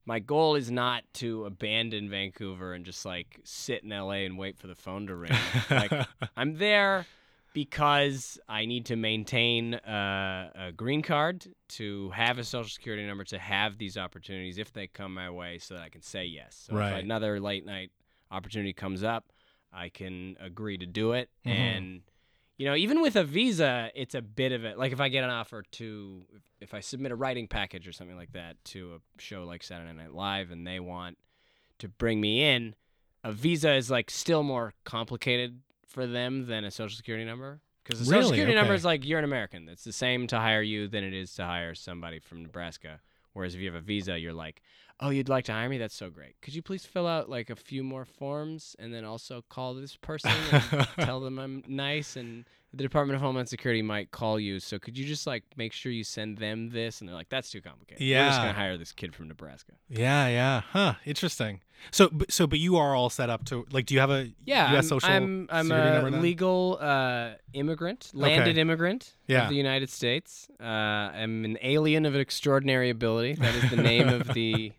my 0.05 0.19
goal 0.19 0.55
is 0.55 0.71
not 0.71 1.03
to 1.15 1.45
abandon 1.45 2.09
Vancouver 2.09 2.73
and 2.73 2.83
just 2.85 3.05
like 3.05 3.39
sit 3.43 3.83
in 3.83 3.91
LA 3.91 4.25
and 4.25 4.37
wait 4.37 4.57
for 4.57 4.67
the 4.67 4.75
phone 4.75 5.05
to 5.07 5.15
ring. 5.15 5.33
like 5.69 5.91
I'm 6.37 6.57
there 6.57 7.05
because 7.53 8.39
I 8.47 8.65
need 8.65 8.85
to 8.87 8.95
maintain 8.95 9.73
uh, 9.75 10.51
a 10.55 10.71
green 10.71 11.01
card, 11.01 11.47
to 11.69 12.09
have 12.11 12.37
a 12.37 12.43
social 12.43 12.69
security 12.69 13.05
number, 13.05 13.23
to 13.25 13.39
have 13.39 13.77
these 13.77 13.97
opportunities 13.97 14.57
if 14.57 14.71
they 14.71 14.87
come 14.87 15.13
my 15.13 15.29
way, 15.29 15.57
so 15.57 15.73
that 15.75 15.83
I 15.83 15.89
can 15.89 16.01
say 16.01 16.25
yes. 16.25 16.65
So 16.67 16.75
Right. 16.75 16.97
if 16.97 17.03
another 17.03 17.39
late 17.39 17.65
night 17.65 17.91
opportunity 18.31 18.73
comes 18.73 19.03
up, 19.03 19.31
I 19.73 19.89
can 19.89 20.35
agree 20.39 20.77
to 20.77 20.85
do 20.85 21.13
it. 21.13 21.29
Mhm. 21.45 21.51
And 21.51 22.01
you 22.59 22.65
know, 22.65 22.75
even 22.75 23.01
with 23.01 23.15
a 23.15 23.23
visa, 23.23 23.89
it's 23.95 24.13
a 24.13 24.21
bit 24.21 24.51
of 24.51 24.65
it. 24.65 24.77
Like 24.77 24.91
if 24.91 24.99
I 24.99 25.07
get 25.07 25.23
an 25.23 25.29
offer 25.29 25.63
to, 25.71 26.21
if 26.59 26.73
I 26.73 26.81
submit 26.81 27.11
a 27.11 27.15
writing 27.15 27.47
package 27.47 27.87
or 27.87 27.93
something 27.93 28.17
like 28.17 28.33
that 28.33 28.63
to 28.65 28.95
a 28.95 29.21
show 29.21 29.45
like 29.45 29.63
Saturday 29.63 29.93
Night 29.93 30.13
Live, 30.13 30.51
and 30.51 30.67
they 30.67 30.79
want 30.81 31.17
to 31.79 31.87
bring 31.87 32.19
me 32.19 32.43
in, 32.43 32.75
a 33.23 33.31
visa 33.31 33.73
is 33.73 33.89
like 33.89 34.11
still 34.11 34.43
more 34.43 34.73
complicated 34.83 35.61
for 35.87 36.05
them 36.05 36.47
than 36.47 36.65
a 36.65 36.69
social 36.71 36.95
security 36.97 37.25
number. 37.25 37.61
Because 37.83 38.01
a 38.01 38.03
social 38.05 38.19
Really? 38.19 38.29
security 38.31 38.55
number 38.55 38.73
Okay. 38.73 38.77
is 38.79 38.85
like 38.85 39.05
you're 39.05 39.19
an 39.19 39.25
American. 39.25 39.67
It's 39.69 39.83
the 39.85 39.93
same 39.93 40.27
to 40.27 40.37
hire 40.37 40.61
you 40.61 40.87
than 40.89 41.03
it 41.03 41.13
is 41.13 41.33
to 41.35 41.45
hire 41.45 41.73
somebody 41.73 42.19
from 42.19 42.43
Nebraska. 42.43 42.99
Whereas 43.39 43.55
if 43.55 43.61
you 43.61 43.67
have 43.67 43.81
a 43.81 43.85
visa, 43.85 44.19
you're 44.19 44.33
like, 44.33 44.61
oh, 44.99 45.11
you'd 45.11 45.29
like 45.29 45.45
to 45.45 45.53
hire 45.53 45.69
me? 45.69 45.77
That's 45.77 45.95
so 45.95 46.09
great. 46.09 46.35
Could 46.41 46.53
you 46.53 46.61
please 46.61 46.85
fill 46.85 47.07
out 47.07 47.29
like 47.29 47.49
a 47.49 47.55
few 47.55 47.85
more 47.85 48.03
forms 48.03 48.75
and 48.79 48.93
then 48.93 49.05
also 49.05 49.45
call 49.47 49.73
this 49.75 49.95
person 49.95 50.31
and 50.51 50.87
tell 50.99 51.21
them 51.21 51.39
I'm 51.39 51.63
nice 51.65 52.17
and 52.17 52.43
the 52.73 52.83
Department 52.83 53.15
of 53.15 53.21
Homeland 53.21 53.49
Security 53.49 53.81
might 53.81 54.11
call 54.11 54.39
you. 54.39 54.59
So 54.59 54.77
could 54.77 54.97
you 54.97 55.05
just 55.05 55.25
like 55.25 55.43
make 55.57 55.73
sure 55.73 55.91
you 55.91 56.03
send 56.03 56.37
them 56.37 56.69
this? 56.69 56.99
And 56.99 57.07
they're 57.09 57.15
like, 57.15 57.29
that's 57.29 57.49
too 57.49 57.61
complicated. 57.61 58.01
Yeah, 58.05 58.23
We're 58.23 58.29
just 58.29 58.41
gonna 58.41 58.53
hire 58.53 58.77
this 58.77 58.91
kid 58.91 59.15
from 59.15 59.27
Nebraska. 59.27 59.73
Yeah, 59.89 60.27
yeah. 60.27 60.61
Huh. 60.71 60.93
Interesting. 61.05 61.61
So, 61.91 62.09
b- 62.09 62.25
so, 62.29 62.45
but 62.45 62.59
you 62.59 62.75
are 62.75 62.93
all 62.93 63.09
set 63.09 63.29
up 63.29 63.45
to 63.45 63.65
like. 63.71 63.85
Do 63.85 63.93
you 63.93 64.01
have 64.01 64.11
a 64.11 64.29
Yeah, 64.43 64.71
U.S. 64.73 64.83
I'm, 64.85 64.89
social 64.89 65.09
I'm, 65.09 65.47
I'm 65.49 65.71
a 65.71 66.09
legal 66.09 66.77
uh, 66.81 67.31
immigrant, 67.53 68.11
landed 68.13 68.57
immigrant 68.57 69.13
Yeah. 69.27 69.43
of 69.43 69.49
the 69.49 69.55
United 69.55 69.89
States. 69.89 70.49
Uh, 70.59 70.63
I'm 70.65 71.45
an 71.45 71.57
alien 71.61 72.05
of 72.05 72.15
extraordinary 72.15 72.89
ability. 72.89 73.33
That 73.35 73.55
is 73.55 73.69
the 73.69 73.77
name 73.77 74.09
of 74.09 74.27
the 74.33 74.73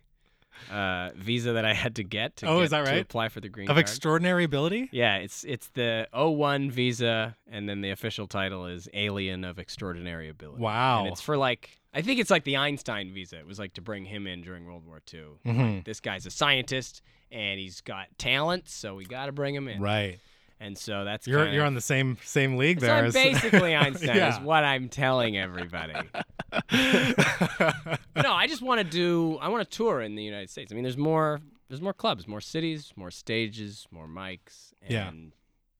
uh, 0.69 1.11
visa 1.15 1.53
that 1.53 1.65
I 1.65 1.73
had 1.73 1.95
to 1.95 2.03
get 2.03 2.35
to, 2.37 2.47
Oh, 2.47 2.57
get 2.57 2.63
is 2.65 2.69
that 2.71 2.85
right? 2.85 2.93
to 2.95 2.99
apply 3.01 3.29
for 3.29 3.39
the 3.39 3.49
green 3.49 3.69
of 3.69 3.75
card. 3.75 3.79
extraordinary 3.79 4.43
ability? 4.43 4.89
yeah, 4.91 5.17
it's 5.17 5.43
it's 5.43 5.69
the 5.69 6.07
01 6.13 6.69
visa, 6.71 7.35
and 7.49 7.67
then 7.69 7.81
the 7.81 7.91
official 7.91 8.27
title 8.27 8.65
is 8.65 8.87
alien 8.93 9.43
of 9.43 9.59
extraordinary 9.59 10.29
ability. 10.29 10.61
Wow. 10.61 10.99
And 11.03 11.07
it's 11.11 11.21
for 11.21 11.37
like, 11.37 11.79
I 11.93 12.01
think 12.01 12.19
it's 12.19 12.29
like 12.31 12.43
the 12.43 12.57
Einstein 12.57 13.13
visa. 13.13 13.37
It 13.39 13.47
was 13.47 13.59
like 13.59 13.73
to 13.75 13.81
bring 13.81 14.05
him 14.05 14.27
in 14.27 14.41
during 14.41 14.65
World 14.65 14.85
War 14.85 15.01
II. 15.13 15.21
Mhm. 15.45 15.83
This 15.85 15.99
guy's 15.99 16.25
a 16.25 16.31
scientist 16.31 17.01
and 17.31 17.59
he's 17.59 17.79
got 17.81 18.07
talent, 18.17 18.67
so 18.67 18.95
we 18.95 19.05
got 19.05 19.27
to 19.27 19.31
bring 19.31 19.55
him 19.55 19.67
in. 19.69 19.81
Right. 19.81 20.19
And 20.61 20.77
so 20.77 21.03
that's 21.03 21.25
You're 21.25 21.43
kind 21.43 21.55
you're 21.55 21.65
on 21.65 21.73
the 21.73 21.81
same 21.81 22.17
same 22.23 22.55
league 22.55 22.79
so 22.81 22.85
there. 22.85 22.95
I'm 22.95 23.05
as- 23.05 23.13
basically 23.15 23.75
Einstein. 23.85 24.15
Is 24.15 24.39
what 24.41 24.63
I'm 24.63 24.89
telling 24.89 25.35
everybody. 25.35 25.93
no, 26.71 28.31
I 28.33 28.45
just 28.47 28.61
want 28.61 28.79
to 28.79 28.83
do. 28.83 29.37
I 29.41 29.49
want 29.49 29.67
to 29.69 29.77
tour 29.77 30.01
in 30.01 30.13
the 30.13 30.23
United 30.23 30.51
States. 30.51 30.71
I 30.71 30.75
mean, 30.75 30.83
there's 30.83 30.97
more. 30.97 31.41
There's 31.67 31.81
more 31.81 31.93
clubs, 31.93 32.27
more 32.27 32.41
cities, 32.41 32.91
more 32.95 33.09
stages, 33.11 33.87
more 33.91 34.05
mics, 34.07 34.73
and 34.81 34.91
Yeah. 34.91 35.11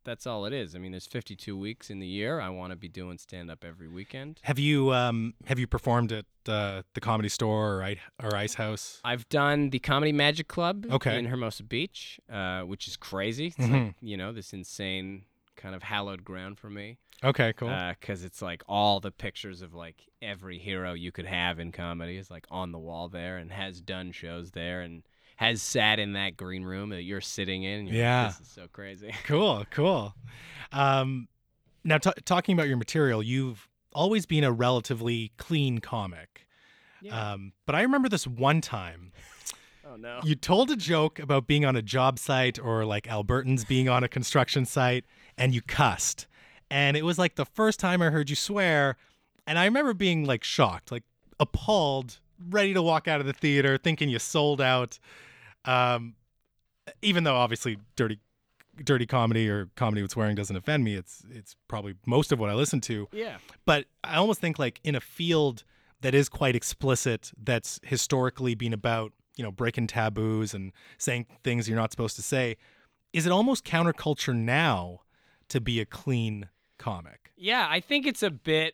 That's 0.03 0.25
all 0.27 0.45
it 0.45 0.53
is. 0.53 0.75
I 0.75 0.79
mean, 0.79 0.91
there's 0.91 1.05
52 1.07 1.57
weeks 1.57 1.89
in 1.89 1.99
the 1.99 2.07
year. 2.07 2.39
I 2.39 2.49
want 2.49 2.71
to 2.71 2.75
be 2.75 2.87
doing 2.87 3.17
stand 3.17 3.51
up 3.51 3.63
every 3.63 3.87
weekend. 3.87 4.39
have 4.43 4.59
you 4.59 4.93
um 4.93 5.33
have 5.47 5.59
you 5.59 5.67
performed 5.67 6.11
at 6.11 6.25
uh, 6.47 6.81
the 6.93 7.01
Comedy 7.01 7.29
Store 7.29 7.75
or, 7.77 7.83
I- 7.83 7.99
or 8.21 8.35
Ice 8.35 8.55
House? 8.55 8.99
I've 9.03 9.27
done 9.29 9.69
the 9.69 9.79
Comedy 9.79 10.11
Magic 10.11 10.47
Club 10.47 10.85
Okay. 10.91 11.17
in 11.19 11.25
Hermosa 11.25 11.63
Beach, 11.63 12.19
uh, 12.31 12.61
which 12.61 12.87
is 12.87 12.97
crazy. 12.97 13.53
It's 13.57 13.69
like 13.69 13.95
you 14.01 14.17
know 14.17 14.31
this 14.31 14.53
insane 14.53 15.23
kind 15.55 15.75
of 15.75 15.83
hallowed 15.83 16.23
ground 16.23 16.57
for 16.57 16.69
me. 16.69 16.97
Okay, 17.23 17.53
cool. 17.53 17.69
because 17.99 18.23
it's 18.23 18.41
like 18.41 18.63
all 18.67 18.99
the 18.99 19.11
pictures 19.11 19.61
of 19.61 19.75
like 19.75 20.07
every 20.23 20.57
hero 20.57 20.93
you 20.93 21.11
could 21.11 21.27
have 21.27 21.59
in 21.59 21.71
comedy 21.71 22.17
is 22.17 22.31
like 22.31 22.47
on 22.49 22.71
the 22.71 22.79
wall 22.79 23.09
there 23.09 23.37
and 23.37 23.51
has 23.51 23.79
done 23.79 24.11
shows 24.11 24.51
there 24.51 24.81
and 24.81 25.03
has 25.41 25.59
sat 25.59 25.97
in 25.97 26.13
that 26.13 26.37
green 26.37 26.63
room 26.63 26.89
that 26.89 27.01
you're 27.01 27.19
sitting 27.19 27.63
in. 27.63 27.87
you're 27.87 27.93
like, 27.95 27.97
Yeah. 27.97 28.27
this 28.27 28.41
is 28.41 28.47
so 28.47 28.67
crazy. 28.71 29.11
cool, 29.25 29.65
cool. 29.71 30.13
Um, 30.71 31.27
now 31.83 31.97
t- 31.97 32.11
talking 32.25 32.53
about 32.53 32.67
your 32.67 32.77
material, 32.77 33.23
you've 33.23 33.67
always 33.91 34.27
been 34.27 34.43
a 34.43 34.51
relatively 34.51 35.31
clean 35.37 35.79
comic. 35.79 36.45
Yeah. 37.01 37.31
Um, 37.31 37.53
but 37.65 37.73
I 37.73 37.81
remember 37.81 38.07
this 38.07 38.27
one 38.27 38.61
time 38.61 39.11
oh 39.91 39.95
no. 39.95 40.19
you 40.23 40.35
told 40.35 40.69
a 40.69 40.75
joke 40.75 41.17
about 41.17 41.47
being 41.47 41.65
on 41.65 41.75
a 41.75 41.81
job 41.81 42.19
site 42.19 42.59
or 42.59 42.85
like 42.85 43.05
Albertans 43.07 43.67
being 43.67 43.89
on 43.89 44.03
a 44.03 44.07
construction 44.07 44.63
site 44.65 45.05
and 45.39 45.55
you 45.55 45.63
cussed. 45.63 46.27
And 46.69 46.95
it 46.95 47.03
was 47.03 47.17
like 47.17 47.33
the 47.35 47.45
first 47.45 47.79
time 47.79 48.03
I 48.03 48.11
heard 48.11 48.29
you 48.29 48.35
swear. 48.35 48.95
And 49.47 49.57
I 49.57 49.65
remember 49.65 49.95
being 49.95 50.23
like 50.25 50.43
shocked, 50.43 50.91
like 50.91 51.03
appalled, 51.39 52.19
ready 52.49 52.75
to 52.75 52.81
walk 52.83 53.07
out 53.07 53.19
of 53.19 53.25
the 53.25 53.33
theater, 53.33 53.79
thinking 53.79 54.07
you 54.07 54.19
sold 54.19 54.61
out. 54.61 54.99
Um, 55.65 56.15
even 57.01 57.23
though 57.23 57.35
obviously 57.35 57.77
dirty, 57.95 58.19
dirty 58.83 59.05
comedy 59.05 59.47
or 59.49 59.69
comedy 59.75 60.01
with 60.01 60.11
swearing 60.11 60.35
doesn't 60.35 60.55
offend 60.55 60.83
me, 60.83 60.95
it's 60.95 61.23
it's 61.29 61.55
probably 61.67 61.95
most 62.05 62.31
of 62.31 62.39
what 62.39 62.49
I 62.49 62.53
listen 62.53 62.81
to 62.81 63.07
Yeah. 63.11 63.37
but 63.65 63.85
I 64.03 64.15
almost 64.17 64.41
think 64.41 64.57
like 64.57 64.79
in 64.83 64.95
a 64.95 64.99
field 65.01 65.63
that 66.01 66.15
is 66.15 66.29
quite 66.29 66.55
explicit, 66.55 67.31
that's 67.41 67.79
historically 67.83 68.55
been 68.55 68.73
about 68.73 69.13
you 69.35 69.43
know 69.43 69.51
breaking 69.51 69.87
taboos 69.87 70.53
and 70.53 70.71
saying 70.97 71.27
things 71.43 71.69
you're 71.69 71.77
not 71.77 71.91
supposed 71.91 72.15
to 72.15 72.21
say, 72.23 72.57
is 73.13 73.25
it 73.25 73.31
almost 73.31 73.63
counterculture 73.65 74.35
now 74.35 75.01
to 75.49 75.61
be 75.61 75.79
a 75.79 75.85
clean 75.85 76.49
comic? 76.79 77.31
Yeah, 77.37 77.67
I 77.69 77.79
think 77.79 78.07
it's 78.07 78.23
a 78.23 78.31
bit 78.31 78.73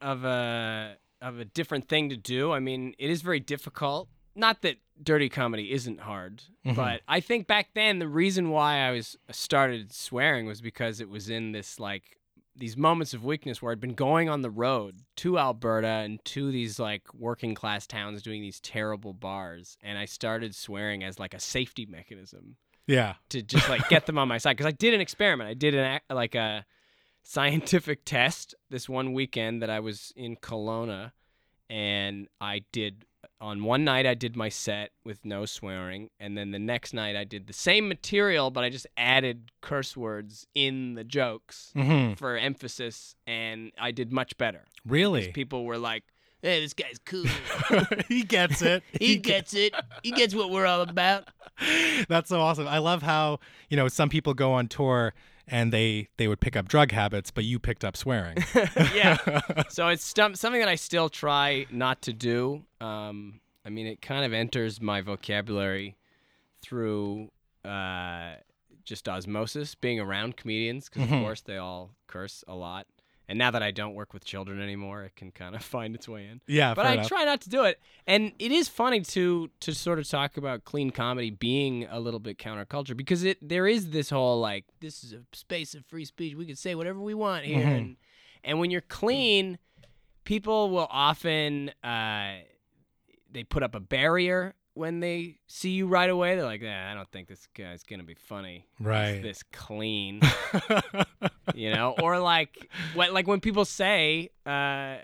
of 0.00 0.24
a 0.24 0.96
of 1.20 1.38
a 1.38 1.44
different 1.44 1.88
thing 1.88 2.08
to 2.10 2.16
do. 2.16 2.52
I 2.52 2.58
mean, 2.60 2.94
it 2.98 3.10
is 3.10 3.22
very 3.22 3.40
difficult. 3.40 4.08
Not 4.38 4.62
that 4.62 4.76
dirty 5.02 5.28
comedy 5.28 5.72
isn't 5.72 6.00
hard, 6.00 6.42
Mhm. 6.64 6.74
but 6.76 7.02
I 7.08 7.20
think 7.20 7.46
back 7.46 7.70
then 7.74 7.98
the 7.98 8.08
reason 8.08 8.50
why 8.50 8.76
I 8.78 8.92
was 8.92 9.16
started 9.30 9.92
swearing 9.92 10.46
was 10.46 10.60
because 10.60 11.00
it 11.00 11.08
was 11.08 11.28
in 11.28 11.52
this 11.52 11.78
like 11.80 12.16
these 12.56 12.76
moments 12.76 13.14
of 13.14 13.24
weakness 13.24 13.60
where 13.62 13.70
I'd 13.72 13.80
been 13.80 13.94
going 13.94 14.28
on 14.28 14.42
the 14.42 14.50
road 14.50 15.02
to 15.16 15.38
Alberta 15.38 15.86
and 15.86 16.24
to 16.24 16.50
these 16.50 16.78
like 16.80 17.12
working 17.14 17.54
class 17.54 17.86
towns 17.86 18.20
doing 18.22 18.42
these 18.42 18.58
terrible 18.60 19.12
bars 19.12 19.76
and 19.80 19.96
I 19.96 20.06
started 20.06 20.54
swearing 20.56 21.04
as 21.04 21.20
like 21.20 21.34
a 21.34 21.38
safety 21.40 21.86
mechanism 21.86 22.56
Yeah. 22.88 23.14
to 23.28 23.42
just 23.42 23.68
like 23.68 23.88
get 23.88 24.06
them 24.06 24.18
on 24.18 24.26
my 24.26 24.38
side 24.38 24.56
because 24.56 24.66
I 24.66 24.72
did 24.72 24.92
an 24.94 25.00
experiment. 25.00 25.48
I 25.48 25.54
did 25.54 25.74
an 25.74 26.00
like 26.10 26.34
a 26.34 26.64
scientific 27.22 28.04
test 28.04 28.54
this 28.70 28.88
one 28.88 29.12
weekend 29.12 29.62
that 29.62 29.70
I 29.70 29.80
was 29.80 30.12
in 30.16 30.36
Kelowna, 30.36 31.12
and 31.70 32.26
I 32.40 32.62
did 32.72 33.04
on 33.40 33.62
one 33.64 33.84
night 33.84 34.06
I 34.06 34.14
did 34.14 34.36
my 34.36 34.48
set 34.48 34.90
with 35.04 35.24
no 35.24 35.46
swearing, 35.46 36.10
and 36.18 36.36
then 36.36 36.50
the 36.50 36.58
next 36.58 36.92
night 36.92 37.16
I 37.16 37.24
did 37.24 37.46
the 37.46 37.52
same 37.52 37.88
material, 37.88 38.50
but 38.50 38.64
I 38.64 38.70
just 38.70 38.86
added 38.96 39.50
curse 39.60 39.96
words 39.96 40.46
in 40.54 40.94
the 40.94 41.04
jokes 41.04 41.70
hmm 41.74 42.14
for 42.14 42.36
emphasis, 42.36 43.14
and 43.26 43.72
I 43.78 43.92
did 43.92 44.12
much 44.12 44.36
better. 44.38 44.64
Really? 44.84 45.30
People 45.32 45.64
were 45.64 45.78
like, 45.78 46.04
"Hey, 46.42 46.60
this 46.60 46.74
guy's 46.74 46.98
cool. 47.04 47.26
he 48.08 48.22
gets 48.22 48.62
it. 48.62 48.82
he 48.98 49.16
gets 49.16 49.54
it. 49.54 49.74
He 50.02 50.10
gets 50.10 50.34
what 50.34 50.50
we're 50.50 50.66
all 50.66 50.80
about." 50.80 51.28
That's 52.08 52.28
so 52.28 52.40
awesome. 52.40 52.66
I 52.66 52.78
love 52.78 53.02
how 53.02 53.40
you 53.68 53.76
know 53.76 53.88
some 53.88 54.08
people 54.08 54.34
go 54.34 54.52
on 54.52 54.68
tour 54.68 55.14
and 55.50 55.72
they 55.72 56.08
they 56.16 56.28
would 56.28 56.40
pick 56.40 56.56
up 56.56 56.68
drug 56.68 56.92
habits, 56.92 57.30
but 57.30 57.44
you 57.44 57.58
picked 57.58 57.84
up 57.84 57.96
swearing. 57.96 58.36
yeah. 58.94 59.16
So 59.68 59.88
it's 59.88 60.10
stum- 60.12 60.36
something 60.36 60.60
that 60.60 60.68
I 60.68 60.74
still 60.76 61.08
try 61.08 61.66
not 61.70 62.02
to 62.02 62.12
do. 62.12 62.64
Um, 62.80 63.40
I 63.64 63.70
mean, 63.70 63.86
it 63.86 64.00
kind 64.00 64.24
of 64.24 64.32
enters 64.32 64.80
my 64.80 65.00
vocabulary 65.02 65.96
through 66.62 67.30
uh, 67.64 68.34
just 68.84 69.08
osmosis, 69.08 69.74
being 69.74 70.00
around 70.00 70.36
comedians, 70.36 70.88
because 70.88 71.08
Mhm. 71.08 71.18
of 71.18 71.22
course 71.22 71.40
they 71.42 71.56
all 71.58 71.90
curse 72.06 72.42
a 72.48 72.54
lot. 72.54 72.86
And 73.30 73.38
now 73.38 73.50
that 73.50 73.62
I 73.62 73.70
don't 73.72 73.94
work 73.94 74.14
with 74.14 74.24
children 74.24 74.58
anymore, 74.60 75.02
it 75.04 75.14
can 75.14 75.30
kind 75.32 75.54
of 75.54 75.62
find 75.76 75.94
its 75.94 76.08
way 76.08 76.26
in. 76.26 76.40
yeah, 76.46 76.74
But 76.74 76.86
I 76.86 76.94
enough. 76.94 77.08
try 77.08 77.24
not 77.24 77.42
to 77.42 77.50
do 77.50 77.64
it. 77.64 77.78
And 78.06 78.32
it 78.38 78.50
is 78.52 78.68
funny 78.68 79.00
to 79.02 79.50
to 79.60 79.74
sort 79.74 79.98
of 79.98 80.08
talk 80.08 80.36
about 80.38 80.64
clean 80.64 80.90
comedy 80.90 81.30
being 81.30 81.86
a 81.90 82.00
little 82.00 82.20
bit 82.20 82.38
counterculture 82.38 82.96
because 82.96 83.24
it 83.24 83.36
there 83.46 83.66
is 83.66 83.90
this 83.90 84.08
whole 84.10 84.40
like 84.40 84.64
this 84.80 85.04
is 85.04 85.12
a 85.12 85.20
space 85.34 85.74
of 85.74 85.84
free 85.86 86.06
speech. 86.06 86.34
We 86.34 86.46
can 86.46 86.56
say 86.56 86.74
whatever 86.74 87.00
we 87.00 87.12
want 87.14 87.44
here. 87.44 87.64
Mhm. 87.66 87.76
And 87.76 87.96
and 88.44 88.58
when 88.60 88.70
you're 88.70 88.80
clean, 88.80 89.58
people 90.24 90.70
will 90.70 90.88
often 90.90 91.70
uh, 91.84 92.36
they 93.30 93.44
put 93.44 93.62
up 93.62 93.74
a 93.74 93.80
barrier 93.80 94.54
when 94.78 95.00
they 95.00 95.38
see 95.48 95.70
you 95.70 95.86
right 95.88 96.08
away, 96.08 96.36
they're 96.36 96.44
like, 96.44 96.62
"Nah, 96.62 96.90
I 96.90 96.94
don't 96.94 97.10
think 97.10 97.28
this 97.28 97.46
guy's 97.56 97.82
gonna 97.82 98.04
be 98.04 98.14
funny. 98.14 98.64
He's 98.78 98.86
Right. 98.86 99.20
this 99.22 99.42
clean, 99.52 100.20
you 101.54 101.70
know." 101.72 101.94
Or 102.00 102.18
like, 102.18 102.70
what, 102.94 103.12
like 103.12 103.26
when 103.26 103.40
people 103.40 103.64
say, 103.64 104.30
uh, 104.46 104.96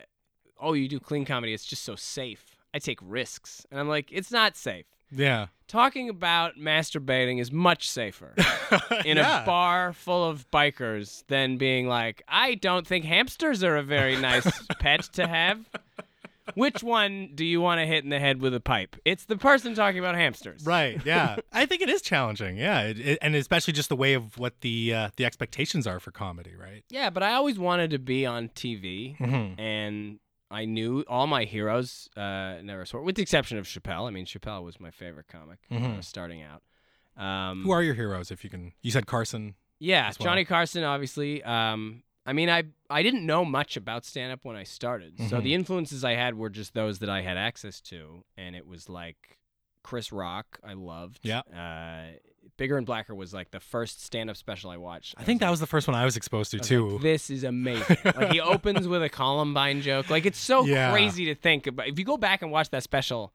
"Oh, 0.60 0.72
you 0.74 0.88
do 0.88 1.00
clean 1.00 1.24
comedy. 1.24 1.52
It's 1.52 1.64
just 1.64 1.82
so 1.82 1.96
safe. 1.96 2.56
I 2.72 2.78
take 2.78 2.98
risks," 3.02 3.66
and 3.70 3.78
I'm 3.80 3.88
like, 3.88 4.08
"It's 4.12 4.30
not 4.30 4.56
safe." 4.56 4.86
yeah. 5.10 5.46
Talking 5.66 6.10
about 6.10 6.56
masturbating 6.58 7.40
is 7.40 7.50
much 7.50 7.88
safer 7.88 8.34
in 9.04 9.16
Yeah. 9.16 9.42
a 9.42 9.46
bar 9.46 9.92
full 9.94 10.28
of 10.28 10.48
bikers 10.50 11.24
than 11.28 11.56
being 11.56 11.88
like, 11.88 12.22
I 12.28 12.54
don't 12.56 12.86
think 12.86 13.06
hamsters 13.06 13.64
are 13.64 13.76
a 13.76 13.82
very 13.82 14.16
nice 14.16 14.46
pet 14.78 15.02
to 15.14 15.26
have. 15.26 15.66
Which 16.54 16.82
one 16.82 17.30
do 17.34 17.44
you 17.44 17.60
want 17.60 17.80
to 17.80 17.86
hit 17.86 18.04
in 18.04 18.10
the 18.10 18.18
head 18.18 18.40
with 18.42 18.54
a 18.54 18.60
pipe? 18.60 18.96
It's 19.04 19.24
the 19.24 19.36
person 19.38 19.74
talking 19.74 19.98
about 19.98 20.14
hamsters. 20.14 20.64
Right. 20.66 21.00
Yeah. 21.04 21.36
I 21.52 21.64
think 21.66 21.80
it 21.80 21.88
is 21.88 22.02
challenging. 22.02 22.58
Yeah, 22.58 22.82
it, 22.82 22.98
it- 23.00 23.18
and 23.22 23.34
especially 23.34 23.72
just 23.72 23.88
the 23.88 23.96
way 23.96 24.12
of 24.14 24.36
what 24.38 24.60
the 24.60 24.92
uh, 24.94 25.08
the 25.16 25.24
expectations 25.24 25.86
are 25.86 25.98
for 26.00 26.10
comedy, 26.10 26.54
right? 26.54 26.84
Yeah, 26.90 27.08
but 27.10 27.22
I 27.22 27.32
always 27.32 27.58
wanted 27.58 27.90
to 27.90 27.98
be 27.98 28.26
on 28.26 28.50
TV, 28.50 29.16
Mm-hmm. 29.18 29.58
and 29.60 30.18
I 30.50 30.66
knew 30.66 31.02
all 31.08 31.26
my 31.26 31.44
heroes 31.44 32.08
uh, 32.16 32.56
never 32.62 32.84
swore, 32.84 33.02
with 33.02 33.16
the 33.16 33.22
exception 33.22 33.56
of 33.58 33.64
Chappelle. 33.66 34.06
I 34.06 34.10
mean, 34.10 34.26
Chappelle 34.26 34.62
was 34.62 34.78
my 34.78 34.90
favorite 34.90 35.26
comic 35.28 35.58
I 35.70 35.74
Mhm. 35.76 35.96
was 35.96 36.06
starting 36.06 36.42
out. 36.42 36.62
Um, 37.16 37.62
Who 37.64 37.70
are 37.70 37.82
your 37.82 37.94
heroes? 37.94 38.30
If 38.30 38.44
you 38.44 38.50
can, 38.50 38.72
you 38.82 38.90
said 38.90 39.06
Carson. 39.06 39.54
Yeah, 39.78 40.12
well. 40.18 40.24
Johnny 40.28 40.44
Carson, 40.44 40.84
obviously. 40.84 41.42
Um, 41.42 42.02
I 42.26 42.32
mean, 42.32 42.48
I 42.48 42.64
I 42.88 43.02
didn't 43.02 43.26
know 43.26 43.44
much 43.44 43.76
about 43.76 44.04
stand 44.04 44.32
up 44.32 44.40
when 44.44 44.56
I 44.56 44.62
started, 44.64 45.18
so 45.28 45.38
Mhm. 45.38 45.42
the 45.42 45.54
influences 45.54 46.04
I 46.04 46.12
had 46.12 46.34
were 46.36 46.48
just 46.50 46.72
those 46.74 47.00
that 47.00 47.10
I 47.10 47.20
had 47.22 47.36
access 47.36 47.80
to, 47.82 48.24
and 48.36 48.56
it 48.56 48.66
was 48.66 48.88
like 48.88 49.38
Chris 49.82 50.10
Rock, 50.12 50.58
I 50.64 50.72
loved. 50.72 51.20
Yeah. 51.22 51.40
Uh, 51.40 52.16
Bigger 52.56 52.76
and 52.76 52.86
Blacker 52.86 53.14
was 53.14 53.34
like 53.34 53.50
the 53.50 53.58
first 53.60 54.02
stand 54.04 54.30
up 54.30 54.36
special 54.36 54.70
I 54.70 54.76
watched. 54.76 55.14
I 55.18 55.24
think 55.24 55.40
that 55.40 55.50
was 55.50 55.60
the 55.60 55.66
first 55.66 55.88
one 55.88 55.94
I 55.96 56.04
was 56.04 56.16
exposed 56.16 56.50
to 56.52 56.58
was 56.58 56.68
too. 56.68 56.88
like, 56.90 57.02
this 57.02 57.28
is 57.30 57.42
amazing. 57.44 57.96
like 58.04 58.32
he 58.32 58.40
opens 58.40 58.86
with 58.86 59.02
a 59.02 59.08
Columbine 59.08 59.80
joke. 59.82 60.08
Like 60.10 60.24
it's 60.24 60.38
so 60.38 60.64
Yeah. 60.66 60.92
crazy 60.92 61.24
to 61.26 61.34
think 61.34 61.66
about. 61.66 61.88
If 61.88 61.98
you 61.98 62.04
go 62.04 62.16
back 62.16 62.42
and 62.42 62.52
watch 62.52 62.70
that 62.70 62.82
special, 62.82 63.32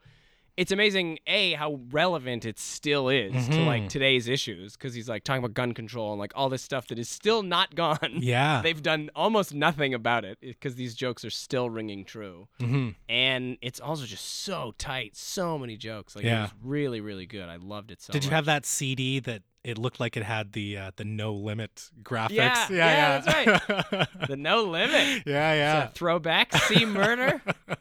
it's 0.59 0.71
amazing. 0.73 1.19
A 1.25 1.53
how 1.53 1.79
relevant 1.91 2.43
it 2.45 2.59
still 2.59 3.07
is 3.07 3.47
to 3.47 3.61
like 3.61 3.87
today's 3.87 4.27
issues 4.27 4.73
because 4.73 4.93
he's 4.93 5.07
like 5.07 5.23
talking 5.23 5.39
about 5.43 5.53
gun 5.53 5.73
control 5.73 6.11
and 6.11 6.19
like 6.19 6.33
all 6.35 6.49
this 6.49 6.61
stuff 6.61 6.87
that 6.89 6.99
is 6.99 7.07
still 7.07 7.43
not 7.43 7.75
gone. 7.75 7.97
yeah. 8.19 8.61
They've 8.61 8.81
done 8.83 9.09
almost 9.15 9.53
nothing 9.53 9.93
about 9.93 10.25
it 10.25 10.37
because 10.41 10.75
these 10.75 10.95
jokes 10.95 11.23
are 11.23 11.29
still 11.29 11.69
ringing 11.69 12.03
true, 12.03 12.47
hmm 12.59 12.89
and 13.07 13.57
it's 13.61 13.79
also 13.79 14.05
just 14.05 14.43
so 14.43 14.73
tight. 14.77 15.15
So 15.15 15.57
many 15.57 15.77
jokes. 15.77 16.15
Like 16.15 16.25
it 16.25 16.27
Yeah. 16.27 16.41
was 16.43 16.51
really, 16.63 16.99
really 17.01 17.25
good. 17.25 17.47
I 17.47 17.55
loved 17.55 17.91
it 17.91 18.01
so. 18.01 18.11
Did 18.13 18.25
you 18.25 18.31
have 18.31 18.45
that 18.45 18.65
CD 18.65 19.19
that 19.21 19.43
it 19.63 19.77
looked 19.77 19.99
like 19.99 20.15
it 20.17 20.23
had 20.23 20.53
the 20.53 20.77
uh, 20.77 20.91
the 20.95 21.05
no 21.05 21.33
limit 21.33 21.89
graphics? 22.03 22.29
Yeah, 22.31 22.67
yeah, 22.69 23.23
yeah, 23.25 23.59
yeah. 23.91 24.05
the 24.27 24.37
No 24.37 24.63
Limit? 24.63 25.23
yeah, 25.25 25.53
yeah. 25.53 25.87
Throwback. 25.87 26.53
See 26.55 26.85
murder. 26.85 27.41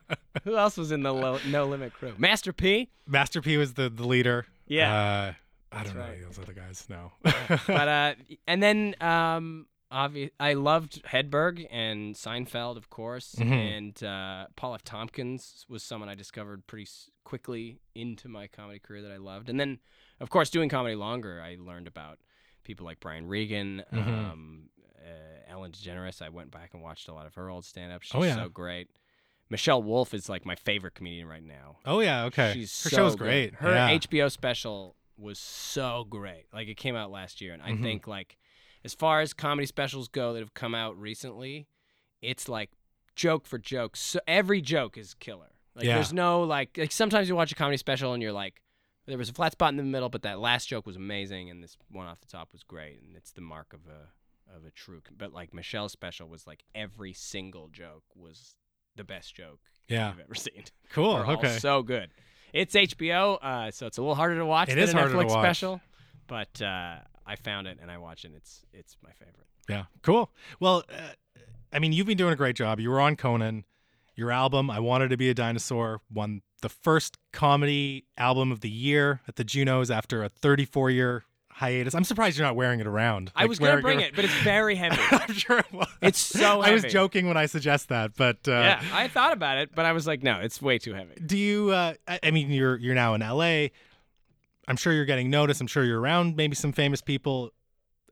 Who 0.49 0.57
else 0.57 0.77
was 0.77 0.93
in 0.93 1.03
the 1.03 1.13
lo- 1.13 1.39
No 1.47 1.67
Limit 1.67 1.93
crew? 1.93 2.15
Master 2.19 2.53
P. 2.53 2.89
Master 3.07 3.41
P 3.43 3.57
was 3.57 3.75
the 3.75 3.89
the 3.89 4.07
leader. 4.07 4.47
Yeah. 4.67 4.95
Uh, 4.95 5.33
I 5.77 5.85
don't 5.85 5.95
know 5.95 6.01
right. 6.01 6.23
those 6.25 6.39
other 6.39 6.53
guys. 6.55 6.87
No. 6.89 7.13
but 7.23 7.89
uh, 7.89 8.15
and 8.47 8.63
then 8.63 8.95
um, 9.03 9.67
obvi- 9.93 10.31
I 10.41 10.55
loved 10.55 11.03
Hedberg 11.05 11.67
and 11.71 12.15
Seinfeld, 12.15 12.77
of 12.79 12.89
course, 12.89 13.35
Mhm. 13.39 13.77
and 13.77 14.03
uh, 14.05 14.47
Paul 14.57 14.75
F. 14.75 14.83
Tompkins 14.85 15.67
was 15.69 15.83
someone 15.83 16.09
I 16.09 16.15
discovered 16.15 16.67
pretty 16.67 16.89
quickly 17.25 17.81
into 17.95 18.29
my 18.29 18.47
comedy 18.47 18.79
career 18.79 19.03
that 19.03 19.13
I 19.13 19.19
loved, 19.19 19.51
and 19.51 19.61
then 19.61 19.79
of 20.21 20.31
course 20.31 20.49
doing 20.51 20.69
comedy 20.71 20.95
longer, 20.95 21.43
I 21.43 21.57
learned 21.61 21.87
about 21.87 22.19
people 22.65 22.87
like 22.87 22.99
Brian 23.01 23.27
Regan. 23.29 23.83
Mhm. 23.93 24.07
Um, 24.09 24.69
uh, 24.99 25.51
Ellen 25.53 25.73
DeGeneres, 25.73 26.21
I 26.23 26.29
went 26.31 26.51
back 26.51 26.71
and 26.75 26.83
watched 26.83 27.09
a 27.09 27.15
lot 27.15 27.27
of 27.27 27.35
her 27.35 27.49
old 27.51 27.65
stand-up. 27.65 28.03
She's 28.03 28.15
Oh, 28.15 28.23
yeah. 28.25 28.35
so 28.37 28.49
great. 28.49 28.91
Michelle 29.51 29.83
Wolf 29.83 30.13
is 30.15 30.29
like 30.29 30.45
my 30.45 30.55
favorite 30.55 30.95
comedian 30.95 31.27
right 31.29 31.43
now. 31.43 31.77
oh 31.87 32.01
yeah. 32.01 32.25
Okay. 32.25 32.53
She's 32.55 32.83
Her 32.85 32.91
so 32.91 32.97
show's 32.97 33.13
good. 33.17 33.25
great. 33.25 33.55
Her 33.55 33.71
yeah. 33.73 33.91
HBO 33.99 34.31
special 34.31 34.95
was 35.17 35.39
so 35.39 36.07
great. 36.09 36.47
Like 36.53 36.69
it 36.69 36.77
came 36.77 36.95
out 36.97 37.11
last 37.11 37.41
year, 37.41 37.53
and 37.53 37.63
I 37.63 37.71
Mhm. 37.73 37.83
think 37.83 38.07
like 38.07 38.37
as 38.85 38.95
far 38.95 39.21
as 39.21 39.33
comedy 39.33 39.67
specials 39.67 40.09
go 40.09 40.33
that 40.35 40.41
have 40.41 40.55
come 40.55 40.75
out 40.75 40.97
recently, 40.99 41.67
it's 42.23 42.49
like 42.49 42.71
joke 43.17 43.47
for 43.47 43.59
joke. 43.59 43.97
So 43.97 44.21
every 44.29 44.61
joke 44.61 44.97
is 44.97 45.15
killer. 45.15 45.51
Like 45.75 45.85
Yeah. 45.87 45.95
there's 45.95 46.13
no 46.13 46.43
like 46.43 46.77
like 46.77 46.93
sometimes 46.93 47.29
you 47.29 47.35
watch 47.37 47.51
a 47.53 47.55
comedy 47.55 47.77
special 47.77 48.13
and 48.13 48.23
you're 48.23 48.33
like. 48.33 48.63
There 49.07 49.17
was 49.17 49.31
a 49.31 49.33
flat 49.33 49.53
spot 49.53 49.71
in 49.71 49.79
the 49.79 49.83
middle, 49.85 50.11
but 50.11 50.21
that 50.21 50.39
last 50.39 50.67
joke 50.69 50.87
was 50.87 50.95
amazing, 50.97 51.49
and 51.49 51.63
this 51.65 51.79
one 51.91 52.07
off 52.07 52.21
the 52.21 52.27
top 52.27 52.53
was 52.53 52.63
great, 52.63 53.01
and 53.01 53.17
it's 53.17 53.31
the 53.31 53.41
mark 53.41 53.73
of 53.73 53.87
a 53.87 54.11
of 54.55 54.67
a 54.67 54.71
true. 54.71 55.01
But 55.17 55.33
like 55.33 55.55
Michelle's 55.55 55.93
special 55.93 56.29
was 56.29 56.47
like 56.47 56.63
every 56.75 57.15
single 57.15 57.69
joke 57.69 58.05
was 58.15 58.55
the 58.99 59.05
best 59.05 59.35
joke 59.35 59.61
Yeah. 59.89 60.11
I've 60.11 60.21
ever 60.21 60.35
seen. 60.35 60.65
Cool. 60.91 61.15
They're 61.17 61.27
Okay. 61.37 61.59
so 61.59 61.83
good. 61.83 62.11
It's 62.53 62.75
HBO, 62.75 63.39
uh, 63.43 63.71
so 63.71 63.87
it's 63.87 63.99
a 63.99 64.01
little 64.03 64.15
harder 64.15 64.37
to 64.39 64.47
watch 64.47 64.69
It 64.71 64.75
than 64.77 64.85
is 64.85 64.95
a 64.95 64.97
harder 64.99 65.13
to 65.21 65.27
watch. 65.27 65.31
special. 65.31 65.81
But 66.27 66.61
uh, 66.63 66.97
I 67.27 67.37
found 67.37 67.67
it 67.67 67.79
and 67.81 67.91
I 67.91 67.99
watch 67.99 68.25
it. 68.25 68.29
And 68.29 68.37
it's 68.37 68.65
it's 68.73 68.97
my 69.03 69.11
favorite. 69.13 69.47
Yeah. 69.69 69.85
Cool. 70.03 70.31
Well, 70.61 70.83
uh, 70.91 71.13
I 71.73 71.79
mean, 71.79 71.93
you've 71.93 72.07
been 72.07 72.17
doing 72.17 72.33
a 72.33 72.37
great 72.37 72.57
job. 72.57 72.81
You 72.81 72.91
were 72.91 73.01
on 73.01 73.17
Conan. 73.17 73.65
Your 74.17 74.31
album, 74.33 74.71
I 74.71 74.81
Wanted 74.81 75.11
to 75.11 75.17
Be 75.19 75.29
a 75.31 75.35
Dinosaur, 75.35 76.01
won 76.13 76.41
the 76.63 76.69
first 76.71 77.19
comedy 77.33 78.07
album 78.17 78.51
of 78.51 78.63
the 78.63 78.71
year 78.71 79.21
at 79.29 79.37
the 79.37 79.45
Junos 79.45 79.91
after 79.91 80.25
a 80.25 80.29
34 80.29 80.91
year 80.91 81.25
hiatus. 81.59 81.95
I'm 81.95 82.05
surprised 82.05 82.39
you're 82.39 82.47
not 82.47 82.57
wearing 82.57 82.81
it 82.81 82.87
around. 82.87 83.33
I 83.35 83.43
Like, 83.43 83.49
was 83.51 83.59
gonna 83.59 83.81
bring 83.83 84.01
it, 84.01 84.15
but 84.15 84.25
it's 84.25 84.35
very 84.43 84.75
heavy. 84.77 84.97
I'm 85.11 85.35
sure 85.35 85.59
it 85.59 85.73
was. 85.73 85.89
It's 86.01 86.19
so 86.19 86.63
Heavy. 86.63 86.71
I 86.71 86.73
was 86.73 86.85
joking 86.85 87.27
when 87.27 87.37
I 87.37 87.47
suggest 87.47 87.89
that, 87.89 88.15
but 88.17 88.37
uh, 88.47 88.53
yeah, 88.53 88.83
I 88.93 89.09
thought 89.09 89.33
about 89.33 89.59
it, 89.59 89.75
but 89.75 89.85
I 89.85 89.93
was 89.93 90.07
like, 90.07 90.23
no, 90.23 90.39
it's 90.41 90.63
way 90.63 90.79
too 90.79 90.95
heavy. 90.95 91.15
do 91.25 91.37
you? 91.37 91.71
Uh, 91.71 91.95
I, 92.07 92.21
I 92.23 92.31
mean, 92.31 92.51
you're 92.51 92.77
you're 92.77 92.95
now 92.95 93.15
in 93.15 93.21
LA. 93.21 93.69
I'm 94.69 94.77
sure 94.77 94.93
you're 94.93 95.05
getting 95.07 95.31
noticed. 95.31 95.61
I'm 95.61 95.67
sure 95.67 95.85
you're 95.85 96.01
around 96.01 96.37
maybe 96.37 96.55
some 96.55 96.73
famous 96.73 97.01
people. 97.01 97.51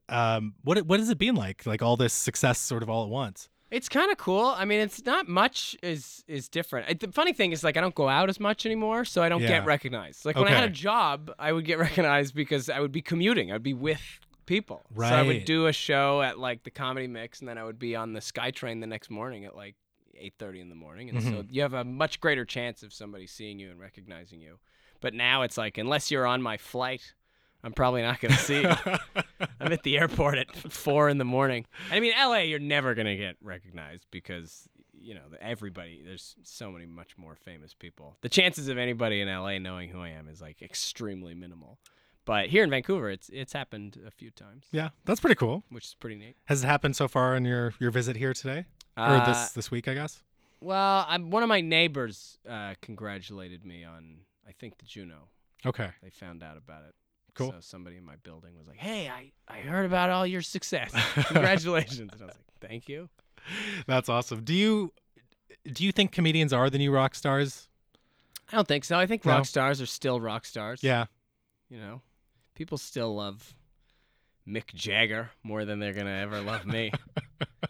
Um, 0.09 0.55
what 0.65 0.79
what 0.87 1.01
has 1.01 1.09
it 1.11 1.19
been 1.19 1.35
like? 1.35 1.67
Like 1.67 1.83
all 1.83 1.97
this 1.97 2.13
success, 2.13 2.59
sort 2.59 2.83
of 2.83 2.91
all 2.91 3.05
at 3.05 3.11
once. 3.11 3.49
It's 3.71 3.89
kind 3.89 4.13
of 4.13 4.17
cool. 4.19 4.45
I 4.47 4.65
mean, 4.65 4.79
it's 4.81 5.05
not 5.05 5.27
much 5.29 5.77
is 5.83 6.23
is 6.29 6.49
different. 6.49 7.01
The 7.01 7.11
funny 7.13 7.33
thing 7.33 7.51
is, 7.53 7.65
like, 7.65 7.77
I 7.77 7.81
don't 7.81 7.95
go 7.95 8.09
out 8.09 8.29
as 8.29 8.39
much 8.39 8.65
anymore, 8.65 9.05
so 9.05 9.23
I 9.23 9.29
don't 9.29 9.43
Yeah. 9.43 9.49
get 9.49 9.65
recognized. 9.67 10.25
Like 10.25 10.37
when 10.37 10.47
I 10.47 10.53
had 10.53 10.65
a 10.65 10.69
job, 10.73 11.33
I 11.39 11.53
would 11.53 11.65
get 11.65 11.79
recognized 11.89 12.35
because 12.35 12.71
I 12.71 12.79
would 12.81 12.93
be 12.93 13.03
commuting. 13.03 13.51
I'd 13.51 13.63
be 13.65 13.75
with 13.75 14.01
people. 14.47 14.85
So 14.97 15.03
I 15.03 15.23
would 15.23 15.45
do 15.45 15.67
a 15.67 15.73
show 15.73 16.23
at 16.23 16.39
like 16.39 16.63
the 16.63 16.71
Comedy 16.71 17.09
Mix, 17.09 17.41
and 17.41 17.49
then 17.49 17.59
I 17.59 17.65
would 17.65 17.79
be 17.81 17.97
on 17.97 18.13
the 18.13 18.21
SkyTrain 18.21 18.81
the 18.81 18.87
next 18.87 19.11
morning 19.11 19.45
at 19.45 19.57
like 19.57 19.75
eight 20.19 20.35
thirty 20.39 20.61
in 20.61 20.69
the 20.69 20.75
morning, 20.77 21.11
and 21.11 21.21
so 21.23 21.29
Mhm. 21.43 21.49
you 21.51 21.63
have 21.63 21.75
a 21.75 21.85
much 21.85 22.21
greater 22.21 22.45
chance 22.45 22.83
of 22.85 22.93
somebody 22.93 23.27
seeing 23.27 23.59
you 23.59 23.71
and 23.71 23.81
recognizing 23.81 24.41
you. 24.41 24.59
But 25.01 25.13
now 25.13 25.43
it's 25.43 25.59
like, 25.59 25.77
unless 25.77 26.11
you're 26.11 26.27
on 26.27 26.41
my 26.41 26.57
flight, 26.57 27.13
I'm 27.67 27.73
probably 27.73 28.03
not 28.03 28.21
going 28.21 28.33
to 28.33 28.39
see 28.39 28.63
you. 28.63 28.69
I'm 29.61 29.73
at 29.73 29.83
the 29.83 29.99
airport 29.99 30.39
at 30.39 30.55
four 30.73 31.09
in 31.09 31.19
the 31.19 31.25
morning. 31.25 31.67
I 31.91 31.99
mean, 32.01 32.13
LA, 32.17 32.39
you're 32.39 32.59
never 32.61 32.95
gonna 32.95 33.17
get 33.17 33.37
recognized 33.43 34.07
because 34.11 34.69
you 34.99 35.15
know 35.15 35.23
everybody. 35.41 36.01
There's 36.05 36.37
so 36.45 36.71
many 36.71 36.87
much 36.87 37.19
more 37.19 37.35
famous 37.35 37.75
people. 37.75 38.17
The 38.21 38.29
chances 38.29 38.69
of 38.69 38.79
anybody 38.79 39.21
in 39.21 39.29
LA 39.29 39.59
knowing 39.59 39.89
who 39.91 40.01
I 40.01 40.11
am 40.11 40.29
is 40.29 40.41
like 40.41 40.63
extremely 40.63 41.35
minimal. 41.35 41.79
But 42.25 42.47
here 42.49 42.63
in 42.65 42.71
Vancouver, 42.71 43.11
it's 43.11 43.29
it's 43.33 43.53
happened 43.53 43.99
a 44.07 44.11
few 44.11 44.31
times, 44.31 44.67
yeah, 44.73 44.91
that's 45.05 45.21
pretty 45.21 45.35
cool. 45.37 45.65
which 45.71 45.85
is 45.87 45.95
pretty 45.95 46.17
neat. 46.17 46.37
Has 46.47 46.63
it 46.63 46.67
happened 46.67 46.95
so 46.97 47.09
far 47.09 47.35
in 47.37 47.45
your 47.45 47.75
your 47.81 47.91
visit 47.91 48.17
here 48.17 48.33
today 48.33 48.65
or 48.97 49.03
Uh, 49.05 49.27
this 49.27 49.51
this 49.53 49.71
week? 49.71 49.89
I 49.89 49.95
guess. 49.95 50.23
Well, 50.61 51.05
I'm, 51.09 51.31
one 51.31 51.43
of 51.43 51.49
my 51.49 51.61
neighbors 51.61 52.39
uh, 52.49 52.75
congratulated 52.81 53.65
me 53.65 53.85
on 53.85 54.19
I 54.49 54.53
think 54.53 54.79
the 54.79 54.87
Juno. 54.87 55.29
Okay. 55.65 55.91
They 56.03 56.11
found 56.11 56.43
out 56.43 56.57
about 56.57 56.85
it. 56.89 56.95
Cool. 57.37 57.53
So 57.53 57.57
somebody 57.61 57.97
in 57.97 58.05
my 58.05 58.17
building 58.23 58.57
was 58.57 58.67
like, 58.67 58.79
"Hey, 58.79 59.09
I, 59.09 59.31
I 59.49 59.59
heard 59.59 59.85
about 59.87 60.11
all 60.11 60.27
your 60.27 60.43
success. 60.43 60.93
Congratulations!" 61.27 62.01
and 62.01 62.11
I 62.11 62.15
was 62.15 62.21
like, 62.23 62.37
"Thank 62.61 62.89
you." 62.89 63.09
That's 63.87 64.09
awesome. 64.09 64.43
Do 64.43 64.55
you 64.55 64.93
do 65.71 65.85
you 65.85 65.93
think 65.93 66.13
comedians 66.13 66.53
are 66.53 66.71
the 66.71 66.79
new 66.79 66.91
rock 66.91 67.15
stars? 67.15 67.69
I 68.53 68.57
don't 68.57 68.67
think 68.67 68.85
so. 68.85 68.99
I 68.99 69.07
think 69.07 69.25
No? 69.25 69.33
rock 69.33 69.47
stars 69.47 69.81
are 69.83 69.87
still 69.87 70.21
rock 70.21 70.45
stars. 70.47 70.83
Yeah. 70.83 71.07
You 71.69 71.79
know, 71.79 72.01
people 72.55 72.79
still 72.79 73.15
love 73.15 73.55
Mick 74.49 74.73
Jagger 74.75 75.31
more 75.43 75.65
than 75.65 75.79
they're 75.81 75.93
gonna 75.93 76.17
ever 76.17 76.41
love 76.41 76.65
me. 76.65 76.93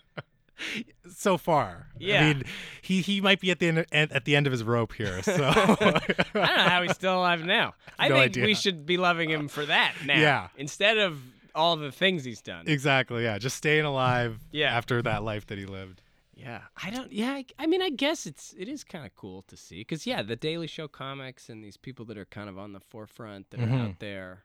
So 1.19 1.39
far. 1.39 1.87
Yeah. 1.99 2.21
I 2.21 2.25
mean, 2.35 2.43
he 2.83 3.01
he 3.01 3.21
might 3.23 3.41
be 3.41 3.51
at 3.51 3.59
the 3.59 3.69
end 3.69 3.87
at 4.13 4.25
the 4.27 4.37
end 4.37 4.47
of 4.47 4.51
his 4.53 4.63
rope 4.63 4.93
here. 4.93 5.21
So. 5.25 5.33
I 5.35 5.65
don't 5.77 6.35
know 6.35 6.43
how 6.43 6.83
he's 6.83 6.93
still 6.95 7.17
alive 7.19 7.45
now. 7.45 7.75
I 7.99 8.09
No 8.09 8.17
think 8.17 8.25
idea. 8.33 8.45
we 8.45 8.55
should 8.55 8.85
be 8.85 8.97
loving 8.99 9.31
him 9.31 9.49
for 9.49 9.65
that 9.65 9.95
now. 10.05 10.19
Yeah. 10.21 10.49
Instead 10.59 10.99
of 10.99 11.19
all 11.55 11.77
the 11.77 11.91
things 11.91 12.23
he's 12.25 12.43
done. 12.43 12.65
exactly. 12.69 13.23
Yeah. 13.25 13.39
Just 13.39 13.57
staying 13.57 13.87
alive. 13.87 14.39
Yeah. 14.53 14.77
After 14.77 15.01
that 15.03 15.23
life 15.23 15.47
that 15.47 15.57
he 15.59 15.65
lived. 15.65 16.03
Yeah, 16.35 16.61
I 16.85 16.91
don't. 16.91 17.11
Yeah, 17.11 17.31
I, 17.33 17.47
I 17.59 17.67
mean, 17.67 17.81
I 17.81 17.89
guess 17.89 18.27
it's 18.27 18.55
it 18.59 18.69
is 18.69 18.85
kind 18.85 19.07
of 19.07 19.15
cool 19.15 19.41
to 19.49 19.57
see 19.57 19.79
because 19.81 20.07
yeah, 20.07 20.21
the 20.23 20.37
Daily 20.37 20.67
Show 20.67 20.87
comics 20.87 21.49
and 21.49 21.65
these 21.65 21.79
people 21.79 22.05
that 22.05 22.19
are 22.19 22.27
kind 22.27 22.51
of 22.51 22.59
on 22.59 22.75
the 22.75 22.81
forefront 22.81 23.49
that 23.51 23.61
are 23.61 23.67
Mhm. 23.67 23.89
out 23.89 23.99
there. 24.01 24.45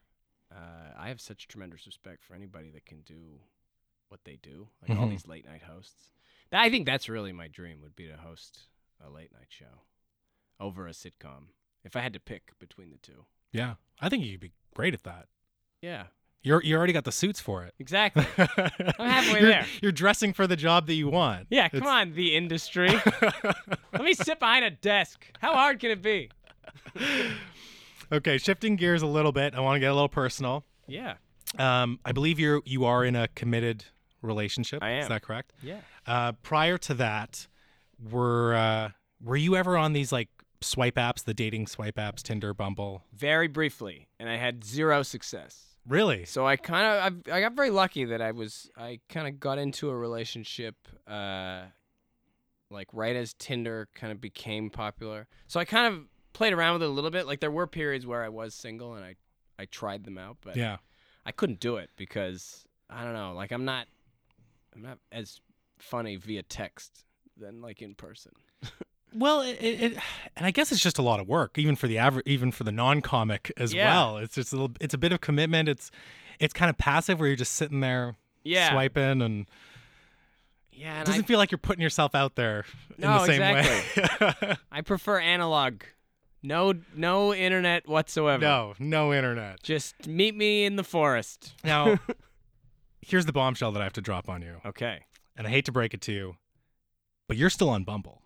Uh, 0.49 0.93
I 0.97 1.09
have 1.09 1.19
such 1.19 1.49
tremendous 1.49 1.85
respect 1.85 2.23
for 2.23 2.33
anybody 2.33 2.69
that 2.69 2.85
can 2.85 3.01
do 3.01 3.41
what 4.07 4.21
they 4.23 4.37
do, 4.41 4.69
like 4.87 4.97
all 4.97 5.05
Mhm. 5.07 5.09
these 5.11 5.27
late 5.27 5.45
night 5.45 5.63
hosts. 5.63 6.11
I 6.53 6.69
think 6.69 6.85
that's 6.85 7.07
really 7.09 7.31
my 7.31 7.47
dream 7.47 7.81
would 7.81 7.95
be 7.95 8.07
to 8.07 8.17
host 8.17 8.59
a 9.05 9.09
late 9.09 9.31
night 9.33 9.47
show 9.49 9.83
over 10.59 10.87
a 10.87 10.91
sitcom. 10.91 11.47
If 11.83 11.95
I 11.95 12.01
had 12.01 12.13
to 12.13 12.19
pick 12.19 12.51
between 12.59 12.91
the 12.91 12.97
two, 12.97 13.25
Yeah, 13.51 13.75
I 13.99 14.09
think 14.09 14.23
you'd 14.23 14.39
be 14.39 14.51
great 14.75 14.93
at 14.93 15.03
that. 15.03 15.27
yeah, 15.81 16.05
You're 16.43 16.61
you 16.63 16.75
already 16.75 16.93
got 16.93 17.05
the 17.05 17.11
suits 17.11 17.39
for 17.39 17.63
it. 17.63 17.73
exactly. 17.79 18.25
I'm 18.37 19.09
halfway 19.09 19.39
you're, 19.41 19.49
there. 19.49 19.65
You're 19.81 19.91
dressing 19.91 20.33
for 20.33 20.45
the 20.45 20.55
job 20.55 20.85
that 20.87 20.93
you 20.93 21.07
want. 21.09 21.47
Yeah, 21.49 21.69
come 21.69 21.79
It's- 21.79 21.91
on, 21.91 22.13
the 22.13 22.35
industry. 22.35 22.89
Let 23.93 24.03
me 24.03 24.13
sit 24.13 24.39
behind 24.39 24.65
a 24.65 24.69
desk. 24.71 25.25
How 25.39 25.53
hard 25.53 25.79
can 25.79 25.89
it 25.91 26.01
be? 26.01 26.29
okay, 28.11 28.37
shifting 28.37 28.75
gears 28.75 29.01
a 29.01 29.07
little 29.07 29.31
bit. 29.31 29.55
I 29.55 29.59
want 29.59 29.75
to 29.75 29.79
get 29.79 29.91
a 29.91 29.93
little 29.93 30.09
personal. 30.09 30.65
Yeah, 30.87 31.15
Um, 31.57 31.99
I 32.05 32.11
believe 32.11 32.39
you're 32.39 32.61
you 32.65 32.85
are 32.85 33.03
in 33.05 33.15
a 33.15 33.27
committed 33.29 33.85
relationship. 34.21 34.81
I 34.83 34.99
Is 34.99 35.07
that 35.07 35.21
correct? 35.21 35.53
yeah. 35.63 35.81
Uh, 36.05 36.31
prior 36.43 36.77
to 36.79 36.93
that, 36.95 37.47
were 38.11 38.53
uh, 38.55 38.89
were 39.23 39.35
you 39.35 39.55
ever 39.55 39.77
on 39.77 39.93
these 39.93 40.11
like 40.11 40.29
swipe 40.61 40.95
apps, 40.95 41.23
the 41.23 41.33
dating 41.33 41.67
swipe 41.67 41.95
apps, 41.95 42.21
Tinder, 42.21 42.53
Bumble? 42.53 43.03
very 43.13 43.47
briefly, 43.47 44.07
and 44.19 44.29
I 44.29 44.37
had 44.37 44.63
zero 44.63 45.03
success. 45.03 45.65
Really? 45.87 46.25
So 46.25 46.45
I 46.45 46.57
kind 46.57 46.85
of 47.17 47.21
I, 47.33 47.37
I 47.37 47.41
got 47.41 47.53
very 47.53 47.71
lucky 47.71 48.05
that 48.05 48.21
I 48.21 48.31
was 48.31 48.69
I 48.77 48.99
kind 49.09 49.27
of 49.27 49.39
got 49.39 49.57
into 49.57 49.89
a 49.89 49.97
relationship 49.97 50.75
uh 51.07 51.63
like 52.69 52.87
right 52.93 53.15
as 53.15 53.33
Tinder 53.33 53.89
kind 53.95 54.11
of 54.13 54.21
became 54.21 54.69
popular. 54.69 55.27
So 55.47 55.59
I 55.59 55.65
kind 55.65 55.93
of 55.93 56.03
played 56.33 56.53
around 56.53 56.73
with 56.73 56.83
it 56.83 56.89
a 56.89 56.91
little 56.91 57.09
bit. 57.09 57.25
Like 57.27 57.39
there 57.39 57.51
were 57.51 57.67
periods 57.67 58.05
where 58.05 58.23
I 58.23 58.29
was 58.29 58.53
single 58.53 58.93
and 58.93 59.03
I 59.03 59.15
I 59.59 59.65
tried 59.65 60.03
them 60.05 60.17
out, 60.17 60.37
but 60.41 60.55
Yeah. 60.55 60.77
I 61.25 61.31
couldn't 61.31 61.59
do 61.59 61.77
it 61.77 61.89
because 61.97 62.63
I 62.89 63.03
don't 63.03 63.13
know, 63.13 63.33
like 63.33 63.51
I'm 63.51 63.65
not 63.65 63.87
I'm 64.75 64.81
not 64.81 64.99
as 65.11 65.39
funny 65.79 66.15
via 66.15 66.43
text 66.43 67.03
than 67.37 67.61
like 67.61 67.81
in 67.81 67.95
person. 67.95 68.31
Well, 69.13 69.41
it, 69.41 69.57
it, 69.61 69.97
and 70.37 70.45
I 70.45 70.51
guess 70.51 70.71
it's 70.71 70.81
just 70.81 70.97
a 70.97 71.01
lot 71.01 71.19
of 71.19 71.27
work, 71.27 71.57
even 71.57 71.75
for 71.75 71.87
the 71.87 71.97
average, 71.97 72.25
even 72.25 72.49
for 72.53 72.63
the 72.63 72.71
non-comic 72.71 73.51
as 73.57 73.73
Yeah. 73.73 73.87
well. 73.93 74.17
It's 74.17 74.35
just 74.35 74.53
a 74.53 74.55
little, 74.55 74.71
it's 74.79 74.93
a 74.93 74.97
bit 74.97 75.11
of 75.11 75.19
commitment. 75.19 75.67
It's 75.67 75.91
it's 76.39 76.53
kind 76.53 76.69
of 76.69 76.77
passive 76.77 77.19
where 77.19 77.27
you're 77.27 77.35
just 77.35 77.51
sitting 77.53 77.81
there 77.81 78.15
Yeah. 78.43 78.71
swiping, 78.71 79.21
and 79.21 79.47
Yeah, 80.71 81.01
it 81.01 81.05
doesn't 81.07 81.23
I, 81.23 81.27
feel 81.27 81.37
like 81.39 81.51
you're 81.51 81.57
putting 81.57 81.81
yourself 81.81 82.15
out 82.15 82.35
there 82.35 82.63
in 82.97 83.01
No, 83.01 83.19
the 83.19 83.25
same 83.25 83.41
way. 83.41 84.55
I 84.71 84.79
prefer 84.81 85.19
analog. 85.19 85.81
No 86.41 86.73
no 86.95 87.33
internet 87.35 87.87
whatsoever. 87.89 88.41
no, 88.41 88.73
no 88.79 89.13
internet. 89.13 89.61
Just 89.61 90.07
meet 90.07 90.35
me 90.35 90.63
in 90.63 90.75
the 90.77 90.83
forest. 90.85 91.53
Now, 91.65 91.99
here's 93.01 93.25
the 93.25 93.33
bombshell 93.33 93.71
that 93.73 93.81
I 93.81 93.83
have 93.83 93.93
to 93.93 94.01
drop 94.01 94.29
on 94.29 94.41
you, 94.41 94.57
Okay. 94.65 95.01
and 95.35 95.47
I 95.47 95.49
hate 95.49 95.65
to 95.65 95.71
break 95.71 95.93
it 95.93 96.01
to 96.01 96.11
you, 96.13 96.35
but 97.27 97.37
you're 97.37 97.49
still 97.49 97.69
on 97.69 97.83
Bumble. 97.83 98.21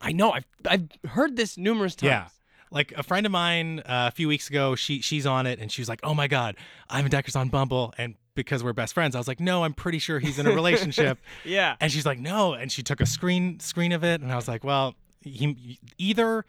I 0.00 0.12
know. 0.12 0.32
I've 0.32 0.46
I've 0.66 0.88
heard 1.10 1.36
this 1.36 1.56
numerous 1.56 1.94
times. 1.94 2.08
Yeah. 2.10 2.28
Like 2.70 2.92
a 2.96 3.02
friend 3.02 3.24
of 3.24 3.32
mine 3.32 3.80
uh, 3.80 4.08
a 4.08 4.10
few 4.10 4.26
weeks 4.28 4.48
ago, 4.50 4.74
she 4.74 5.00
she's 5.00 5.26
on 5.26 5.46
it 5.46 5.60
and 5.60 5.70
she 5.70 5.80
was 5.80 5.88
like, 5.88 6.00
"Oh 6.02 6.12
my 6.14 6.26
god, 6.26 6.56
Ivan 6.90 7.10
Decker's 7.10 7.36
on 7.36 7.48
Bumble," 7.48 7.94
and 7.96 8.16
because 8.34 8.64
we're 8.64 8.72
best 8.72 8.92
friends, 8.94 9.14
I 9.14 9.18
was 9.18 9.28
like, 9.28 9.38
"No, 9.40 9.64
I'm 9.64 9.72
pretty 9.74 9.98
sure 10.00 10.18
he's 10.18 10.38
in 10.38 10.46
a 10.46 10.52
relationship." 10.52 11.18
Yeah. 11.44 11.76
and 11.80 11.90
she's 11.92 12.04
like, 12.04 12.18
"No," 12.18 12.52
and 12.54 12.70
she 12.72 12.82
took 12.82 13.00
a 13.00 13.06
screen 13.06 13.60
screen 13.60 13.92
of 13.92 14.02
it, 14.04 14.20
and 14.20 14.32
I 14.32 14.36
was 14.36 14.48
like, 14.48 14.64
"Well, 14.64 14.94
he 15.22 15.78
either 15.98 16.44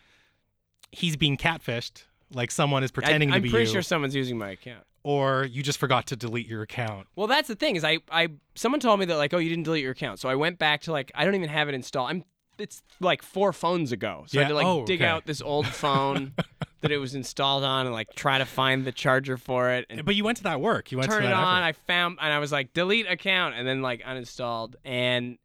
he's 0.91 1.15
being 1.15 1.38
catfished, 1.38 2.03
like 2.34 2.49
someone 2.51 2.84
is 2.84 2.91
pretending 2.91 3.30
to 3.32 3.39
be. 3.39 3.47
I'm 3.49 3.51
pretty 3.51 3.67
you, 3.67 3.73
sure 3.73 3.82
someone's 3.84 4.15
using 4.15 4.38
my 4.38 4.49
account. 4.51 4.84
Or 5.06 5.45
you 5.45 5.62
just 5.62 5.78
forgot 5.78 6.08
to 6.08 6.16
delete 6.16 6.47
your 6.47 6.64
account." 6.64 7.08
Well, 7.16 7.28
that's 7.28 7.47
the 7.47 7.56
thing 7.56 7.76
is 7.76 7.84
I 7.84 7.99
I 8.12 8.30
someone 8.56 8.80
told 8.80 8.99
me 8.99 9.06
that 9.06 9.18
like 9.18 9.34
oh 9.34 9.38
you 9.38 9.49
didn't 9.49 9.64
delete 9.64 9.84
your 9.84 9.91
account, 9.91 10.20
so 10.20 10.28
I 10.28 10.36
went 10.36 10.58
back 10.58 10.82
to 10.82 10.91
like 10.91 11.12
I 11.14 11.24
don't 11.24 11.36
even 11.36 11.49
have 11.49 11.70
it 11.70 11.76
installed. 11.76 12.10
I'm 12.10 12.24
it's 12.58 12.82
like 12.99 13.22
four 13.22 13.53
phones 13.53 13.91
ago, 13.91 14.24
so 14.28 14.39
I 14.39 14.43
had 14.43 14.49
to 14.49 14.56
like 14.56 14.66
oh, 14.66 14.86
dig 14.86 15.01
okay. 15.01 15.10
out 15.10 15.26
this 15.26 15.41
old 15.41 15.68
phone 15.68 16.34
that 16.82 16.91
it 16.91 16.97
was 16.97 17.16
installed 17.16 17.64
on 17.64 17.86
and 17.86 17.93
like 17.93 18.14
try 18.16 18.38
to 18.38 18.45
find 18.45 18.86
the 18.86 18.91
charger 18.91 19.38
for 19.38 19.72
it 19.72 19.86
and 19.89 20.06
But 20.06 20.16
you 20.16 20.24
went 20.24 20.38
to 20.38 20.43
that 20.43 20.62
work. 20.62 20.91
You 20.91 20.97
went 20.97 21.12
turn 21.12 21.24
to 21.24 21.28
it 21.28 21.34
on. 21.34 21.64
effort. 21.64 21.68
I 21.68 21.72
found 21.74 22.18
and 22.22 22.34
I 22.34 22.39
was 22.39 22.51
like 22.51 22.74
delete 22.74 23.10
account 23.10 23.56
and 23.56 23.68
then 23.68 23.82
like 23.82 24.03
uninstalled 24.03 24.76
and 24.84 25.38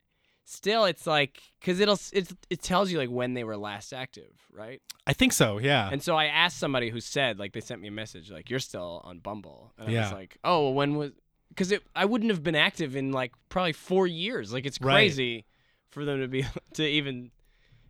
still 0.50 0.84
it's 0.84 1.06
like 1.06 1.40
because 1.60 1.80
it'll 1.80 1.98
it, 2.12 2.30
it 2.50 2.62
tells 2.62 2.90
you 2.90 2.98
like 2.98 3.10
when 3.10 3.34
they 3.34 3.44
were 3.44 3.56
last 3.56 3.92
active, 3.92 4.32
right? 4.52 4.80
I 5.06 5.12
think 5.12 5.32
so. 5.32 5.58
Yeah. 5.58 5.88
And 5.90 6.02
so 6.02 6.16
I 6.16 6.26
asked 6.26 6.58
somebody 6.58 6.90
who 6.90 7.00
said 7.00 7.38
like 7.38 7.52
they 7.52 7.60
sent 7.60 7.80
me 7.80 7.88
a 7.88 7.92
message 7.92 8.30
like 8.30 8.50
you're 8.50 8.58
still 8.60 9.00
on 9.04 9.18
Bumble 9.18 9.72
and 9.78 9.88
I 9.96 10.00
was 10.02 10.12
like 10.12 10.36
oh 10.44 10.64
well, 10.64 10.74
when 10.74 10.94
was 10.96 11.12
because 11.48 11.72
it 11.72 11.82
I 11.96 12.04
wouldn't 12.04 12.30
have 12.30 12.42
been 12.42 12.54
active 12.56 12.96
in 12.96 13.12
like 13.12 13.32
probably 13.48 13.72
four 13.72 14.06
years 14.06 14.52
like 14.52 14.66
it's 14.66 14.80
Right. 14.80 14.94
crazy 14.94 15.46
for 15.90 16.04
them 16.04 16.20
to 16.20 16.28
be 16.28 16.44
to 16.74 16.84
even 16.86 17.30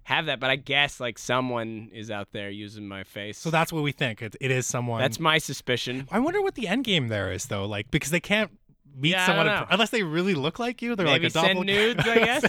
have 0.05 0.27
that 0.27 0.41
but 0.41 0.51
I 0.51 0.57
guess 0.57 0.99
like 0.99 1.19
someone 1.19 1.91
is 1.93 2.11
out 2.11 2.29
there 2.33 2.51
using 2.51 2.89
my 2.89 3.05
face 3.05 3.39
so 3.39 3.51
that's 3.51 3.73
what 3.73 3.83
we 3.83 3.93
think. 3.93 4.23
It, 4.23 4.35
it 4.41 4.51
is 4.51 4.67
someone. 4.67 5.01
that's 5.01 5.21
my 5.21 5.39
suspicion 5.39 6.09
I 6.11 6.19
wonder 6.21 6.41
what 6.43 6.55
the 6.55 6.67
end 6.69 6.85
game 6.85 7.09
there 7.09 7.31
is 7.33 7.47
though, 7.47 7.67
like 7.67 7.91
because 7.91 8.11
they 8.11 8.21
can't 8.21 8.51
meet 8.97 9.11
Yeah, 9.11 9.27
someone 9.27 9.47
in 9.49 9.65
unless 9.71 9.91
they 9.91 10.03
really 10.03 10.35
look 10.35 10.59
like 10.59 10.83
you. 10.83 10.95
They're 10.97 11.07
Maybe 11.07 11.25
like 11.27 11.35
a 11.35 11.39
send 11.41 11.61
nudes, 11.67 12.01
I 12.07 12.15
guess. 12.25 12.45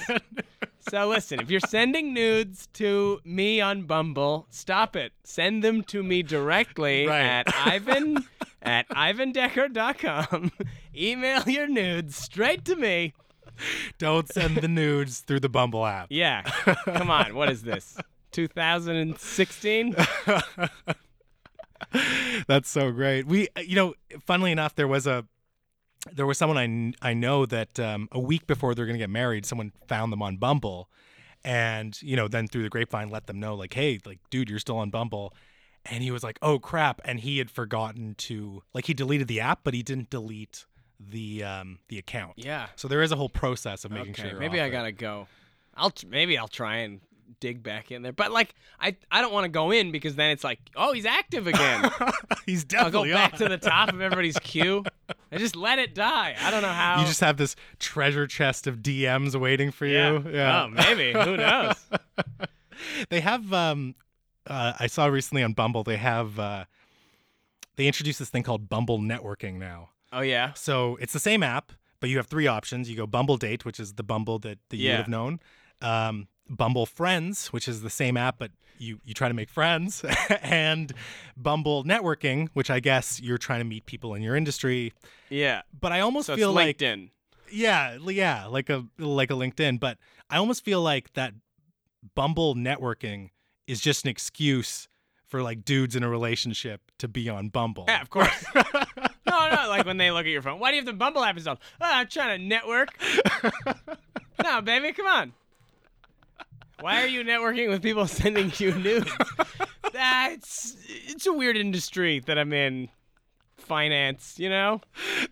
so 0.89 1.07
listen, 1.07 1.39
if 1.39 1.49
you're 1.49 1.59
sending 1.59 2.13
nudes 2.13 2.67
to 2.73 3.19
me 3.23 3.61
on 3.61 3.83
Bumble, 3.83 4.47
stop 4.49 4.95
it. 4.95 5.13
Send 5.23 5.63
them 5.63 5.83
to 5.85 6.03
me 6.03 6.23
directly 6.23 7.07
Right. 7.07 7.21
at 7.21 7.55
Ivan 7.55 8.25
at 8.61 8.87
ivandecker.com. 8.89 10.51
Email 10.95 11.43
your 11.47 11.67
nudes 11.67 12.15
straight 12.15 12.63
to 12.65 12.75
me. 12.75 13.13
Don't 13.97 14.31
send 14.31 14.57
the 14.57 14.67
nudes 14.67 15.19
through 15.19 15.39
the 15.41 15.49
Bumble 15.49 15.85
app. 15.85 16.07
Yeah. 16.09 16.41
Come 16.85 17.11
on, 17.11 17.35
what 17.35 17.49
is 17.51 17.61
this? 17.63 17.97
2016? 18.31 19.95
That's 22.47 22.69
so 22.69 22.91
great. 22.91 23.27
We, 23.27 23.49
you 23.65 23.75
know, 23.75 23.93
funnily 24.25 24.51
enough, 24.51 24.75
there 24.75 24.87
was 24.87 25.05
a 25.05 25.25
there 26.11 26.25
was 26.25 26.37
someone 26.37 26.57
I 26.57 26.65
kn- 26.65 26.95
I 27.01 27.13
know 27.13 27.45
that 27.45 27.79
um, 27.79 28.09
a 28.11 28.19
week 28.19 28.47
before 28.47 28.73
they're 28.73 28.85
gonna 28.85 28.97
get 28.97 29.09
married, 29.09 29.45
someone 29.45 29.71
found 29.87 30.11
them 30.11 30.21
on 30.21 30.37
Bumble, 30.37 30.89
and 31.43 31.99
you 32.01 32.15
know, 32.15 32.27
then 32.27 32.47
through 32.47 32.63
the 32.63 32.69
grapevine, 32.69 33.09
let 33.09 33.27
them 33.27 33.39
know 33.39 33.55
like, 33.55 33.73
hey, 33.73 33.99
like, 34.05 34.19
dude, 34.29 34.49
you're 34.49 34.59
still 34.59 34.77
on 34.77 34.89
Bumble. 34.89 35.33
And 35.83 36.03
he 36.03 36.11
was 36.11 36.23
like, 36.23 36.37
"Oh 36.43 36.59
crap!" 36.59 37.01
And 37.03 37.19
he 37.19 37.39
had 37.39 37.49
forgotten 37.49 38.13
to 38.19 38.61
like 38.71 38.85
he 38.85 38.93
deleted 38.93 39.27
the 39.27 39.39
app, 39.41 39.61
but 39.63 39.73
he 39.73 39.81
didn't 39.81 40.11
delete 40.11 40.67
the 40.99 41.43
um 41.43 41.79
the 41.87 41.97
account. 41.97 42.33
Yeah. 42.35 42.67
So 42.75 42.87
there 42.87 43.01
is 43.01 43.11
a 43.11 43.15
whole 43.15 43.29
process 43.29 43.83
of 43.83 43.91
making 43.91 44.11
okay, 44.11 44.29
sure. 44.29 44.39
maybe 44.39 44.61
I 44.61 44.69
gotta 44.69 44.91
go. 44.91 45.27
I'll 45.75 45.89
t- 45.89 46.05
maybe 46.07 46.37
I'll 46.37 46.47
try 46.47 46.77
and 46.77 47.01
dig 47.39 47.63
back 47.63 47.91
in 47.91 48.01
there. 48.01 48.13
But 48.13 48.31
like 48.31 48.53
I 48.79 48.95
I 49.11 49.21
don't 49.21 49.33
want 49.33 49.45
to 49.45 49.49
go 49.49 49.71
in 49.71 49.91
because 49.91 50.15
then 50.15 50.31
it's 50.31 50.43
like, 50.43 50.59
oh, 50.75 50.93
he's 50.93 51.05
active 51.05 51.47
again. 51.47 51.89
He's 52.45 52.65
I'll 52.75 52.89
go 52.89 53.03
definitely 53.05 53.11
back 53.13 53.33
on. 53.33 53.39
to 53.39 53.49
the 53.49 53.57
top 53.57 53.93
of 53.93 54.01
everybody's 54.01 54.37
queue 54.43 54.83
and 55.29 55.39
just 55.39 55.55
let 55.55 55.79
it 55.79 55.93
die. 55.93 56.35
I 56.41 56.49
don't 56.49 56.63
know 56.63 56.67
how. 56.69 56.99
You 56.99 57.05
just 57.05 57.19
have 57.21 57.37
this 57.37 57.55
treasure 57.79 58.25
chest 58.25 58.65
of 58.67 58.77
DMs 58.77 59.39
waiting 59.39 59.71
for 59.71 59.85
yeah. 59.85 60.11
you. 60.11 60.31
Yeah. 60.31 60.63
Oh, 60.63 60.67
maybe. 60.69 61.13
Who 61.13 61.37
knows? 61.37 61.75
they 63.09 63.21
have 63.21 63.53
um 63.53 63.95
uh, 64.47 64.73
I 64.79 64.87
saw 64.87 65.05
recently 65.05 65.43
on 65.43 65.53
Bumble 65.53 65.83
they 65.83 65.97
have 65.97 66.39
uh 66.39 66.65
they 67.75 67.87
introduced 67.87 68.19
this 68.19 68.29
thing 68.29 68.43
called 68.43 68.69
Bumble 68.69 68.99
networking 68.99 69.55
now. 69.55 69.89
Oh 70.11 70.21
yeah. 70.21 70.53
So 70.53 70.97
it's 70.99 71.13
the 71.13 71.19
same 71.19 71.43
app, 71.43 71.71
but 71.99 72.09
you 72.09 72.17
have 72.17 72.27
three 72.27 72.47
options. 72.47 72.89
You 72.89 72.97
go 72.97 73.07
Bumble 73.07 73.37
Date, 73.37 73.65
which 73.65 73.79
is 73.79 73.93
the 73.93 74.03
Bumble 74.03 74.39
that, 74.39 74.59
that 74.69 74.77
you 74.77 74.89
would 74.89 74.97
have 74.97 75.07
known. 75.07 75.39
Um, 75.81 76.27
Bumble 76.49 76.85
Friends, 76.85 77.47
which 77.47 77.67
is 77.67 77.81
the 77.81 77.89
same 77.89 78.17
app, 78.17 78.37
but 78.37 78.51
you 78.77 78.99
you 79.05 79.13
try 79.13 79.27
to 79.27 79.33
make 79.33 79.49
friends, 79.49 80.03
and 80.41 80.91
Bumble 81.37 81.83
Networking, 81.83 82.49
which 82.53 82.69
I 82.69 82.79
guess 82.79 83.21
you're 83.21 83.37
trying 83.37 83.59
to 83.59 83.65
meet 83.65 83.85
people 83.85 84.13
in 84.15 84.21
your 84.21 84.35
industry. 84.35 84.93
Yeah. 85.29 85.61
But 85.79 85.91
I 85.91 85.99
almost 85.99 86.27
So 86.27 86.35
feel 86.35 86.49
it's 86.49 86.55
like 86.55 86.77
LinkedIn. 86.79 87.09
yeah, 87.51 87.97
yeah, 88.07 88.45
like 88.47 88.69
a 88.69 88.85
like 88.97 89.29
a 89.29 89.35
LinkedIn, 89.35 89.79
but 89.79 89.97
I 90.29 90.37
almost 90.37 90.63
feel 90.65 90.81
like 90.81 91.13
that 91.13 91.33
Bumble 92.15 92.55
networking 92.55 93.29
is 93.67 93.79
just 93.79 94.03
an 94.05 94.09
excuse 94.09 94.87
for 95.27 95.41
like 95.43 95.63
dudes 95.63 95.95
in 95.95 96.03
a 96.03 96.09
relationship 96.09 96.81
to 96.97 97.07
be 97.07 97.29
on 97.29 97.49
Bumble. 97.49 97.85
Yeah, 97.87 98.01
of 98.01 98.09
course. 98.09 98.43
no, 98.55 98.63
no, 99.49 99.65
like 99.69 99.85
when 99.85 99.97
they 99.97 100.09
look 100.11 100.25
at 100.25 100.31
your 100.31 100.41
phone. 100.41 100.59
Why 100.59 100.71
do 100.71 100.75
you 100.77 100.81
have 100.81 100.87
the 100.87 100.93
Bumble 100.93 101.23
app 101.23 101.35
installed? 101.37 101.59
Oh, 101.79 101.85
I'm 101.85 102.07
trying 102.07 102.39
to 102.39 102.45
network. 102.45 102.89
no, 104.43 104.61
baby, 104.61 104.91
come 104.91 105.05
on. 105.07 105.33
Why 106.81 107.01
are 107.03 107.07
you 107.07 107.23
networking 107.23 107.69
with 107.69 107.81
people 107.81 108.07
sending 108.21 108.51
you 108.57 108.73
nudes? 108.75 109.11
That's 109.93 110.75
it's 110.87 111.25
a 111.25 111.33
weird 111.33 111.57
industry 111.57 112.19
that 112.25 112.37
I'm 112.37 112.51
in. 112.53 112.89
Finance, 113.57 114.39
you 114.39 114.49
know? 114.49 114.81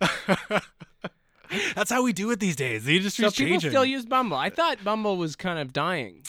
That's 1.74 1.90
how 1.90 2.02
we 2.04 2.12
do 2.12 2.30
it 2.30 2.38
these 2.38 2.54
days. 2.54 2.84
The 2.84 3.00
So 3.10 3.24
people 3.24 3.32
changing. 3.32 3.70
still 3.70 3.84
use 3.84 4.06
Bumble. 4.06 4.36
I 4.36 4.50
thought 4.50 4.82
Bumble 4.84 5.16
was 5.16 5.34
kind 5.34 5.58
of 5.58 5.72
dying. 5.72 6.22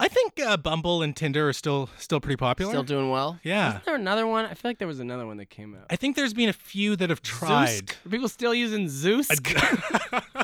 I 0.00 0.08
think 0.08 0.40
uh, 0.40 0.56
Bumble 0.56 1.02
and 1.02 1.14
Tinder 1.14 1.48
are 1.48 1.52
still 1.52 1.88
still 1.98 2.20
pretty 2.20 2.36
popular. 2.36 2.72
Still 2.72 2.82
doing 2.82 3.10
well. 3.10 3.38
Yeah. 3.42 3.68
Isn't 3.70 3.84
there 3.84 3.94
another 3.94 4.26
one? 4.26 4.44
I 4.46 4.54
feel 4.54 4.70
like 4.70 4.78
there 4.78 4.88
was 4.88 4.98
another 5.00 5.26
one 5.26 5.36
that 5.36 5.50
came 5.50 5.74
out. 5.74 5.86
I 5.90 5.96
think 5.96 6.16
there's 6.16 6.34
been 6.34 6.48
a 6.48 6.54
few 6.54 6.96
that 6.96 7.10
have 7.10 7.22
tried. 7.22 7.86
Zoosk? 7.86 8.06
Are 8.06 8.08
people 8.10 8.28
still 8.28 8.54
using 8.54 8.86
Zoosk? 8.86 10.22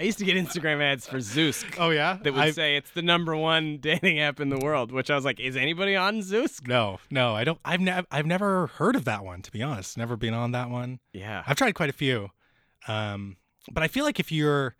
I 0.00 0.04
used 0.04 0.18
to 0.18 0.24
get 0.24 0.36
Instagram 0.36 0.80
ads 0.80 1.06
for 1.06 1.18
Zoosk 1.18 1.76
oh 1.78 1.90
yeah, 1.90 2.18
that 2.22 2.32
would 2.32 2.42
I- 2.42 2.50
say 2.52 2.76
it's 2.76 2.90
the 2.92 3.02
number 3.02 3.36
one 3.36 3.76
dating 3.78 4.18
app 4.18 4.40
in 4.40 4.48
the 4.48 4.58
world, 4.58 4.90
which 4.92 5.10
I 5.10 5.14
was 5.14 5.26
like, 5.26 5.38
is 5.38 5.56
anybody 5.56 5.94
on 5.94 6.20
Zoosk? 6.20 6.66
no, 6.66 6.98
no, 7.10 7.34
I 7.36 7.44
don't. 7.44 7.58
I've 7.64 7.80
never 7.80 8.06
I've 8.10 8.26
never 8.26 8.68
heard 8.68 8.96
of 8.96 9.04
that 9.04 9.24
one 9.24 9.42
to 9.42 9.50
be 9.52 9.62
honest. 9.62 9.98
Never 9.98 10.16
been 10.16 10.32
on 10.34 10.52
that 10.52 10.70
one. 10.70 11.00
Yeah. 11.12 11.42
I've 11.46 11.56
tried 11.56 11.72
quite 11.72 11.90
a 11.90 11.92
few, 11.92 12.30
um, 12.88 13.36
but 13.70 13.82
I 13.82 13.88
feel 13.88 14.04
like 14.04 14.18
if 14.18 14.32
you're 14.32 14.74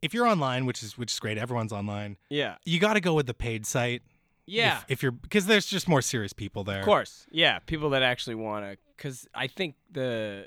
if 0.00 0.14
you're 0.14 0.26
online, 0.26 0.64
which 0.64 0.82
is 0.82 0.96
which 0.96 1.12
is 1.12 1.18
great, 1.18 1.36
everyone's 1.36 1.72
online. 1.72 2.16
Yeah. 2.28 2.54
You 2.64 2.78
got 2.78 2.94
to 2.94 3.00
go 3.00 3.14
with 3.14 3.26
the 3.26 3.34
paid 3.34 3.66
site. 3.66 4.02
Yeah. 4.46 4.78
If, 4.78 4.84
if 4.88 5.02
you're 5.02 5.12
because 5.12 5.46
there's 5.46 5.66
just 5.66 5.88
more 5.88 6.02
serious 6.02 6.32
people 6.32 6.62
there. 6.64 6.78
Of 6.78 6.84
course, 6.84 7.26
yeah, 7.30 7.58
people 7.60 7.90
that 7.90 8.02
actually 8.02 8.36
want 8.36 8.64
to, 8.64 8.78
because 8.96 9.26
I 9.34 9.46
think 9.46 9.74
the, 9.90 10.46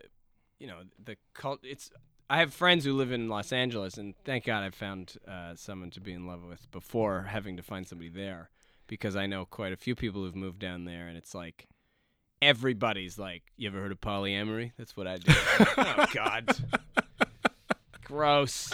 you 0.59 0.67
know, 0.67 0.79
the 1.03 1.17
cult. 1.33 1.59
It's. 1.63 1.91
I 2.33 2.37
have 2.37 2.51
friends 2.51 2.83
who 2.83 2.93
live 2.93 3.11
in 3.11 3.29
Los 3.29 3.53
Angeles, 3.53 3.99
and 3.99 4.15
thank 4.25 4.45
God 4.45 4.63
I 4.63 4.71
found 4.71 5.17
uh, 5.27 5.53
someone 5.53 5.91
to 5.91 6.01
be 6.01 6.13
in 6.13 6.25
love 6.25 6.43
with 6.43 6.71
before 6.71 7.27
having 7.29 7.57
to 7.57 7.61
find 7.61 7.87
somebody 7.87 8.09
there, 8.09 8.49
because 8.87 9.15
I 9.15 9.27
know 9.27 9.45
quite 9.45 9.71
a 9.71 9.75
few 9.77 9.93
people 9.93 10.23
who've 10.23 10.35
moved 10.35 10.57
down 10.57 10.85
there, 10.85 11.07
and 11.07 11.15
it's 11.15 11.35
like. 11.35 11.67
Everybody's 12.41 13.17
like, 13.17 13.43
you 13.55 13.69
ever 13.69 13.79
heard 13.79 13.93
of 13.93 14.01
polyamory? 14.01 14.71
That's 14.77 14.97
what 14.97 15.07
I 15.07 15.15
do. 15.15 15.31
oh 15.77 16.05
God, 16.13 16.49
gross. 18.03 18.73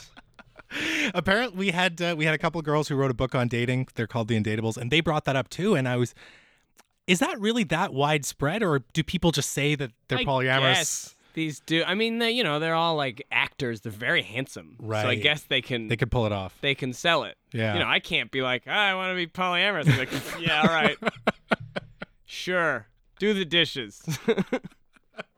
Apparently, 1.14 1.56
we 1.56 1.70
had 1.70 2.02
uh, 2.02 2.16
we 2.18 2.26
had 2.26 2.34
a 2.34 2.40
couple 2.40 2.58
of 2.58 2.66
girls 2.66 2.88
who 2.88 2.96
wrote 2.96 3.12
a 3.12 3.14
book 3.14 3.36
on 3.36 3.48
dating. 3.48 3.90
They're 3.94 4.08
called 4.08 4.28
the 4.28 4.42
Indatables, 4.42 4.76
and 4.76 4.90
they 4.90 5.02
brought 5.02 5.26
that 5.26 5.36
up 5.36 5.50
too. 5.50 5.76
And 5.76 5.88
I 5.88 5.98
was, 5.98 6.16
is 7.06 7.20
that 7.20 7.40
really 7.40 7.64
that 7.66 7.94
widespread, 7.94 8.64
or 8.64 8.80
do 8.94 9.04
people 9.04 9.32
just 9.32 9.52
say 9.52 9.76
that 9.76 9.92
they're 10.08 10.18
I 10.18 10.24
polyamorous? 10.24 10.74
guess 10.74 11.16
these 11.40 11.62
do. 11.62 11.84
I 11.86 11.96
mean, 11.96 12.20
they, 12.20 12.32
you 12.32 12.44
know, 12.44 12.60
they're 12.60 12.76
all 12.76 12.96
like 12.96 13.26
actors. 13.32 13.80
They're 13.80 13.92
very 13.94 14.24
handsome, 14.24 14.76
right? 14.78 15.04
So 15.04 15.08
I 15.08 15.16
guess 15.16 15.44
they 15.44 15.62
can 15.62 15.88
They 15.88 15.96
can 15.96 16.10
pull 16.10 16.26
it 16.26 16.34
off. 16.34 16.58
they 16.60 16.76
can 16.76 16.92
sell 16.92 17.24
it. 17.24 17.38
Yeah. 17.54 17.74
You 17.74 17.80
know, 17.80 17.88
I 17.88 18.00
can't 18.00 18.30
be 18.30 18.42
like, 18.42 18.64
"Ah, 18.68 18.72
I 18.72 18.94
want 18.94 19.12
to 19.12 19.16
be 19.16 19.26
polyamorous. 19.26 19.90
I'm 19.90 19.98
like, 19.98 20.10
yeah, 20.40 20.62
all 20.62 20.68
right. 20.68 20.98
sure. 22.26 22.88
Do 23.20 23.34
the 23.34 23.46
dishes. 23.46 24.02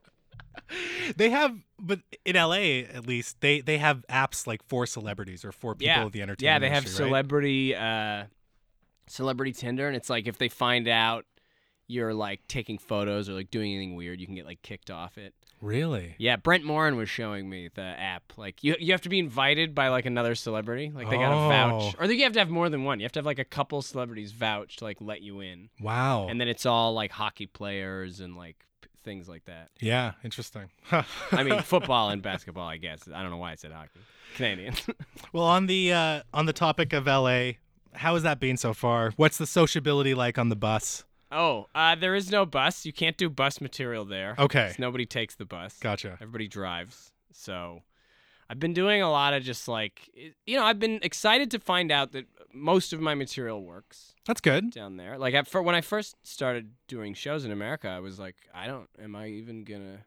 they 1.15 1.29
have, 1.29 1.55
but 1.79 1.99
in 2.25 2.35
LA 2.35 2.87
at 2.91 3.05
least, 3.07 3.39
they 3.41 3.61
they 3.61 3.77
have 3.77 4.03
apps 4.09 4.47
like 4.47 4.63
for 4.67 4.87
celebrities 4.87 5.45
or 5.45 5.51
for 5.51 5.75
people 5.75 5.85
yeah. 5.85 6.03
of 6.03 6.11
the 6.13 6.23
entertainment. 6.23 6.41
yeah, 6.41 6.59
they 6.59 6.69
have 6.69 6.83
industry, 6.83 7.05
right? 7.05 7.09
celebrity 7.09 7.75
uh 7.75 8.23
celebrity 9.07 9.51
Tinder 9.51 9.87
and 9.87 9.95
it's 9.95 10.09
like 10.09 10.25
if 10.25 10.37
they 10.37 10.47
find 10.49 10.87
out 10.87 11.25
you're 11.91 12.13
like 12.13 12.47
taking 12.47 12.77
photos 12.77 13.29
or 13.29 13.33
like 13.33 13.51
doing 13.51 13.73
anything 13.73 13.95
weird, 13.95 14.19
you 14.19 14.25
can 14.25 14.35
get 14.35 14.45
like 14.45 14.61
kicked 14.61 14.89
off 14.89 15.17
it. 15.17 15.33
Really? 15.61 16.15
Yeah, 16.17 16.37
Brent 16.37 16.63
Morin 16.63 16.95
was 16.95 17.07
showing 17.09 17.47
me 17.47 17.69
the 17.73 17.81
app. 17.81 18.33
Like 18.35 18.63
you 18.63 18.75
you 18.79 18.93
have 18.93 19.01
to 19.01 19.09
be 19.09 19.19
invited 19.19 19.75
by 19.75 19.89
like 19.89 20.05
another 20.05 20.33
celebrity. 20.33 20.91
Like 20.93 21.09
they 21.09 21.17
got 21.17 21.29
to 21.29 21.49
vouch. 21.49 21.95
Oh. 21.97 22.03
Or 22.03 22.11
you 22.11 22.23
have 22.23 22.33
to 22.33 22.39
have 22.39 22.49
more 22.49 22.69
than 22.69 22.83
one. 22.83 22.99
You 22.99 23.05
have 23.05 23.11
to 23.13 23.19
have 23.19 23.25
like 23.25 23.39
a 23.39 23.45
couple 23.45 23.81
celebrities 23.81 24.31
vouch 24.31 24.77
to 24.77 24.85
like 24.85 24.97
let 24.99 25.21
you 25.21 25.41
in. 25.41 25.69
Wow. 25.79 26.27
And 26.27 26.41
then 26.41 26.47
it's 26.47 26.65
all 26.65 26.93
like 26.93 27.11
hockey 27.11 27.45
players 27.45 28.19
and 28.21 28.35
like 28.35 28.65
p- 28.81 28.89
things 29.03 29.29
like 29.29 29.45
that. 29.45 29.69
yeah, 29.79 30.13
interesting. 30.23 30.69
I 31.31 31.43
mean, 31.43 31.61
football 31.61 32.09
and 32.09 32.23
basketball, 32.23 32.67
I 32.67 32.77
guess. 32.77 33.07
I 33.13 33.21
don't 33.21 33.29
know 33.29 33.37
why 33.37 33.51
I 33.51 33.55
said 33.55 33.71
hockey. 33.71 33.99
Canadian. 34.35 34.73
well, 35.33 35.45
on 35.45 35.67
the 35.67 35.93
uh, 35.93 36.21
on 36.33 36.47
the 36.47 36.53
topic 36.53 36.93
of 36.93 37.05
LA, 37.05 37.51
how 37.93 38.15
has 38.15 38.23
that 38.23 38.39
been 38.39 38.57
so 38.57 38.73
far? 38.73 39.11
What's 39.15 39.37
the 39.37 39.45
sociability 39.47 40.13
like 40.13 40.37
on 40.37 40.49
the 40.49 40.55
bus? 40.55 41.03
Oh, 41.31 41.67
uh, 41.73 41.95
there 41.95 42.15
is 42.15 42.29
no 42.31 42.45
bus. 42.45 42.85
You 42.85 42.93
can't 42.93 43.17
do 43.17 43.29
bus 43.29 43.61
material 43.61 44.05
there. 44.05 44.35
Okay. 44.37 44.73
Nobody 44.77 45.05
takes 45.05 45.35
the 45.35 45.45
bus. 45.45 45.77
Gotcha. 45.79 46.13
Everybody 46.21 46.47
drives. 46.47 47.11
So 47.33 47.83
I've 48.49 48.59
been 48.59 48.73
doing 48.73 49.01
a 49.01 49.09
lot 49.09 49.33
of 49.33 49.43
just 49.43 49.67
like, 49.67 50.09
you 50.45 50.57
know, 50.57 50.63
I've 50.65 50.79
been 50.79 50.99
excited 51.01 51.49
to 51.51 51.59
find 51.59 51.91
out 51.91 52.11
that 52.11 52.25
most 52.53 52.91
of 52.91 52.99
my 52.99 53.15
material 53.15 53.63
works 53.63 54.13
That's 54.27 54.41
good. 54.41 54.71
down 54.71 54.97
there. 54.97 55.17
Like 55.17 55.33
at, 55.33 55.47
for, 55.47 55.61
when 55.61 55.73
I 55.75 55.81
first 55.81 56.15
started 56.23 56.71
doing 56.87 57.13
shows 57.13 57.45
in 57.45 57.51
America, 57.51 57.87
I 57.87 57.99
was 57.99 58.19
like, 58.19 58.35
I 58.53 58.67
don't, 58.67 58.89
am 59.01 59.15
I 59.15 59.27
even 59.27 59.63
gonna, 59.63 59.99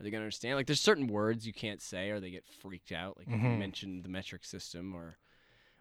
are 0.00 0.02
they 0.02 0.10
gonna 0.10 0.24
understand? 0.24 0.56
Like 0.56 0.66
there's 0.66 0.80
certain 0.80 1.06
words 1.06 1.46
you 1.46 1.52
can't 1.52 1.80
say 1.80 2.10
or 2.10 2.18
they 2.18 2.30
get 2.32 2.44
freaked 2.60 2.90
out. 2.90 3.16
Like 3.18 3.28
if 3.28 3.34
you 3.34 3.38
Mhm. 3.48 3.58
mention 3.58 4.02
the 4.02 4.08
metric 4.08 4.44
system 4.44 4.94
or, 4.96 5.16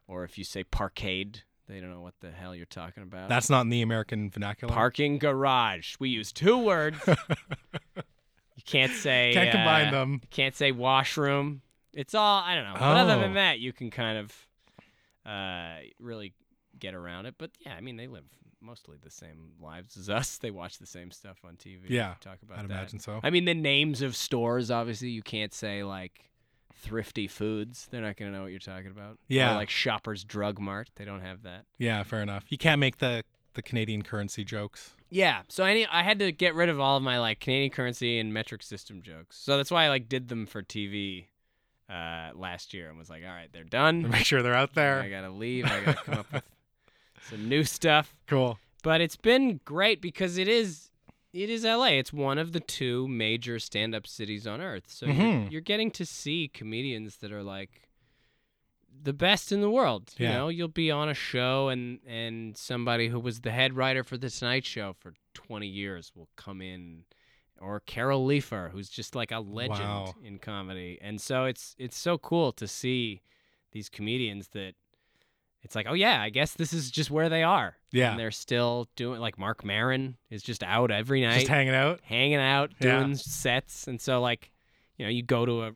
or 0.08 0.24
if 0.24 0.38
you 0.38 0.43
say 0.43 0.64
parkade, 0.64 1.41
they 1.68 1.80
don't 1.80 1.91
know 1.91 2.01
what 2.01 2.16
the 2.20 2.32
hell 2.32 2.55
you're 2.55 2.66
talking 2.66 3.03
about. 3.03 3.30
That's 3.30 3.49
not 3.49 3.62
in 3.62 3.70
the 3.70 3.82
American 3.82 4.30
vernacular. 4.30 4.74
Parking 4.74 5.18
garage. 5.18 5.95
We 5.99 6.09
use 6.09 6.32
two 6.32 6.57
words. 6.57 6.97
you 7.07 8.64
can't 8.66 8.91
say. 8.93 9.32
Can't 9.34 9.51
combine 9.51 9.88
uh, 9.88 9.91
them. 9.91 10.22
Can't 10.30 10.55
say 10.55 10.72
washroom. 10.72 11.62
It's 11.93 12.14
all 12.16 12.41
I 12.41 12.55
don't 12.55 12.66
know. 12.66 12.74
But 12.74 12.97
other 12.97 13.20
than 13.20 13.32
Oh. 13.32 13.36
that, 13.36 13.59
you 13.59 13.74
can 13.74 13.89
kind 13.91 14.18
of 14.18 14.47
uh, 15.26 15.76
really 15.99 16.34
get 16.80 16.93
around 16.93 17.26
it. 17.26 17.36
But 17.38 17.51
yeah, 17.66 17.74
I 17.76 17.82
mean, 17.82 17.97
they 17.97 18.07
live 18.07 18.24
mostly 18.62 18.97
the 19.01 19.09
same 19.12 19.51
lives 19.62 19.97
as 19.97 20.09
us. 20.09 20.38
They 20.38 20.51
watch 20.51 20.78
the 20.78 20.86
same 20.86 21.12
stuff 21.12 21.39
on 21.45 21.55
TV. 21.55 21.82
Yeah, 21.89 22.14
talk 22.22 22.38
about 22.43 22.59
I'd 22.59 22.68
that. 22.70 22.74
imagine 22.74 22.99
so. 22.99 23.20
I 23.24 23.30
mean, 23.30 23.45
the 23.45 23.53
names 23.53 24.01
of 24.01 24.16
stores. 24.16 24.72
Obviously, 24.72 25.09
you 25.09 25.22
can't 25.22 25.53
say 25.53 25.84
like 25.84 26.31
Thrifty 26.82 27.28
Foods. 27.28 27.88
They're 27.92 28.02
not 28.02 28.18
gonna 28.18 28.32
know 28.32 28.42
what 28.44 28.52
you're 28.52 28.60
talking 28.60 28.92
about. 28.92 29.14
Or, 29.14 29.18
Yeah. 29.28 29.56
like 29.56 29.70
Shoppers 29.70 30.24
Drug 30.24 30.60
Mart. 30.60 30.90
They 30.96 31.06
don't 31.06 31.22
have 31.22 31.44
that. 31.44 31.66
Yeah, 31.78 32.02
fair 32.04 32.22
enough. 32.22 32.46
You 32.50 32.58
can't 32.58 32.80
make 32.80 32.98
the 32.98 33.24
the 33.54 33.62
Canadian 33.62 34.02
currency 34.02 34.44
jokes. 34.46 34.92
Yeah, 35.10 35.42
so 35.50 35.66
I 35.66 35.74
need, 35.74 35.88
I 35.92 36.04
had 36.04 36.20
to 36.20 36.32
get 36.32 36.56
rid 36.56 36.70
of 36.70 36.80
all 36.80 36.96
of 36.96 37.04
my 37.04 37.20
like 37.20 37.42
Canadian 37.42 37.72
currency 37.72 38.18
and 38.18 38.34
metric 38.34 38.64
system 38.64 39.02
jokes. 39.02 39.38
So 39.38 39.58
that's 39.58 39.70
why 39.70 39.84
I 39.84 39.90
like 39.90 40.08
did 40.08 40.30
them 40.30 40.46
for 40.46 40.64
TV 40.64 41.26
uh, 41.90 42.30
last 42.34 42.74
year 42.74 42.88
and 42.88 42.98
was 42.98 43.10
like, 43.10 43.22
all 43.26 43.30
right, 43.34 43.50
they're 43.52 43.66
done. 43.66 44.04
Make 44.10 44.26
sure 44.26 44.42
they're 44.42 44.54
out 44.56 44.74
there. 44.74 45.02
I 45.02 45.10
gotta 45.10 45.30
leave. 45.30 45.66
I 45.66 45.82
gotta 45.82 46.02
come 46.04 46.20
up 46.20 46.32
with 46.32 46.44
some 47.30 47.50
new 47.50 47.66
stuff. 47.66 48.16
Cool. 48.28 48.58
But 48.84 49.02
it's 49.02 49.18
been 49.18 49.60
great 49.66 50.02
because 50.02 50.38
it 50.38 50.48
is 50.48 50.91
it 51.34 51.50
is 51.50 51.64
LA. 51.64 51.98
It's 52.00 52.12
one 52.14 52.38
of 52.38 52.52
the 52.52 52.60
two 52.60 53.08
major 53.08 53.58
stand-up 53.60 54.06
cities 54.08 54.46
on 54.46 54.62
earth. 54.62 54.86
So 54.88 55.06
you're, 55.06 55.16
Mhm. 55.16 55.52
you're 55.52 55.62
getting 55.62 55.92
to 55.92 56.06
see 56.06 56.48
comedians 56.50 57.18
that 57.18 57.32
are 57.32 57.44
like 57.44 57.88
the 59.04 59.14
best 59.14 59.52
in 59.52 59.62
the 59.62 59.70
world. 59.70 60.14
You 60.18 60.26
Yeah. 60.28 60.38
know, 60.38 60.48
you'll 60.50 60.68
be 60.68 60.92
on 60.92 61.10
a 61.10 61.14
show 61.14 61.70
and 61.70 62.00
and 62.06 62.58
somebody 62.58 63.08
who 63.08 63.20
was 63.20 63.42
the 63.42 63.52
head 63.52 63.74
writer 63.74 64.04
for 64.04 64.18
the 64.18 64.30
Tonight 64.30 64.66
Show 64.66 64.94
for 64.94 65.14
20 65.34 65.68
years 65.68 66.12
will 66.16 66.30
come 66.36 66.62
in 66.62 67.06
or 67.60 67.80
Carol 67.80 68.26
Leifer, 68.28 68.72
who's 68.72 68.90
just 68.90 69.16
like 69.16 69.32
a 69.32 69.40
legend 69.40 69.80
Wow. 69.80 70.16
in 70.24 70.40
comedy. 70.40 70.98
And 71.02 71.22
so 71.22 71.46
it's 71.46 71.76
it's 71.80 71.98
so 71.98 72.18
cool 72.18 72.52
to 72.54 72.68
see 72.68 73.22
these 73.72 73.88
comedians 73.90 74.50
that 74.50 74.76
it's 75.64 75.76
like, 75.76 75.86
oh 75.89 75.93
yeah, 75.93 76.22
I 76.22 76.30
guess 76.30 76.53
this 76.53 76.74
is 76.74 76.89
just 76.91 77.12
where 77.12 77.30
they 77.30 77.43
are. 77.43 77.76
Yeah. 77.91 78.12
And 78.12 78.20
they're 78.20 78.32
still 78.32 78.88
doing 78.95 79.20
like 79.20 79.38
Marc 79.38 79.64
Maron 79.64 80.18
is 80.30 80.41
just 80.43 80.64
out 80.64 80.91
every 80.91 81.22
night, 81.22 81.36
Just 81.39 81.47
hanging 81.47 81.76
out. 81.76 81.99
hanging 82.03 82.36
out, 82.38 82.72
Yeah. 82.80 82.99
doing 82.99 83.16
sets. 83.16 83.88
And 83.88 83.99
so 84.01 84.22
like, 84.22 84.51
you 84.97 85.05
know, 85.05 85.09
you 85.09 85.24
go 85.24 85.45
to 85.45 85.64
a 85.64 85.66
and 85.68 85.76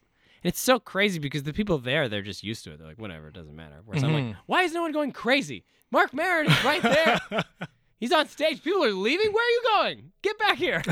it's 0.52 0.60
so 0.60 0.80
crazy 0.80 1.18
because 1.20 1.44
the 1.44 1.54
people 1.54 1.78
there, 1.80 2.08
they're 2.08 2.22
just 2.22 2.44
used 2.44 2.64
to 2.66 2.72
it. 2.74 2.78
They're 2.78 2.88
like, 2.88 3.00
whatever, 3.00 3.30
it 3.30 3.34
doesn't 3.34 3.56
matter. 3.56 3.78
Whereas 3.84 4.04
I'm 4.04 4.14
like, 4.14 4.24
Mhm. 4.26 4.36
why 4.46 4.62
is 4.64 4.74
no 4.74 4.82
one 4.84 4.92
going 4.92 5.12
crazy? 5.12 5.66
Marc 5.92 6.14
Maron 6.14 6.48
is 6.48 6.64
right 6.64 6.82
there. 6.84 7.20
He's 8.00 8.12
on 8.12 8.28
stage. 8.28 8.62
People 8.64 8.84
are 8.84 8.92
leaving. 8.92 9.32
Where 9.34 9.44
are 9.44 9.50
you 9.50 9.62
going? 9.74 10.12
Get 10.22 10.38
back 10.38 10.58
here. 10.58 10.84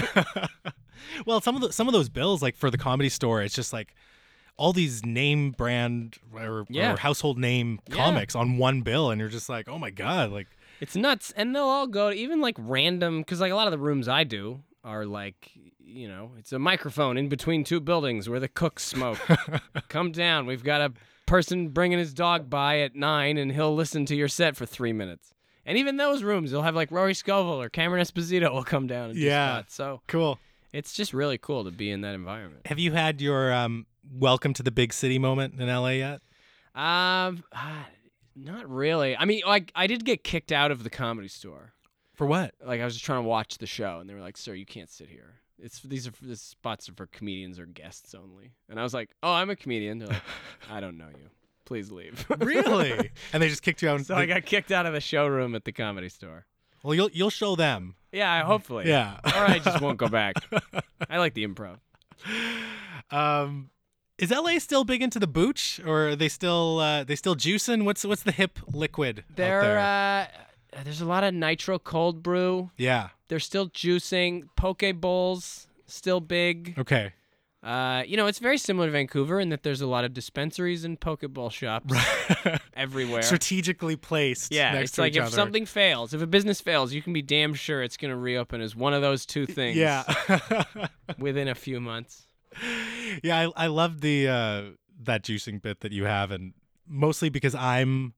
well, 1.25 1.41
some 1.41 1.55
of 1.55 1.61
the 1.61 1.73
some 1.73 1.87
of 1.87 1.93
those 1.93 2.09
bills, 2.09 2.41
like 2.41 2.55
for 2.55 2.71
the 2.71 2.77
comedy 2.77 3.09
store, 3.09 3.41
it's 3.41 3.53
just 3.55 3.73
like 3.73 3.93
all 4.57 4.73
these 4.73 5.03
name 5.05 5.51
brand 5.51 6.17
or, 6.33 6.65
Yeah. 6.69 6.93
or 6.93 6.97
household 6.97 7.37
name 7.37 7.79
Yeah. 7.89 7.95
comics 7.95 8.35
on 8.35 8.57
one 8.57 8.81
bill, 8.81 9.09
and 9.09 9.19
you're 9.19 9.29
just 9.29 9.49
like, 9.49 9.67
oh 9.67 9.77
my 9.79 9.89
god, 9.89 10.31
like 10.31 10.47
It's 10.79 10.95
nuts, 10.95 11.33
and 11.35 11.55
they'll 11.55 11.63
all 11.63 11.87
go 11.87 12.09
to 12.09 12.15
even 12.15 12.41
like 12.41 12.55
random 12.59 13.19
because 13.21 13.39
like 13.41 13.51
a 13.51 13.55
lot 13.55 13.67
of 13.67 13.71
the 13.71 13.77
rooms 13.79 14.07
I 14.07 14.23
do 14.23 14.61
are 14.83 15.05
like 15.05 15.51
you 15.79 16.07
know 16.07 16.31
it's 16.39 16.51
a 16.51 16.59
microphone 16.59 17.17
in 17.17 17.29
between 17.29 17.63
two 17.63 17.79
buildings 17.79 18.27
where 18.29 18.39
the 18.39 18.47
cooks 18.47 18.83
smoke. 18.83 19.19
Come 19.89 20.11
down, 20.11 20.45
we've 20.45 20.63
got 20.63 20.81
a 20.81 20.93
person 21.25 21.69
bringing 21.69 21.99
his 21.99 22.13
dog 22.13 22.49
by 22.49 22.79
at 22.79 22.95
nine, 22.95 23.37
and 23.37 23.51
he'll 23.51 23.73
listen 23.75 24.05
to 24.07 24.15
your 24.15 24.27
set 24.27 24.55
for 24.55 24.65
three 24.65 24.93
minutes. 24.93 25.33
And 25.65 25.77
even 25.77 25.95
those 25.97 26.23
rooms, 26.23 26.51
they'll 26.51 26.63
have 26.63 26.75
like 26.75 26.91
Rory 26.91 27.13
Scovel 27.13 27.61
or 27.61 27.69
Cameron 27.69 28.03
Esposito 28.03 28.51
will 28.51 28.63
come 28.65 28.85
down 28.87 29.11
and 29.11 29.15
do 29.15 29.21
Yeah. 29.21 29.59
spots. 29.59 29.73
So 29.75 30.01
cool. 30.07 30.37
it's 30.73 30.93
just 30.93 31.13
really 31.13 31.37
cool 31.37 31.63
to 31.63 31.71
be 31.71 31.89
in 31.89 32.01
that 32.01 32.15
environment. 32.15 32.67
Have 32.67 32.79
you 32.79 32.91
had 32.91 33.21
your 33.21 33.53
um, 33.53 33.85
welcome 34.11 34.53
to 34.53 34.63
the 34.63 34.71
big 34.71 34.93
city 34.93 35.19
moment 35.19 35.59
in 35.59 35.67
LA 35.67 35.89
yet? 35.89 36.21
Um, 36.75 37.43
ah, 37.53 37.87
not 38.35 38.69
really. 38.69 39.15
I 39.15 39.25
mean, 39.25 39.41
like 39.45 39.71
I 39.75 39.87
did 39.87 40.05
get 40.05 40.23
kicked 40.23 40.51
out 40.51 40.71
of 40.71 40.83
the 40.83 40.89
comedy 40.89 41.27
store. 41.27 41.73
For 42.13 42.27
what? 42.27 42.53
like 42.63 42.79
I 42.79 42.85
was 42.85 42.93
just 42.93 43.05
trying 43.05 43.23
to 43.23 43.27
watch 43.27 43.57
the 43.57 43.65
show, 43.65 43.99
and 43.99 44.09
they 44.09 44.13
were 44.13 44.21
like, 44.21 44.37
"Sir, 44.37 44.53
you 44.53 44.65
can't 44.65 44.89
sit 44.89 45.09
here." 45.09 45.41
it's 45.63 45.79
these 45.79 46.07
are 46.07 46.11
for, 46.11 46.25
the 46.25 46.35
spots 46.35 46.89
are 46.89 46.93
for 46.93 47.07
comedians 47.07 47.57
or 47.57 47.65
guests 47.65 48.13
only. 48.13 48.51
And 48.69 48.79
I 48.79 48.83
was 48.83 48.93
like, 48.93 49.09
oh, 49.23 49.31
I'm 49.31 49.49
a 49.49 49.55
comedian. 49.55 49.99
They're 49.99 50.09
like, 50.09 50.21
I 50.69 50.79
don't 50.79 50.97
know 50.97 51.07
you. 51.07 51.29
Please 51.65 51.91
leave. 51.91 52.25
really? 52.37 53.11
and 53.33 53.41
they 53.41 53.47
just 53.47 53.63
kicked 53.63 53.81
you 53.81 53.89
out. 53.89 53.95
and 53.95 54.05
so 54.05 54.15
I 54.15 54.25
got 54.25 54.45
kicked 54.45 54.71
out 54.71 54.85
of 54.85 54.93
the 54.93 54.99
showroom 54.99 55.55
at 55.55 55.63
the 55.63 55.71
comedy 55.71 56.09
store. 56.09 56.45
well, 56.83 56.93
you'll 56.93 57.09
you'll 57.11 57.29
show 57.29 57.55
them. 57.55 57.95
Yeah, 58.11 58.43
hopefully. 58.43 58.87
Yeah. 58.87 59.17
or 59.25 59.31
I 59.31 59.59
just 59.59 59.81
won't 59.81 59.97
go 59.97 60.09
back. 60.09 60.35
I 61.09 61.17
like 61.17 61.33
the 61.33 61.47
improv. 61.47 61.77
Um, 63.09 63.69
is 64.17 64.31
LA 64.31 64.59
still 64.59 64.83
big 64.83 65.01
into 65.01 65.19
the 65.19 65.27
booch, 65.27 65.79
or 65.85 66.09
are 66.09 66.15
they 66.15 66.29
still 66.29 66.79
uh, 66.79 67.03
they 67.03 67.15
still 67.15 67.35
juicing? 67.35 67.83
What's 67.85 68.05
what's 68.05 68.23
the 68.23 68.31
hip 68.31 68.59
liquid 68.71 69.19
out 69.29 69.35
There, 69.35 69.61
there? 69.61 69.79
uh, 69.79 70.83
there's 70.83 71.01
a 71.01 71.05
lot 71.05 71.23
of 71.23 71.33
nitro 71.33 71.79
cold 71.79 72.23
brew. 72.23 72.71
yeah. 72.77 73.09
They're 73.29 73.39
still 73.39 73.67
juicing. 73.69 74.43
Poke 74.55 74.83
bowls 74.95 75.67
still 75.87 76.19
big. 76.19 76.75
Okay. 76.77 77.13
Uh, 77.63 78.03
you 78.05 78.17
know, 78.17 78.27
it's 78.27 78.39
very 78.39 78.57
similar 78.57 78.87
to 78.87 78.91
Vancouver 78.91 79.39
in 79.39 79.47
that 79.49 79.63
there's 79.63 79.79
a 79.81 79.87
lot 79.87 80.03
of 80.03 80.13
dispensaries 80.13 80.83
and 80.83 80.99
poke 80.99 81.21
bowl 81.29 81.49
shops 81.49 81.95
everywhere. 82.75 83.21
Strategically 83.21 83.95
placed. 83.95 84.51
yeah, 84.53 84.73
it's 84.75 84.97
like 84.97 85.15
if 85.15 85.23
other. 85.23 85.31
something 85.31 85.65
fails, 85.65 86.13
if 86.13 86.21
a 86.21 86.27
business 86.27 86.59
fails, 86.61 86.93
you 86.93 87.01
can 87.01 87.13
be 87.13 87.21
damn 87.21 87.53
sure 87.53 87.81
it's 87.81 87.95
going 87.97 88.11
to 88.11 88.17
reopen 88.17 88.59
as 88.61 88.75
one 88.75 88.93
of 88.93 89.01
those 89.01 89.25
two 89.25 89.45
things 89.45 89.77
Yeah. 89.77 90.03
within 91.17 91.47
a 91.47 91.55
few 91.55 91.79
months. 91.79 92.27
yeah, 93.23 93.47
I 93.55 93.65
I 93.65 93.67
love 93.67 94.01
the 94.01 94.27
uh, 94.27 94.61
that 95.03 95.23
juicing 95.23 95.61
bit 95.61 95.81
that 95.81 95.91
you 95.91 96.05
have, 96.05 96.31
and 96.31 96.53
mostly 96.87 97.29
because 97.29 97.55
I'm 97.55 98.13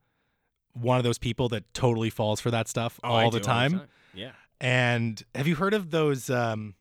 one 0.74 0.98
of 0.98 1.04
those 1.04 1.18
people 1.18 1.48
that 1.50 1.74
totally 1.74 2.10
falls 2.10 2.42
for 2.42 2.52
that 2.52 2.68
stuff 2.68 3.00
Oh, 3.04 3.14
I 3.14 3.24
all, 3.24 3.32
the 3.32 3.40
time. 3.40 3.84
Yeah. 4.14 4.32
And 4.60 5.24
have 5.34 5.48
you 5.48 5.56
heard 5.56 5.74
of 5.74 5.92
those 5.92 6.30
um, 6.30 6.76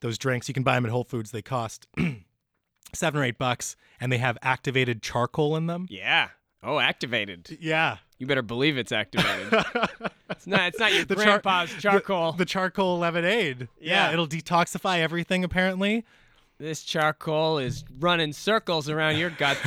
those 0.00 0.18
drinks? 0.18 0.48
You 0.48 0.54
can 0.54 0.62
buy 0.62 0.74
them 0.74 0.84
at 0.86 0.90
Whole 0.92 1.04
Foods. 1.04 1.30
They 1.30 1.42
cost 1.42 1.86
seven 2.94 3.20
or 3.20 3.24
eight 3.24 3.38
bucks, 3.38 3.76
and 4.00 4.10
they 4.12 4.18
have 4.18 4.36
activated 4.42 5.02
charcoal 5.02 5.56
in 5.56 5.66
them. 5.66 5.86
Yeah. 5.90 6.28
Oh, 6.62 6.78
activated. 6.78 7.56
Yeah, 7.58 7.96
You 8.18 8.26
better 8.26 8.42
believe 8.42 8.76
it's 8.76 8.92
activated. 8.92 9.48
it's 10.30 10.46
not. 10.46 10.68
It's 10.68 10.78
not 10.78 10.92
your 10.92 11.06
The 11.06 11.14
char- 11.14 11.40
grandpa's 11.40 11.70
charcoal. 11.80 12.32
the 12.32 12.44
charcoal 12.44 12.98
lemonade. 12.98 13.68
Yeah. 13.80 14.08
Yeah. 14.08 14.12
it'll 14.12 14.28
detoxify 14.28 14.98
everything 14.98 15.42
apparently. 15.42 16.04
This 16.60 16.82
charcoal 16.82 17.58
is 17.58 17.84
running 17.98 18.34
circles 18.34 18.88
around 18.90 19.16
your 19.16 19.30
guts. 19.30 19.60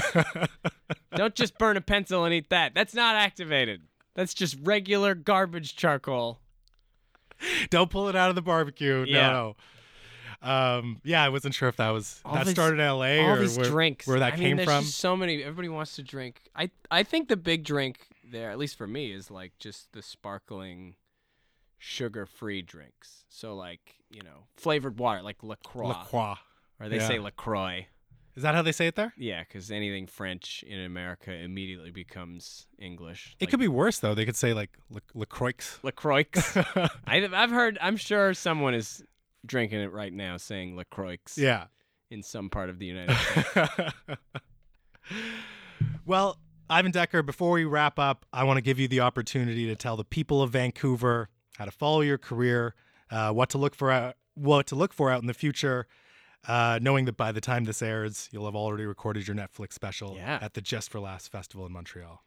Don't 1.16 1.34
just 1.34 1.58
burn 1.58 1.76
a 1.76 1.82
pencil 1.82 2.24
and 2.24 2.34
eat 2.34 2.52
that. 2.52 2.76
That's 2.76 2.94
not 2.94 3.16
activated. 3.16 3.82
That's 4.14 4.34
just 4.34 4.56
regular 4.62 5.16
garbage 5.16 5.76
charcoal. 5.76 6.40
Don't 7.72 7.90
pull 7.90 8.10
it 8.10 8.16
out 8.16 8.30
of 8.30 8.36
the 8.36 8.44
barbecue. 8.44 9.06
Yeah. 9.08 9.32
No. 9.32 9.56
Um, 10.44 11.02
yeah, 11.04 11.24
I 11.24 11.30
wasn't 11.30 11.56
sure 11.56 11.68
if 11.68 11.78
that 11.78 11.90
was 11.90 12.22
All 12.24 12.36
that 12.36 12.48
started 12.48 12.76
in 12.76 12.82
L.A. 12.82 13.20
All 13.22 13.32
or 13.32 13.40
these 13.40 13.58
where, 13.58 13.66
drinks. 13.66 14.06
where 14.06 14.20
that 14.20 14.34
I 14.34 14.38
came 14.38 14.58
mean, 14.58 14.66
from. 14.66 14.84
So 14.84 15.18
many. 15.18 15.42
Everybody 15.42 15.70
wants 15.70 15.96
to 15.96 16.04
drink. 16.04 16.42
I 16.56 16.70
I 16.92 17.04
think 17.04 17.28
the 17.28 17.38
big 17.38 17.64
drink 17.64 18.08
there, 18.30 18.52
at 18.52 18.58
least 18.60 18.78
for 18.78 18.86
me, 18.86 19.14
is 19.14 19.32
like 19.32 19.54
just 19.58 19.94
the 19.94 20.02
sparkling, 20.02 20.96
sugar-free 21.78 22.62
drinks. 22.64 23.24
So 23.30 23.56
like 23.56 23.96
you 24.12 24.22
know, 24.22 24.48
flavored 24.58 25.00
water, 25.00 25.22
like 25.22 25.42
Lacroix, 25.42 25.88
La 25.88 26.04
Croix. 26.04 26.36
Or 26.84 26.90
they 26.90 26.98
yeah. 26.98 27.08
say 27.08 27.20
Lacroix. 27.20 27.88
Is 28.36 28.44
that 28.44 28.56
how 28.56 28.64
they 28.64 28.72
say 28.72 28.88
it 28.88 28.96
there? 28.96 29.14
Yeah, 29.16 29.44
because 29.44 29.70
anything 29.70 30.08
French 30.08 30.64
in 30.68 30.80
America 30.80 31.32
immediately 31.32 31.92
becomes 31.92 32.66
English. 32.80 33.36
It 33.40 33.50
could 33.50 33.60
be 33.60 33.68
worse 33.68 34.00
though. 34.00 34.16
They 34.16 34.26
could 34.26 34.36
say 34.36 34.54
like 34.54 34.72
La, 34.90 35.00
La 35.14 35.26
Croix. 35.26 35.54
Lacroix. 35.84 36.26
I've 37.06 37.06
I've 37.34 37.52
heard. 37.52 37.78
I'm 37.80 37.96
sure 37.96 38.34
someone 38.34 38.74
is 38.74 39.04
drinking 39.46 39.82
it 39.82 39.92
right 39.92 40.12
now, 40.12 40.38
saying 40.38 40.76
Lacroix. 40.76 41.18
yeah. 41.38 41.66
In 42.10 42.22
some 42.22 42.50
part 42.50 42.70
of 42.70 42.78
the 42.78 42.86
United 42.86 43.18
States. 43.18 43.94
well, 46.06 46.38
Ivan 46.70 46.92
Decker, 46.92 47.24
before 47.24 47.52
we 47.52 47.66
wrap 47.66 47.98
up, 47.98 48.26
I 48.32 48.44
want 48.44 48.58
to 48.58 48.62
give 48.62 48.80
you 48.80 48.88
the 48.88 49.00
opportunity 49.00 49.66
to 49.68 49.76
tell 49.76 49.98
the 49.98 50.04
people 50.04 50.42
of 50.42 50.52
Vancouver 50.52 51.30
how 51.58 51.66
to 51.66 51.72
follow 51.72 52.02
your 52.02 52.20
career, 52.20 52.76
uh, 53.10 53.32
what 53.32 53.50
to 53.50 53.58
look 53.58 53.74
for 53.74 53.90
out, 53.90 54.16
what 54.36 54.68
to 54.68 54.76
look 54.76 54.94
for 54.94 55.12
out 55.12 55.22
in 55.22 55.28
the 55.28 55.34
future. 55.34 55.88
Uh, 56.48 56.78
knowing 56.82 57.06
that 57.06 57.16
by 57.16 57.32
the 57.32 57.40
time 57.42 57.64
this 57.64 57.82
airs, 57.82 58.28
you'll 58.32 58.46
have 58.46 58.56
already 58.56 58.86
recorded 58.86 59.28
your 59.28 59.36
Netflix 59.36 59.74
special 59.74 60.16
Yeah. 60.16 60.40
at 60.42 60.54
the 60.54 60.62
Just 60.62 60.90
for 60.90 61.00
Laughs 61.00 61.28
Festival 61.28 61.66
in 61.66 61.72
Montreal. 61.72 62.22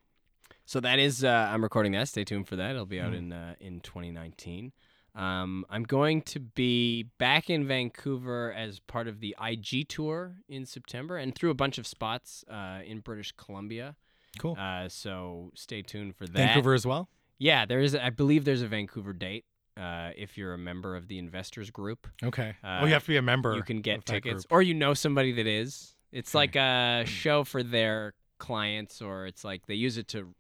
So 0.64 0.80
that 0.80 0.98
is, 0.98 1.22
uh, 1.22 1.50
I'm 1.52 1.62
recording 1.62 1.92
that. 1.92 2.08
Stay 2.08 2.24
tuned 2.24 2.48
for 2.48 2.56
that. 2.56 2.70
It'll 2.70 2.86
be 2.86 3.00
out 3.00 3.12
Mm. 3.12 3.16
in 3.18 3.32
uh, 3.32 3.54
in 3.60 3.80
2019. 3.80 4.72
Um, 5.14 5.64
I'm 5.70 5.84
going 5.84 6.20
to 6.22 6.40
be 6.40 7.04
back 7.18 7.48
in 7.48 7.66
Vancouver 7.66 8.52
as 8.52 8.80
part 8.80 9.08
of 9.08 9.20
the 9.20 9.34
IG 9.40 9.84
tour 9.88 10.36
in 10.48 10.66
September, 10.66 11.16
and 11.16 11.34
through 11.34 11.50
a 11.50 11.54
bunch 11.54 11.78
of 11.78 11.86
spots 11.86 12.44
uh, 12.50 12.80
in 12.84 13.00
British 13.00 13.32
Columbia. 13.32 13.96
Cool. 14.38 14.56
Uh, 14.58 14.88
so 14.90 15.52
stay 15.54 15.80
tuned 15.82 16.16
for 16.16 16.26
that. 16.26 16.32
Vancouver 16.34 16.74
as 16.74 16.86
well. 16.86 17.08
Yeah, 17.38 17.64
there 17.64 17.80
is. 17.80 17.94
I 17.94 18.10
believe 18.10 18.44
there's 18.44 18.60
a 18.62 18.68
Vancouver 18.68 19.12
date. 19.14 19.44
Uh, 19.76 20.10
if 20.16 20.38
you're 20.38 20.54
a 20.54 20.58
member 20.58 20.96
of 20.96 21.06
the 21.08 21.18
investors 21.18 21.70
group, 21.70 22.06
Okay. 22.22 22.50
Uh, 22.64 22.78
well, 22.80 22.86
you 22.88 22.94
have 22.94 23.02
to 23.04 23.08
be 23.08 23.16
a 23.18 23.22
member. 23.22 23.54
you 23.54 23.62
can 23.62 23.80
get 23.82 24.06
tickets, 24.06 24.46
or 24.50 24.62
you 24.62 24.72
know 24.74 24.94
somebody 24.94 25.32
that 25.32 25.46
is. 25.46 25.94
It's 26.12 26.34
Okay. 26.34 26.38
like 26.38 26.56
a 26.56 27.04
show 27.06 27.44
for 27.44 27.62
their 27.62 28.14
clients, 28.38 29.02
or 29.02 29.26
it's 29.26 29.44
like 29.44 29.66
they 29.66 29.74
use 29.74 29.98
it 29.98 30.08
to 30.08 30.34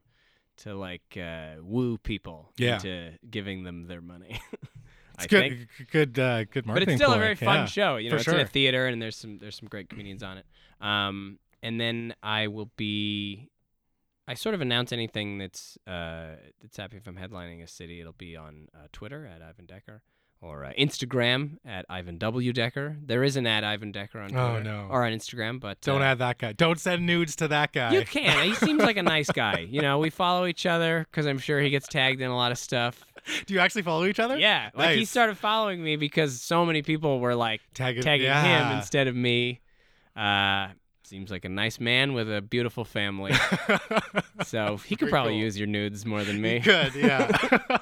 to 0.58 0.74
like 0.74 1.18
uh, 1.20 1.56
woo 1.60 1.98
people 1.98 2.50
Yeah. 2.56 2.76
into 2.76 3.12
giving 3.30 3.64
them 3.64 3.86
their 3.88 4.00
money. 4.00 4.40
It's 5.18 5.26
good, 5.28 5.66
think. 5.78 5.90
good, 5.90 6.18
uh, 6.18 6.44
good 6.44 6.66
But 6.66 6.82
it's 6.82 6.96
still 6.96 7.14
a 7.14 7.18
very 7.18 7.34
fun 7.34 7.60
Yeah. 7.60 7.64
show. 7.64 7.96
You 7.96 8.10
know, 8.10 8.16
for 8.16 8.20
it's 8.20 8.28
in 8.28 8.38
a 8.38 8.46
theater, 8.46 8.86
and 8.86 9.00
there's 9.00 9.16
some 9.16 9.38
there's 9.38 9.56
some 9.56 9.66
great 9.68 9.88
comedians 9.88 10.22
on 10.22 10.36
it. 10.36 10.44
Um, 10.80 11.38
and 11.62 11.80
then 11.80 12.14
I 12.22 12.48
will 12.48 12.70
be. 12.76 13.48
I 14.28 14.34
sort 14.34 14.54
of 14.54 14.60
announce 14.60 14.92
anything 14.92 15.38
that's 15.38 15.78
uh, 15.86 16.36
that's 16.60 16.76
happening 16.76 17.00
if 17.00 17.06
I'm 17.06 17.16
headlining 17.16 17.62
a 17.62 17.68
city. 17.68 18.00
It'll 18.00 18.12
be 18.12 18.36
on 18.36 18.68
uh, 18.74 18.86
Twitter 18.92 19.26
at 19.26 19.40
Ivan 19.42 19.66
Decker 19.66 20.02
or 20.42 20.64
uh, 20.64 20.72
Instagram 20.78 21.58
at 21.64 21.86
Ivan 21.88 22.18
W 22.18 22.52
Decker. 22.52 22.96
There 23.02 23.22
is 23.24 23.36
an 23.36 23.46
at 23.46 23.64
Ivan 23.64 23.90
Decker 23.92 24.20
on 24.20 24.28
Twitter 24.30 24.42
Oh, 24.44 24.62
no. 24.62 24.88
or 24.90 25.04
on 25.04 25.12
Instagram, 25.12 25.60
but 25.60 25.80
Don't 25.80 26.02
uh, 26.02 26.06
add 26.06 26.18
that 26.18 26.38
guy. 26.38 26.52
Don't 26.52 26.78
send 26.78 27.06
nudes 27.06 27.36
to 27.36 27.48
that 27.48 27.72
guy. 27.72 27.92
You 27.92 28.04
can. 28.04 28.44
He 28.46 28.54
seems 28.54 28.82
like 28.82 28.96
a 28.96 29.02
nice 29.16 29.30
guy. 29.30 29.60
You 29.60 29.80
know, 29.80 29.98
we 29.98 30.10
follow 30.10 30.44
each 30.46 30.66
other 30.66 31.06
because 31.10 31.26
I'm 31.26 31.38
sure 31.38 31.60
he 31.60 31.70
gets 31.70 31.86
tagged 31.88 32.20
in 32.20 32.28
a 32.30 32.36
lot 32.36 32.52
of 32.52 32.58
stuff. 32.58 33.02
Do 33.46 33.54
you 33.54 33.60
actually 33.60 33.82
follow 33.82 34.04
each 34.04 34.20
other? 34.20 34.38
Yeah, 34.38 34.70
like 34.74 34.96
he 34.96 35.04
started 35.04 35.38
following 35.38 35.82
me 35.82 35.96
because 35.96 36.40
so 36.40 36.66
many 36.66 36.82
people 36.82 37.18
were 37.18 37.34
like 37.34 37.60
Tagging, 37.74 38.02
tagging 38.02 38.26
yeah. 38.26 38.70
him 38.70 38.76
instead 38.78 39.06
of 39.08 39.16
me. 39.16 39.60
Uh, 40.14 40.68
seems 41.06 41.30
like 41.30 41.44
a 41.44 41.48
nice 41.48 41.80
man 41.80 42.12
with 42.12 42.32
a 42.32 42.42
beautiful 42.42 42.84
family. 42.84 43.32
so 44.44 44.76
he 44.78 44.96
could 44.96 45.08
probably 45.08 45.34
cool. 45.34 45.40
use 45.40 45.58
your 45.58 45.66
nudes 45.66 46.04
more 46.04 46.24
than 46.24 46.40
me. 46.40 46.58
Good, 46.58 46.94
yeah. 46.94 47.78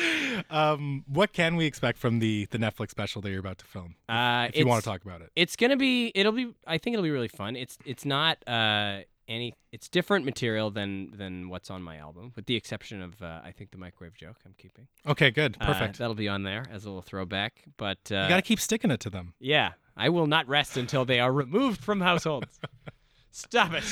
um, 0.50 1.04
what 1.08 1.32
can 1.32 1.56
we 1.56 1.66
expect 1.66 1.98
from 1.98 2.18
the 2.18 2.46
the 2.50 2.58
Netflix 2.58 2.90
special 2.90 3.22
that 3.22 3.30
you're 3.30 3.40
about 3.40 3.58
to 3.58 3.64
film? 3.66 3.96
Uh, 4.08 4.48
If 4.48 4.58
you 4.58 4.66
want 4.66 4.82
to 4.82 4.88
talk 4.88 5.04
about 5.04 5.20
it. 5.20 5.30
It's 5.36 5.56
gonna 5.56 5.76
be. 5.76 6.12
It'll 6.14 6.32
be. 6.32 6.54
I 6.66 6.78
think 6.78 6.94
it'll 6.94 7.04
be 7.04 7.10
really 7.10 7.28
fun. 7.28 7.56
It's. 7.56 7.78
It's 7.84 8.04
not. 8.04 8.38
Uh, 8.48 9.00
any. 9.28 9.54
It's 9.72 9.88
different 9.88 10.24
material 10.24 10.70
than 10.70 11.12
than 11.16 11.48
what's 11.48 11.70
on 11.70 11.82
my 11.82 11.96
album, 11.96 12.32
with 12.36 12.46
the 12.46 12.56
exception 12.56 13.02
of 13.02 13.20
uh, 13.22 13.40
I 13.44 13.52
think 13.52 13.70
the 13.70 13.78
microwave 13.78 14.14
joke 14.16 14.36
I'm 14.44 14.54
keeping. 14.58 14.86
Okay, 15.06 15.30
good, 15.30 15.56
Uh, 15.60 15.66
perfect. 15.66 15.98
that'll 15.98 16.14
be 16.14 16.28
on 16.28 16.42
there 16.42 16.64
as 16.70 16.84
a 16.84 16.88
little 16.88 17.02
throwback. 17.02 17.62
But 17.76 17.98
uh, 18.10 18.22
you 18.22 18.28
got 18.28 18.36
to 18.36 18.42
keep 18.42 18.60
sticking 18.60 18.90
it 18.90 19.00
to 19.00 19.10
them. 19.10 19.34
Yeah, 19.38 19.72
I 19.96 20.08
will 20.08 20.26
not 20.26 20.48
rest 20.48 20.76
until 20.76 21.04
they 21.04 21.20
are 21.20 21.32
removed 21.32 21.82
from 21.82 22.00
households. 22.00 22.58
Stop 23.30 23.74
it. 23.74 23.84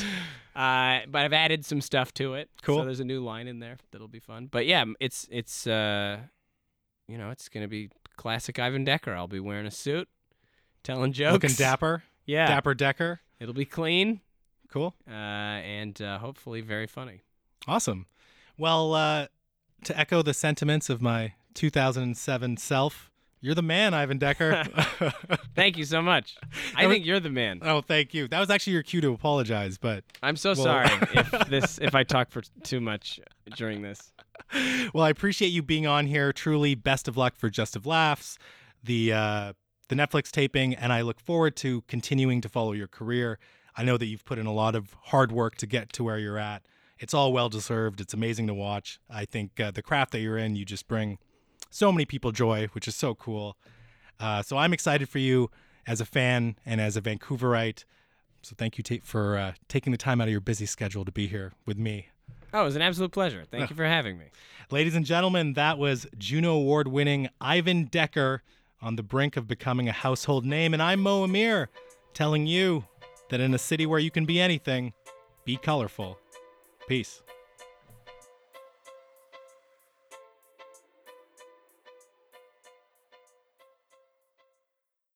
Uh, 0.56 1.00
but 1.10 1.22
I've 1.22 1.32
added 1.34 1.66
some 1.66 1.82
stuff 1.82 2.14
to 2.14 2.32
it. 2.34 2.48
Cool. 2.62 2.78
So 2.78 2.84
there's 2.86 3.00
a 3.00 3.04
new 3.04 3.22
line 3.22 3.46
in 3.46 3.58
there 3.58 3.76
that'll 3.90 4.08
be 4.08 4.20
fun. 4.20 4.48
But 4.50 4.64
yeah, 4.66 4.84
it's 5.00 5.28
it's 5.30 5.66
uh, 5.66 6.18
you 7.08 7.18
know, 7.18 7.28
it's 7.30 7.48
gonna 7.50 7.68
be 7.68 7.90
classic 8.16 8.58
Ivan 8.58 8.84
Decker. 8.84 9.12
I'll 9.14 9.28
be 9.28 9.40
wearing 9.40 9.66
a 9.66 9.70
suit, 9.70 10.08
telling 10.82 11.12
jokes. 11.12 11.32
Looking 11.34 11.56
dapper, 11.56 12.04
Yeah. 12.24 12.46
dapper 12.46 12.72
Decker. 12.74 13.20
It'll 13.38 13.52
be 13.52 13.66
clean. 13.66 14.20
Cool, 14.74 14.92
Uh, 15.08 15.12
and 15.12 16.02
uh, 16.02 16.18
hopefully 16.18 16.60
very 16.60 16.88
funny. 16.88 17.20
awesome. 17.68 18.06
Well, 18.58 18.92
uh, 18.94 19.28
to 19.84 19.96
echo 19.96 20.20
the 20.20 20.34
sentiments 20.34 20.90
of 20.90 21.00
my 21.00 21.34
2007 21.54 22.56
self, 22.56 23.08
you're 23.40 23.54
the 23.54 23.62
man, 23.62 23.94
Ivan 23.94 24.18
Decker. 24.18 24.64
Thank 25.54 25.76
you 25.78 25.84
so 25.84 26.02
much. 26.02 26.34
I 26.74 26.86
was- 26.86 26.94
think 26.96 27.06
you're 27.06 27.20
the 27.20 27.30
man. 27.30 27.60
oh, 27.62 27.82
thank 27.82 28.14
you. 28.14 28.26
That 28.26 28.40
was 28.40 28.50
actually 28.50 28.72
your 28.72 28.82
cue 28.82 29.00
to 29.02 29.12
apologize, 29.12 29.78
but 29.78 30.02
I'm 30.24 30.34
so 30.34 30.54
well- 30.54 30.64
sorry 30.64 30.88
if 31.14 31.30
this 31.48 31.78
if 31.80 31.94
I 31.94 32.02
talk 32.02 32.32
for 32.32 32.42
too 32.64 32.80
much 32.80 33.20
during 33.56 33.80
this. 33.82 34.12
well, 34.92 35.04
I 35.04 35.10
appreciate 35.10 35.48
you 35.52 35.62
being 35.62 35.86
on 35.86 36.06
here. 36.08 36.32
Truly, 36.32 36.74
best 36.74 37.06
of 37.06 37.16
luck 37.16 37.36
for 37.36 37.48
Just 37.48 37.76
of 37.76 37.86
Laughs, 37.86 38.38
the 38.82 39.12
uh, 39.12 39.52
the 39.88 39.94
Netflix 39.94 40.32
taping, 40.32 40.74
and 40.74 40.92
I 40.92 41.02
look 41.02 41.20
forward 41.20 41.54
to 41.58 41.82
continuing 41.82 42.40
to 42.40 42.48
follow 42.48 42.72
your 42.72 42.88
career. 42.88 43.38
I 43.76 43.82
know 43.82 43.96
that 43.96 44.06
you've 44.06 44.24
put 44.24 44.38
in 44.38 44.46
a 44.46 44.52
lot 44.52 44.74
of 44.74 44.94
hard 45.04 45.32
work 45.32 45.56
to 45.56 45.66
get 45.66 45.92
to 45.94 46.04
where 46.04 46.18
you're 46.18 46.38
at. 46.38 46.62
It's 46.98 47.12
all 47.12 47.32
well 47.32 47.48
deserved. 47.48 48.00
It's 48.00 48.14
amazing 48.14 48.46
to 48.46 48.54
watch. 48.54 49.00
I 49.10 49.24
think 49.24 49.58
uh, 49.58 49.70
the 49.70 49.82
craft 49.82 50.12
that 50.12 50.20
you're 50.20 50.38
in, 50.38 50.54
you 50.56 50.64
just 50.64 50.86
bring 50.86 51.18
so 51.70 51.90
many 51.90 52.04
people 52.04 52.30
joy, 52.30 52.68
which 52.72 52.86
is 52.86 52.94
so 52.94 53.14
cool. 53.14 53.56
Uh, 54.20 54.42
so 54.42 54.56
I'm 54.56 54.72
excited 54.72 55.08
for 55.08 55.18
you 55.18 55.50
as 55.86 56.00
a 56.00 56.04
fan 56.04 56.56
and 56.64 56.80
as 56.80 56.96
a 56.96 57.02
Vancouverite. 57.02 57.84
So 58.42 58.54
thank 58.56 58.78
you, 58.78 58.84
Tate, 58.84 59.04
for 59.04 59.36
uh, 59.36 59.52
taking 59.68 59.90
the 59.90 59.96
time 59.98 60.20
out 60.20 60.28
of 60.28 60.32
your 60.32 60.40
busy 60.40 60.66
schedule 60.66 61.04
to 61.04 61.12
be 61.12 61.26
here 61.26 61.52
with 61.66 61.78
me. 61.78 62.08
Oh, 62.52 62.62
it 62.62 62.64
was 62.64 62.76
an 62.76 62.82
absolute 62.82 63.10
pleasure. 63.10 63.44
Thank 63.50 63.70
you 63.70 63.76
for 63.76 63.84
having 63.84 64.18
me. 64.18 64.26
Ladies 64.70 64.94
and 64.94 65.04
gentlemen, 65.04 65.54
that 65.54 65.78
was 65.78 66.06
Juno 66.16 66.54
Award 66.54 66.88
winning 66.88 67.28
Ivan 67.40 67.84
Decker 67.86 68.42
on 68.80 68.96
the 68.96 69.02
brink 69.02 69.36
of 69.36 69.48
becoming 69.48 69.88
a 69.88 69.92
household 69.92 70.44
name. 70.44 70.72
And 70.72 70.82
I'm 70.82 71.00
Mo 71.00 71.24
Amir 71.24 71.68
telling 72.12 72.46
you 72.46 72.84
that 73.34 73.40
in 73.40 73.52
a 73.52 73.58
city 73.58 73.84
where 73.84 73.98
you 73.98 74.12
can 74.12 74.24
be 74.24 74.40
anything, 74.40 74.92
be 75.44 75.56
colorful. 75.56 76.16
Peace. 76.86 77.20